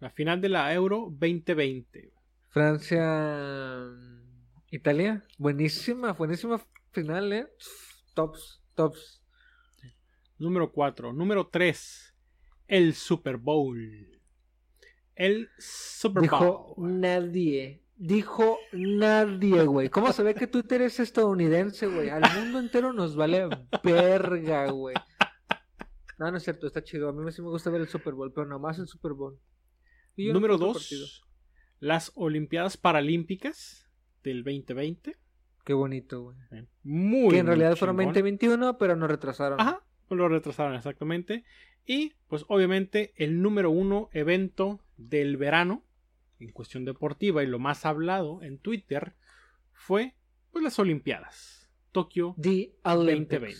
[0.00, 2.00] La final de la Euro 2020.
[2.00, 2.12] güey.
[2.48, 3.86] Francia.
[4.70, 5.24] Italia.
[5.38, 7.48] Buenísima, buenísima final, ¿eh?
[8.14, 9.22] Tops, tops.
[10.38, 11.12] Número 4.
[11.12, 12.14] Número 3.
[12.68, 13.76] El Super Bowl.
[15.14, 17.00] El Super Dijo Bowl.
[17.00, 17.82] nadie.
[18.02, 19.90] Dijo nadie, güey.
[19.90, 22.08] ¿Cómo se ve que Twitter es estadounidense, güey?
[22.08, 23.46] Al mundo entero nos vale
[23.84, 24.96] verga, güey.
[26.18, 27.10] No, no es cierto, está chido.
[27.10, 29.38] A mí sí me gusta ver el Super Bowl, pero nomás el Super Bowl.
[30.16, 30.76] Y Número otro 2.
[30.78, 31.06] partido.
[31.78, 33.86] Las Olimpiadas Paralímpicas
[34.22, 35.18] del 2020.
[35.62, 36.36] Qué bonito, güey.
[36.82, 38.14] Muy Que en realidad fueron chingón.
[38.14, 39.60] 2021, pero nos retrasaron.
[39.60, 41.44] Ajá, pues lo retrasaron exactamente.
[41.84, 45.84] Y pues obviamente el número uno evento del verano
[46.40, 49.14] en cuestión deportiva y lo más hablado en Twitter
[49.72, 50.14] fue
[50.50, 51.70] pues las Olimpiadas.
[51.92, 53.30] Tokio The Olympics.
[53.40, 53.56] 2020.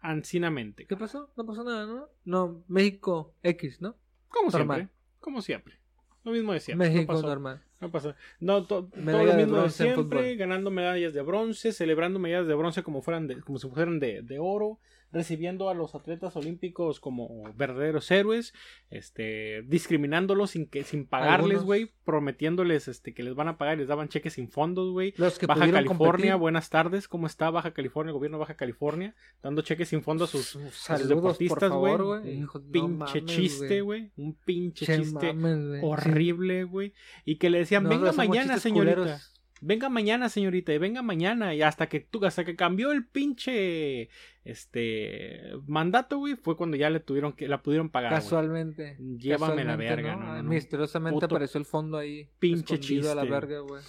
[0.00, 0.86] Ancinamente.
[0.86, 1.30] ¿Qué pasó?
[1.36, 2.08] No pasó nada, ¿no?
[2.24, 3.96] No, México X, ¿no?
[4.28, 4.78] Como Normal.
[4.78, 4.96] siempre.
[5.20, 5.78] Como siempre.
[6.24, 6.88] Lo mismo de siempre.
[6.88, 7.26] no México pasó.
[7.26, 7.62] normal.
[7.80, 8.16] No pasa.
[8.38, 12.46] No, to- todo lo de mismo de, en siempre, ganando medallas de bronce, celebrando medallas
[12.46, 14.78] de bronce como fueran de, como si fueran de, de oro,
[15.12, 18.54] recibiendo a los atletas olímpicos como verdaderos héroes,
[18.90, 23.80] este, discriminándolos sin que, sin pagarles, güey, prometiéndoles este que les van a pagar y
[23.80, 25.14] les daban cheques sin fondos, güey.
[25.18, 26.34] Baja California, competir.
[26.36, 29.14] buenas tardes, ¿cómo está Baja California, el gobierno de Baja California?
[29.42, 32.38] Dando cheques sin fondos a sus, a sus Saludos, deportistas, por güey.
[32.38, 34.10] Un no pinche mames, chiste, güey.
[34.16, 36.94] Un pinche Che, chiste mames, horrible, güey.
[37.24, 38.96] Y que le decían, venga mañana, señorita.
[38.96, 39.31] culeros.
[39.64, 41.54] Venga mañana, señorita, y venga mañana.
[41.54, 44.10] Y hasta que tú, hasta que cambió el pinche
[44.42, 48.10] este mandato, güey, fue cuando ya le tuvieron que, la pudieron pagar.
[48.10, 48.22] güey.
[48.22, 48.96] Casualmente.
[48.98, 50.24] Llévame la verga, ¿no?
[50.24, 50.48] no, no, no.
[50.48, 52.28] Misteriosamente apareció el fondo ahí.
[52.40, 53.34] pinche escondido a la chiste.
[53.34, 53.82] verga, güey.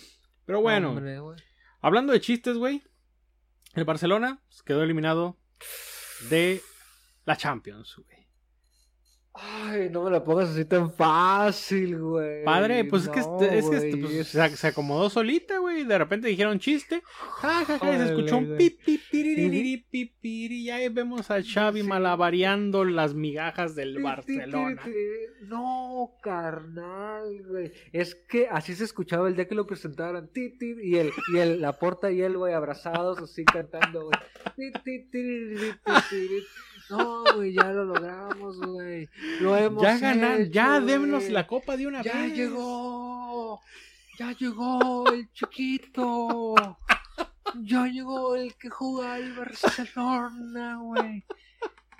[0.45, 1.39] Pero bueno, Hombre, güey.
[1.81, 2.83] hablando de chistes, güey.
[3.73, 5.39] El Barcelona pues, quedó eliminado
[6.29, 6.61] de
[7.25, 8.22] la Champions, güey.
[9.35, 12.43] Ay, no me la pongas así tan fácil, güey.
[12.45, 15.85] Padre, pues es que, No, es que güey, pues, es- se, se acomodó solita, güey.
[15.85, 17.01] De repente dijeron chiste.
[17.41, 18.57] Ja, ja, ja, y se escuchó un güey.
[18.59, 21.87] pi, pi, piririri, pi, piri, Y ahí vemos a Xavi Sí.
[21.87, 24.79] malabareando las migajas del Barcelona.
[25.47, 27.71] No, carnal, güey.
[27.91, 29.65] Es que así se escuchaba el día que lo
[30.59, 34.19] ti, y el, y el, la porta y él, güey, abrazados así cantando, güey.
[36.89, 39.09] No, güey, ya lo logramos, güey.
[39.39, 40.91] Lo hemos Ya ganan, ya güey.
[40.91, 42.33] démonos la copa de una Ya vez.
[42.35, 43.61] llegó.
[44.19, 46.55] Ya llegó el chiquito.
[47.61, 51.23] Ya llegó el que juega al Barcelona, güey.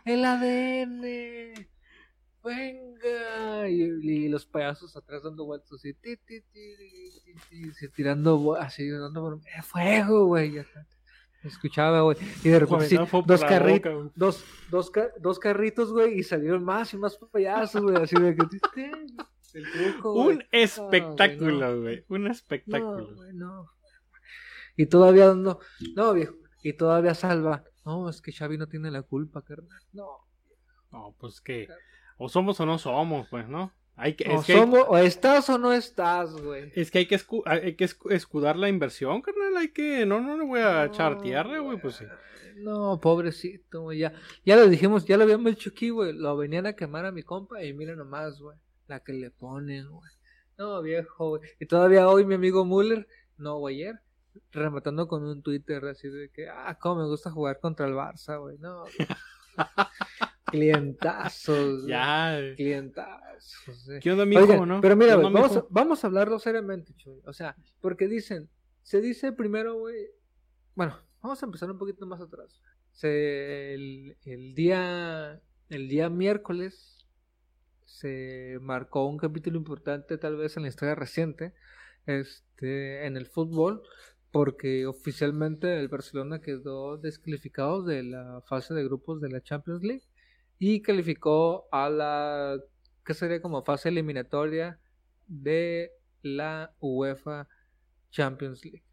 [0.05, 1.68] El ADN.
[2.43, 3.69] Venga.
[3.69, 5.93] Y, y los payasos atrás dando vueltas así.
[5.93, 10.64] ti, ti, ti, tirando así, dando eh, fuego, güey.
[11.43, 12.17] Escuchaba, güey.
[12.43, 14.09] Y de repente sí, dos boca, güey.
[14.15, 18.35] dos, dos, ca- dos carritos, güey, y salieron más y más payasos, güey, así de
[18.35, 18.43] que...
[19.53, 20.13] El truco.
[20.13, 22.03] Un espectáculo, güey.
[22.09, 23.15] Un No, espectáculo.
[23.15, 23.69] güey, no.
[24.75, 25.59] Y todavía no,
[25.95, 26.33] no, viejo,
[26.63, 27.63] y todavía salva.
[27.85, 29.81] No, es que Xavi no tiene la culpa, carnal.
[29.91, 30.25] No.
[30.91, 31.67] No, pues que
[32.17, 33.71] o somos o no somos, pues, ¿no?
[33.95, 36.71] Hay que, O, es, que hay, somos- o estás o no estás, güey.
[36.75, 39.55] es que hay que escu- hay que escu- escudar la inversión, carnal.
[39.57, 40.05] Hay que.
[40.05, 41.79] No, no le voy a echar No, tierra, güey.
[41.79, 42.05] Pues sí.
[42.57, 43.99] No, pobrecito, güey.
[43.99, 44.13] Ya,
[44.45, 46.13] ya lo dijimos, ya lo habíamos dicho aquí, güey.
[46.13, 48.57] Lo venían a quemar a mi compa y mira nomás, güey.
[48.87, 50.11] La que le ponen, güey.
[50.57, 51.41] No, viejo, güey.
[51.59, 53.07] Y todavía hoy mi amigo Müller,
[53.37, 53.99] no, güey, ayer,
[54.51, 58.39] rematando con un Twitter así de que, ah, cómo me gusta jugar contra el Barça,
[58.39, 58.57] güey.
[58.59, 58.83] No.
[60.53, 61.85] Clientazos.
[61.88, 62.38] Ya.
[62.55, 63.89] Clientazos.
[63.89, 63.99] eh.
[64.01, 64.81] ¿Qué onda, mijo, Oigan, no?
[64.81, 67.19] Pero mira, ¿Qué güey, onda, vamos, a, vamos a hablarlo seriamente, Chuy.
[67.25, 68.49] O sea, porque dicen,
[68.84, 70.07] se dice primero, güey.
[70.75, 72.61] Bueno, vamos a empezar un poquito más atrás.
[72.91, 77.07] Se, el, el día, el día miércoles
[77.85, 81.53] se marcó un capítulo importante, tal vez en la historia reciente,
[82.05, 83.81] este, en el fútbol,
[84.31, 90.03] porque oficialmente el Barcelona quedó descalificado de la fase de grupos de la Champions League
[90.65, 92.57] y calificó a la
[93.06, 94.80] que sería como fase eliminatoria
[95.27, 95.91] de
[96.22, 97.49] la UEFA
[98.11, 98.85] Champions League.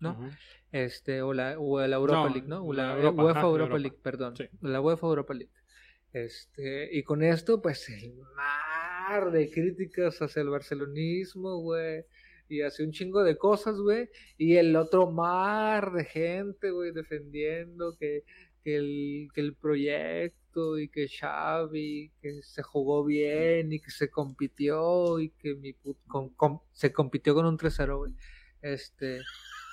[0.00, 0.30] ¿no?
[0.70, 2.62] Este, o la, o la Europa No, League, ¿no?
[2.62, 3.78] O la la, Europa, UEFA ajá, Europa, Europa.
[3.78, 4.36] League, perdón.
[4.36, 4.44] Sí.
[4.60, 5.52] La UEFA Europa League.
[6.12, 12.04] Este, y con esto, pues, el mar de críticas hacia el barcelonismo, güey.
[12.50, 14.10] Y hacia un chingo de cosas, güey.
[14.36, 18.24] Y el otro mar de gente, güey, defendiendo que,
[18.64, 24.08] que, el, que el proyecto y que Xavi, que se jugó bien y que se
[24.10, 28.12] compitió y que mi put- con- com- se compitió con un 3-0, güey.
[28.62, 29.22] Este, eh,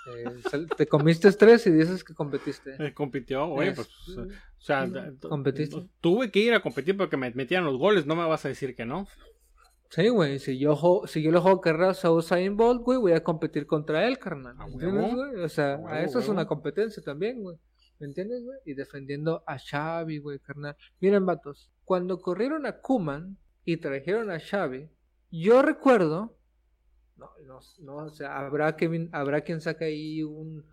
[0.77, 2.75] te comiste tres y dices que competiste.
[2.79, 4.27] Eh, compitió, oye, Es- pues, o
[4.59, 4.89] sea,
[5.21, 5.87] competiste.
[6.01, 8.75] tuve que ir a competir porque me metían los goles, no me vas a decir
[8.75, 9.07] que no.
[9.89, 13.23] Sí, güey, si yo, si yo le juego carreras a Usain Bolt, güey, voy a
[13.23, 14.55] competir contra él, carnal.
[14.57, 14.99] A ¿Me huevo.
[14.99, 15.43] entiendes, güey?
[15.43, 17.57] O sea, A eso es una competencia también, güey.
[18.01, 18.57] ¿Me entiendes, güey?
[18.65, 20.75] Y defendiendo a Xavi, güey, carnal.
[20.99, 24.89] Miren, vatos, cuando corrieron a Kuman y trajeron a Xavi,
[25.29, 26.35] yo recuerdo,
[27.15, 30.65] no, no, no, o sea, habrá, que, habrá quien saque ahí un,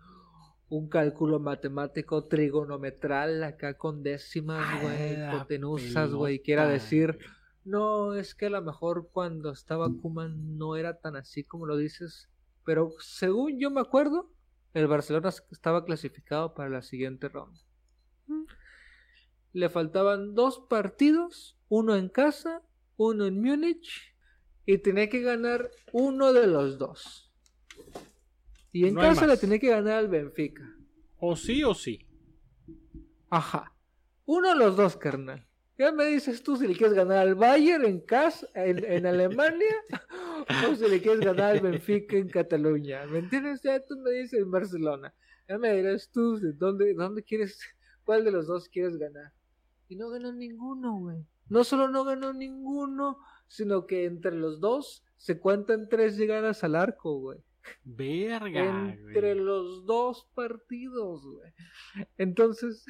[0.69, 7.19] un cálculo matemático trigonometral acá con décimas, güey, hipotenusas, güey, quiera decir...
[7.63, 11.77] No, es que a lo mejor cuando estaba Kuman no era tan así como lo
[11.77, 12.27] dices.
[12.65, 14.31] Pero según yo me acuerdo,
[14.73, 17.59] el Barcelona estaba clasificado para la siguiente ronda.
[19.53, 22.61] Le faltaban dos partidos, uno en casa,
[22.97, 24.15] uno en Múnich,
[24.65, 27.31] y tenía que ganar uno de los dos.
[28.71, 30.63] Y en No casa le tenía que ganar al Benfica.
[31.17, 32.05] O sí o sí.
[33.29, 33.73] Ajá.
[34.25, 35.47] Uno de los dos, carnal.
[35.77, 39.75] Ya me dices tú si le quieres ganar al Bayern en casa, en, en Alemania,
[40.71, 43.05] o si le quieres ganar al Benfica en Cataluña.
[43.07, 43.61] ¿Me entiendes?
[43.61, 45.13] Ya tú me dices en Barcelona.
[45.47, 47.59] Ya me dirás tú de dónde, dónde quieres,
[48.03, 49.33] cuál de los dos quieres ganar.
[49.87, 51.25] Y no ganó ninguno, güey.
[51.47, 53.17] No solo no ganó ninguno,
[53.47, 57.39] sino que entre los dos se cuentan tres llegadas al arco, güey
[57.83, 59.45] Verga, entre güey.
[59.45, 61.51] los dos partidos, güey.
[62.17, 62.85] Entonces,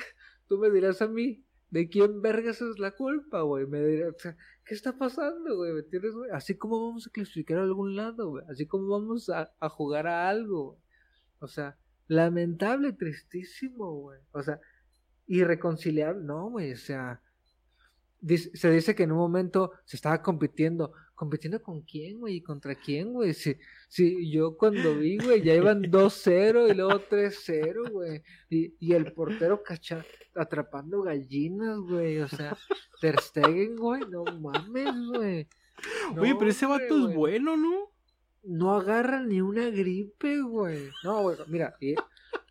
[0.47, 3.65] tú me dirás a mí, ¿de quién vergas es la culpa, güey?
[3.67, 5.73] Me dirás, o sea, ¿qué está pasando, güey?
[5.73, 6.31] ¿Me entiendes, güey?
[6.31, 8.45] Así como vamos a clasificar a algún lado, güey.
[8.49, 10.79] Así como vamos a, a jugar a algo, güey.
[11.39, 11.77] O sea,
[12.07, 14.19] lamentable, tristísimo, güey.
[14.31, 14.59] O sea,
[15.27, 16.73] irreconciliable, no, güey.
[16.73, 17.21] O sea,
[18.53, 20.91] se dice que en un momento se estaba compitiendo.
[21.19, 22.35] ¿Compitiendo con quién, güey?
[22.37, 23.33] ¿Y contra quién, güey?
[23.33, 23.57] Si,
[23.89, 28.23] si yo cuando vi, güey, ya iban 2-0 y luego 3-0, güey.
[28.49, 32.19] Y, y el portero cacha, atrapando gallinas, güey.
[32.19, 32.55] O sea,
[33.01, 35.45] Ter Stegen, güey, no mames, güey.
[36.17, 37.91] Oye, pero ese vato hombre, es bueno, ¿no?
[38.43, 40.87] No agarra ni una gripe, güey.
[41.03, 41.95] No, güey, mira, y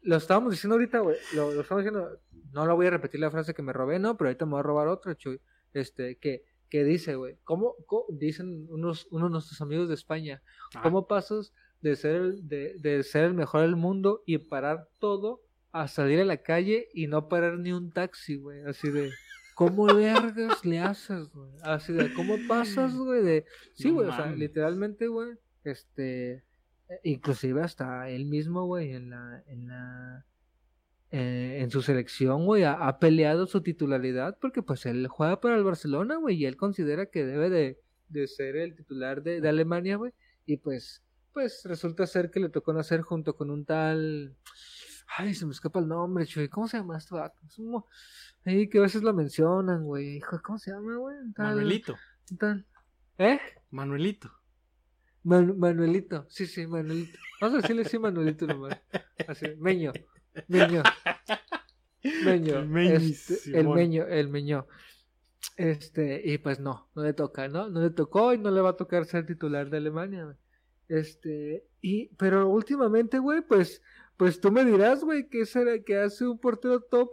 [0.02, 1.16] lo estábamos diciendo ahorita, güey.
[1.32, 2.20] Lo, lo estamos diciendo,
[2.52, 4.60] no la voy a repetir la frase que me robé, no, pero ahorita me voy
[4.60, 5.40] a robar otra, Chuy.
[5.72, 10.42] Este, que, que dice, güey, ¿cómo, cómo- dicen unos, unos de nuestros amigos de España,
[10.74, 10.82] Ah.
[10.82, 15.40] ¿cómo pasas de ser, el, de, de ser el mejor del mundo y parar todo
[15.72, 18.62] a salir a la calle y no parar ni un taxi, güey?
[18.64, 19.10] Así de,
[19.54, 21.50] ¿cómo vergas le haces, güey?
[21.62, 23.22] Así de, ¿cómo pasas, güey?
[23.22, 25.32] De, sí, No güey, o sea, literalmente, güey,
[25.64, 26.32] este,
[26.88, 30.24] eh, inclusive hasta él mismo, güey, en la, en la,
[31.10, 35.56] eh, en su selección, güey, ha, ha peleado su titularidad porque pues él juega para
[35.56, 39.48] el Barcelona, güey, y él considera que debe de, de ser el titular de, de
[39.48, 40.12] Alemania, güey,
[40.46, 41.02] y pues,
[41.32, 44.36] pues resulta ser que le tocó nacer junto con un tal,
[45.16, 47.38] ay, se me escapa el nombre, chuy, ¿cómo se llama este vato?
[47.46, 47.82] Es un
[48.44, 51.16] ahí que a veces lo mencionan, güey, ¿cómo se llama, güey?
[51.34, 51.96] Tal- Manuelito.
[52.38, 52.66] tal-
[53.18, 53.38] ¿Eh?
[53.70, 54.30] Manuelito.
[55.24, 57.18] Manu- Manuelito, sí, sí, Manuelito.
[57.40, 58.80] Vamos a decirle sí, Manuelito nomás.
[59.26, 59.92] Así, Meño,
[60.48, 60.82] Meño.
[62.24, 63.68] Meño, El Meño, este, el.
[63.68, 64.66] Meño, el Meño.
[65.56, 67.68] Este, y pues no, no le toca, ¿no?
[67.68, 70.36] No le tocó y no le va a tocar ser titular de Alemania, güey.
[70.88, 73.82] Este, y, pero últimamente, güey, pues,
[74.16, 77.10] pues tú me dirás, güey, que será que hace un portero top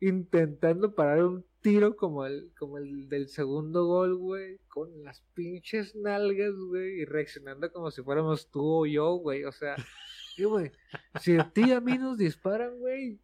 [0.00, 5.94] intentando parar un tiro como el, como el del segundo gol, güey, con las pinches
[5.94, 9.76] nalgas, güey, y reaccionando como si fuéramos tú o yo, güey, o sea,
[10.34, 10.72] sí, güey,
[11.20, 13.18] si a ti y a mí nos disparan, güey,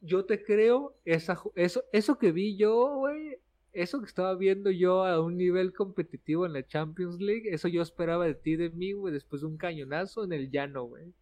[0.00, 3.38] yo te creo, esa, eso, eso que vi yo, güey,
[3.72, 7.82] eso que estaba viendo yo a un nivel competitivo en la Champions League, eso yo
[7.82, 11.14] esperaba de ti, de mí, güey, después de un cañonazo en el llano, güey,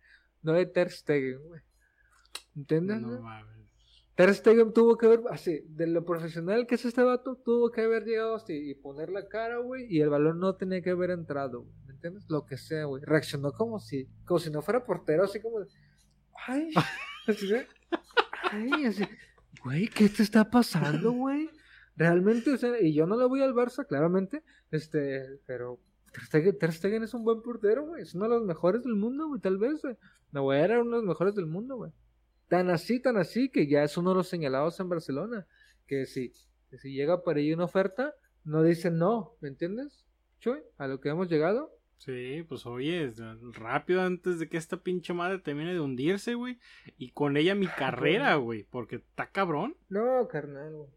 [0.42, 1.60] no de Ter Stegen, güey,
[2.56, 3.00] ¿entiendes?
[3.02, 3.60] No mames.
[4.14, 7.82] Ter Stegen tuvo que ver, así, de lo profesional que es este vato, tuvo que
[7.82, 11.10] haber llegado así y poner la cara, güey, y el balón no tenía que haber
[11.10, 12.24] entrado, güey, ¿me entiendes?
[12.28, 13.02] Lo que sea, güey.
[13.04, 15.58] Reaccionó como si, como si no fuera portero, así como,
[16.46, 16.70] ay,
[17.26, 17.66] así de,
[18.50, 19.04] ay, así,
[19.62, 21.50] güey, ¿qué te está pasando, güey?
[21.96, 25.78] Realmente, o sea, y yo no le voy al Barça, claramente, este, pero
[26.32, 28.02] Ter Stegen, es un buen portero, güey.
[28.02, 29.96] Es uno de los mejores del mundo, güey, tal vez, güey.
[30.32, 31.92] No, güey, era uno de los mejores del mundo, güey.
[32.48, 35.46] Tan así, tan así, que ya es uno de los señalados en Barcelona.
[35.86, 36.32] Que si,
[36.68, 38.14] que si llega para ahí una oferta,
[38.44, 40.04] no dicen no, ¿me entiendes?
[40.40, 41.72] Chuy, a lo que hemos llegado.
[42.00, 43.12] Sí, pues oye,
[43.52, 46.58] rápido antes de que esta pinche madre termine de hundirse, güey.
[46.96, 48.62] Y con ella mi carrera, güey.
[48.70, 49.76] Porque está cabrón.
[49.90, 50.88] No, carnal, güey.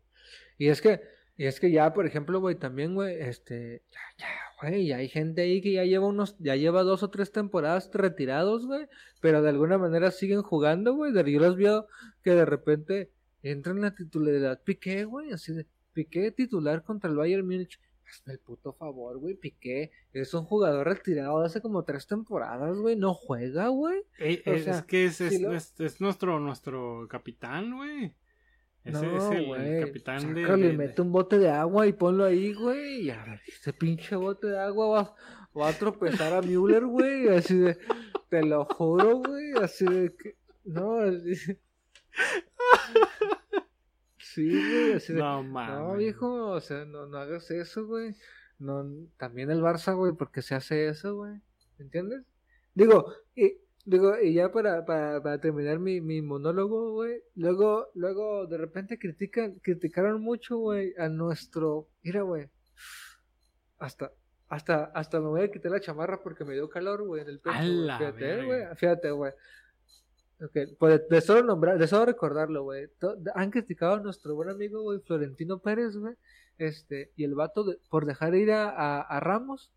[0.58, 1.02] Y es que,
[1.36, 4.28] y es que ya, por ejemplo, güey, también, güey, este, ya, ya,
[4.62, 7.90] güey, ya hay gente ahí que ya lleva unos, ya lleva dos o tres temporadas
[7.94, 8.88] retirados, güey,
[9.20, 11.12] pero de alguna manera siguen jugando, güey.
[11.12, 11.88] De- Yo los veo
[12.24, 13.12] que de repente
[13.42, 17.78] entran en la titularidad Piqué, güey, así de, Piqué titular contra el Bayern Múnich.
[18.14, 22.77] Hazme el puto favor, güey, Piqué es un jugador retirado de hace como tres temporadas,
[22.77, 24.03] güey, no juega, güey.
[24.19, 28.14] Eh, O es, sea, que es, es, si lo- es- es nuestro, nuestro capitán, güey.
[28.84, 31.88] Ese No, es el güey, capitán de, sácalo de- de- mete un bote de agua
[31.88, 33.03] y ponlo ahí, güey.
[33.06, 35.15] Y a ver, ese pinche bote de agua va,
[35.60, 37.30] va a tropezar a Müller, güey.
[37.30, 37.77] Así de,
[38.30, 39.53] te lo juro, güey.
[39.53, 40.35] Así de que,
[40.65, 41.57] no, así.
[44.34, 45.76] Sí, güey, así de, No mames.
[45.77, 48.15] no, viejo, o sea, no, no hagas eso, güey.
[48.57, 48.84] No,
[49.18, 51.39] también el Barça, güey, porque se hace eso, güey.
[51.77, 52.23] ¿Entiendes?
[52.73, 57.22] Digo, y, digo, y ya para, para, para terminar mi, mi monólogo, güey.
[57.35, 61.89] Luego, luego, de repente critican, criticaron mucho, güey, a nuestro.
[62.01, 62.49] Mira, güey.
[63.77, 64.11] Hasta,
[64.47, 67.39] hasta, hasta me voy a quitar la chamarra porque me dio calor, güey, en el
[67.39, 67.57] pecho.
[67.61, 68.61] La Fíjate, güey.
[68.76, 69.34] Fíjate, güey.
[70.41, 72.89] Ok, pues de solo nombrar, de solo recordarlo, güey.
[73.35, 76.15] Han criticado a nuestro buen amigo, güey, Florentino Pérez, güey.
[76.57, 79.72] Este, y el vato de- por dejar ir a, a, a Ramos.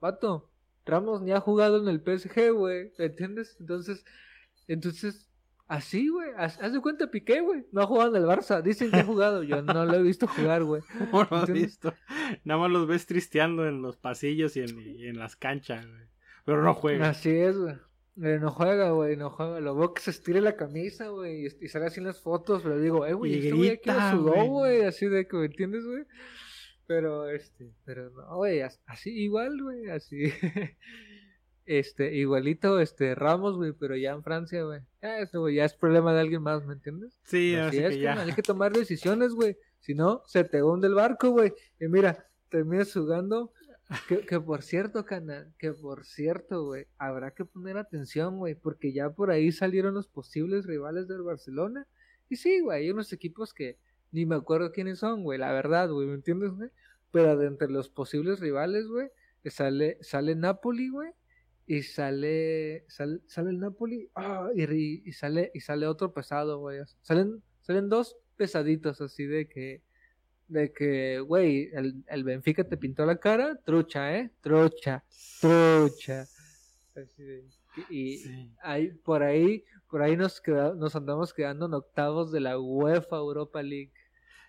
[0.00, 0.50] Vato,
[0.84, 2.92] Ramos ni ha jugado en el PSG, güey.
[2.98, 3.56] ¿Me entiendes?
[3.60, 4.04] Entonces,
[4.68, 5.28] entonces,
[5.68, 6.30] así, güey.
[6.36, 7.64] Haz, haz de cuenta Piqué, güey.
[7.72, 8.62] No ha jugado en el Barça.
[8.62, 9.42] Dicen que ha jugado.
[9.42, 10.82] Yo no lo he visto jugar, güey.
[11.10, 11.92] ¿Cómo lo has visto?
[12.44, 16.02] Nada más los ves tristeando en los pasillos y en, y en las canchas, güey.
[16.44, 17.08] Pero no juega.
[17.10, 17.74] Así es, güey.
[18.16, 19.60] No juega, güey, no juega.
[19.60, 22.80] Lo veo que se estire la camisa, güey, y, sale así en las fotos, pero
[22.80, 24.82] digo, eh, güey, este güey aquí grita, sudó, güey.
[24.84, 26.04] así de que, ¿me entiendes, güey?
[26.86, 30.32] Pero, este, pero no, güey, as- así, igual, güey, así.
[31.68, 34.82] Este, igualito, este, Ramos, güey, pero ya en Francia, güey.
[35.02, 37.18] Ya, eso, güey, ya es problema de alguien más, ¿me entiendes?
[37.24, 38.20] Sí, Así así es, que ya.
[38.20, 39.56] hay que tomar decisiones, güey.
[39.80, 41.52] Si no, se te hunde el barco, güey.
[41.80, 43.52] Y mira, terminas jugando.
[44.28, 49.10] Que, por cierto, canal, que por cierto, güey, habrá que poner atención, güey, porque ya
[49.10, 51.86] por ahí salieron los posibles rivales del Barcelona.
[52.28, 53.78] Y sí, güey, hay unos equipos que
[54.10, 56.70] ni me acuerdo quiénes son, güey, la verdad, güey, ¿me entiendes, güey?
[57.12, 59.08] Pero de entre los posibles rivales, güey,
[59.44, 61.12] sale, sale Napoli, güey,
[61.66, 64.10] y sale, sale, sale el Napoli,
[64.54, 66.80] y, y- y sale, y sale otro pesado, güey.
[67.02, 69.82] Salen, salen dos pesaditos así de que,
[70.48, 75.02] de que, güey, el, el Benfica te pintó la cara, trucha, eh, trucha,
[75.40, 76.26] trucha.
[77.90, 78.50] Y Sí.
[78.62, 83.16] ahí, por ahí, por ahí nos queda, nos andamos quedando en octavos de la UEFA
[83.16, 83.92] Europa League.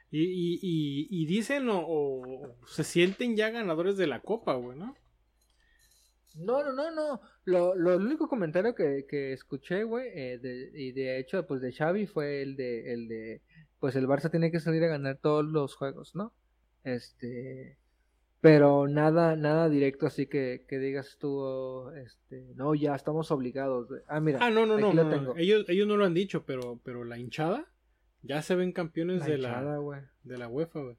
[0.09, 4.77] Y, y, y, y dicen o, o se sienten ya ganadores de la copa, güey,
[4.77, 4.95] ¿no?
[6.35, 7.19] No, no, no, no.
[7.45, 11.59] Lo, lo el único comentario que, que escuché, güey, eh, de- y de hecho, pues
[11.61, 13.41] de Xavi fue el de, el de,
[13.79, 16.33] pues el Barça tiene que salir a ganar todos los juegos, ¿no?
[16.83, 17.77] Este,
[18.41, 23.89] pero nada, nada directo, así que, que digas tú, este, no, ya estamos obligados.
[24.07, 24.93] Ah, mira, Ah, no, no, no.
[24.93, 25.35] no, tengo.
[25.37, 27.65] Ellos, ellos no lo han dicho, pero, pero la hinchada
[28.23, 30.97] ya se ven campeones La de, hinchada, la, de la UEFA, güey.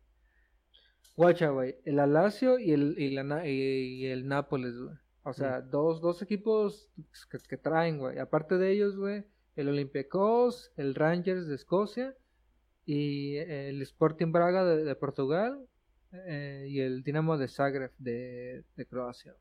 [1.17, 1.77] Guacha, güey.
[1.85, 4.95] El Alacio y el, y, la, Na- y, y el Nápoles, güey.
[5.25, 6.89] O sea, dos, dos equipos
[7.31, 8.19] que, que traen, güey.
[8.19, 9.25] Aparte de ellos, güey,
[9.57, 12.15] el Olympiacos, el Rangers de Escocia
[12.89, 15.59] y el Sporting Braga de, Portugal
[16.11, 19.35] eh, y el Dinamo de Zagreb de, de Croacia.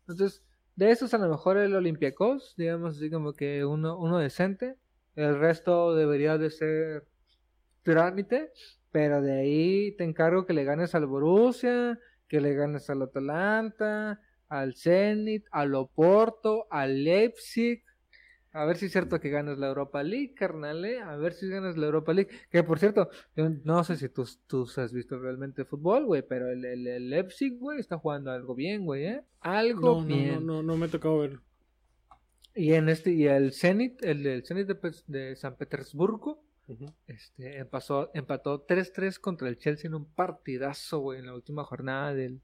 [0.00, 0.42] Entonces,
[0.74, 4.74] de esos a lo mejor el Olympiacos, digamos así como que uno, uno decente.
[5.14, 7.06] El resto debería de ser
[7.84, 8.50] trámite.
[8.90, 14.20] Pero de ahí te encargo que le ganes al Borussia, que le ganes al Atalanta,
[14.48, 17.84] al Zenit, al Oporto, al Leipzig.
[18.52, 21.00] A ver si es cierto que ganas la Europa League, carnal, ¿eh?
[21.00, 22.30] A ver si ganas la Europa League.
[22.50, 26.48] Que por cierto, yo no sé si tú, tú has visto realmente fútbol, güey, pero
[26.50, 29.22] el, el, el Leipzig, güey, está jugando algo bien, güey, ¿eh?
[29.40, 30.46] Algo No, no, bien.
[30.46, 31.40] no, no, no me ha tocado ver.
[32.54, 36.42] Y en este, y el Zenit, el del Zenit de, de San Petersburgo,
[37.06, 42.14] este, empató, empató 3-3 contra el Chelsea en un partidazo, güey, en la última jornada
[42.14, 42.40] del,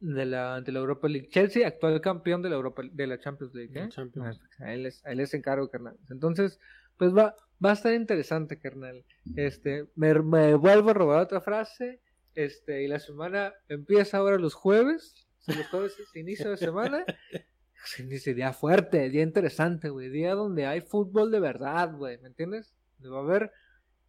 [0.00, 1.28] de, la, de la Europa League.
[1.28, 3.88] Chelsea, actual campeón de la, Europa, de la Champions League, ¿eh?
[3.88, 4.40] Champions.
[4.60, 5.96] Ah, Ahí les, ahí les encargo, carnal.
[6.10, 6.60] Entonces,
[6.96, 9.04] pues va, va a estar interesante, carnal.
[9.36, 12.00] Este, me, me vuelvo a robar otra frase.
[12.34, 15.26] Este, y la semana empieza ahora los jueves.
[15.46, 17.04] los jueves es inicio de semana.
[17.84, 20.10] Se día fuerte, día interesante, güey.
[20.10, 22.18] Día donde hay fútbol de verdad, güey.
[22.18, 22.74] ¿Me entiendes?
[23.04, 23.52] Va a haber,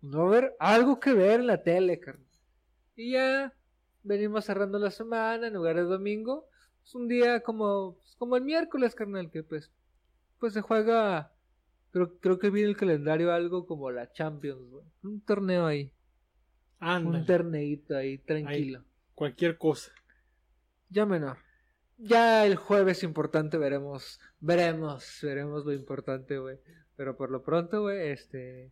[0.03, 2.25] va a haber algo que ver en la tele, carnal.
[2.95, 3.53] Y ya
[4.07, 6.47] venimos cerrando la semana en lugar de domingo.
[6.83, 9.71] Es un día como, como el miércoles, carnal, que pues,
[10.39, 11.31] pues se juega.
[11.91, 14.85] Creo, creo que viene el calendario algo como la Champions, güey.
[15.03, 15.91] Un torneo ahí.
[16.79, 18.83] Ándale, Un torneito ahí, tranquilo.
[19.15, 19.91] cualquier cosa.
[20.89, 21.37] Ya menor.
[21.97, 26.59] Ya el jueves importante veremos, veremos, veremos lo importante, güey.
[26.95, 28.71] Pero por lo pronto, güey, este,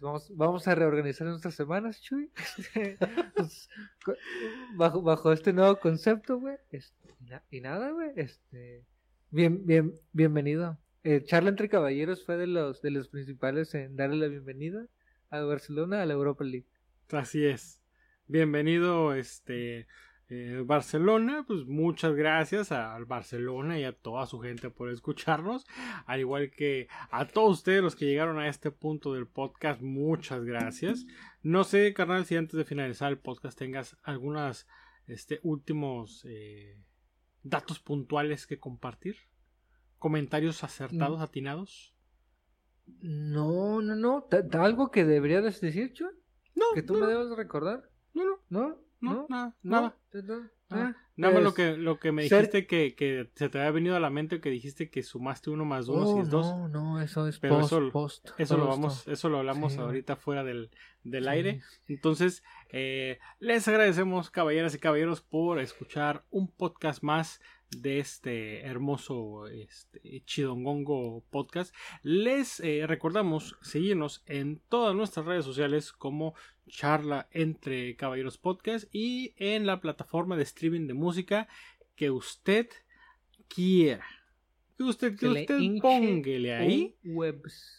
[0.00, 2.30] vamos, vamos a reorganizar nuestras semanas, Chuy.
[2.74, 2.98] Este,
[3.36, 3.68] pues,
[4.74, 6.56] bajo, bajo este nuevo concepto, güey.
[6.70, 7.14] este,
[7.50, 8.84] y nada, güey, este,
[9.30, 10.78] bien, bien, bienvenido.
[11.02, 14.86] Eh, charla entre caballeros fue de los, de los principales en darle la bienvenida
[15.30, 16.66] a Barcelona a la Europa League.
[17.10, 17.80] Así es.
[18.26, 19.86] Bienvenido, este
[20.30, 21.44] eh, Barcelona.
[21.46, 25.66] Pues muchas gracias al Barcelona y a toda su gente por escucharnos.
[26.06, 30.44] Al igual que a todos ustedes los que llegaron a este punto del podcast, muchas
[30.44, 31.04] gracias.
[31.42, 34.66] No sé, carnal, si antes de finalizar el podcast tengas algunas
[35.06, 36.78] este, últimos eh,
[37.42, 39.16] datos puntuales que compartir.
[39.98, 41.22] Comentarios acertados, Mm.
[41.22, 41.94] atinados.
[43.02, 44.22] No, no, no.
[44.30, 46.08] ¿Ta- ta- ¿Algo que deberías decir, Chuy?
[46.54, 47.88] No, ¿Que tú no, me debes recordar?
[48.14, 48.78] no, no, ¿No?
[49.00, 49.70] No, nada, ¿No?
[49.80, 49.96] nada.
[50.12, 50.50] ¿No?
[50.70, 50.96] Nada.
[50.96, 53.58] Ah, Nada más pues, lo que, lo que me ser- dijiste que, que se te
[53.58, 56.30] había venido a la mente que dijiste que sumaste uno más uno si oh, es
[56.30, 56.46] dos.
[56.46, 58.28] No, no, eso es Pero post, eso- post.
[58.38, 60.70] Eso lo vamos, eso lo hablamos Sí, ahorita fuera del,
[61.02, 61.28] del Sí.
[61.28, 61.62] aire.
[61.88, 67.40] Entonces, eh, les agradecemos, caballeras y caballeros, por escuchar un podcast más
[67.76, 71.74] de este hermoso este, Chidongongo podcast.
[72.02, 76.34] Les eh, recordamos seguirnos en todas nuestras redes sociales como
[76.70, 81.48] Charla entre Caballeros Podcast y en la plataforma de streaming de música
[81.96, 82.68] que usted
[83.48, 84.04] quiera.
[84.76, 86.96] Que usted, que usted póngale ahí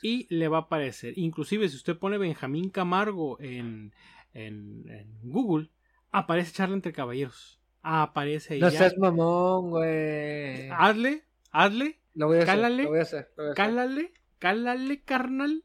[0.04, 1.18] y le va a aparecer.
[1.18, 3.94] Inclusive si usted pone Benjamín Camargo en,
[4.34, 5.70] en, en Google,
[6.12, 7.60] aparece charla entre caballeros.
[7.82, 8.60] Aparece ahí.
[8.60, 8.78] No ya.
[8.78, 10.70] seas mamón, güey.
[10.70, 12.56] Hazle, hazle, Lo voy a hacer.
[12.56, 13.32] cálale, Lo voy a hacer.
[13.36, 13.56] lo voy a hacer.
[13.56, 15.64] cálale, cálale, carnal.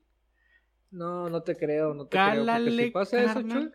[0.97, 2.25] No, no te creo, no te creo.
[2.25, 3.71] Cálale, si pasa eso, carnal.
[3.71, 3.73] Chuy,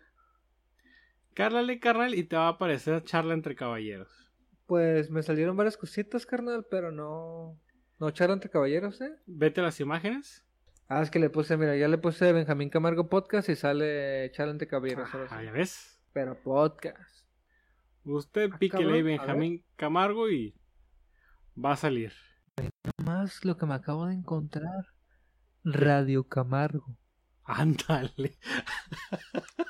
[1.34, 4.10] Cálale, carnal, y te va a aparecer charla entre caballeros.
[4.66, 7.58] pues me salieron varias cositas, carnal, pero no.
[8.00, 9.12] No charla entre caballeros, ¿eh?
[9.26, 10.44] Vete a las imágenes.
[10.88, 14.52] Ah, es que le puse, mira, ya le puse Benjamín Camargo Podcast y sale charla
[14.52, 15.08] entre caballeros.
[15.30, 16.02] Ah, ya ves.
[16.12, 17.24] Pero podcast.
[18.04, 20.54] Usted Ah, píquele ahí Benjamín Camargo y
[21.56, 22.12] va a salir.
[23.04, 24.86] Más lo que me acabo de encontrar.
[25.64, 26.98] Radio Camargo.
[27.54, 28.36] Ándale.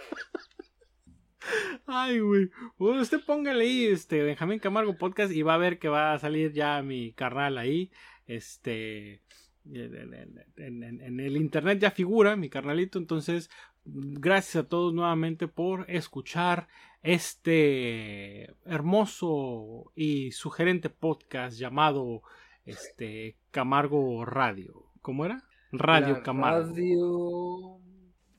[1.86, 2.50] Ay, güey.
[2.78, 6.18] Bueno, usted póngale ahí, este, Benjamín Camargo Podcast y va a ver que va a
[6.18, 7.90] salir ya mi carnal ahí.
[8.26, 9.20] Este.
[9.64, 12.98] En- en el internet ya figura mi carnalito.
[12.98, 13.50] Entonces,
[13.84, 16.68] gracias a todos nuevamente por escuchar
[17.02, 22.22] este hermoso y sugerente podcast llamado
[22.64, 24.86] este Camargo Radio.
[25.02, 25.44] ¿Cómo era?
[25.72, 26.68] Radio La Camargo.
[26.68, 27.78] Radio.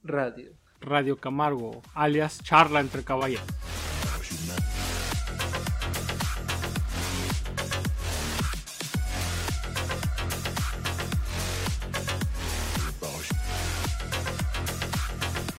[0.04, 0.52] Radio.
[0.80, 3.48] Radio Camargo, alias Charla entre Caballeros.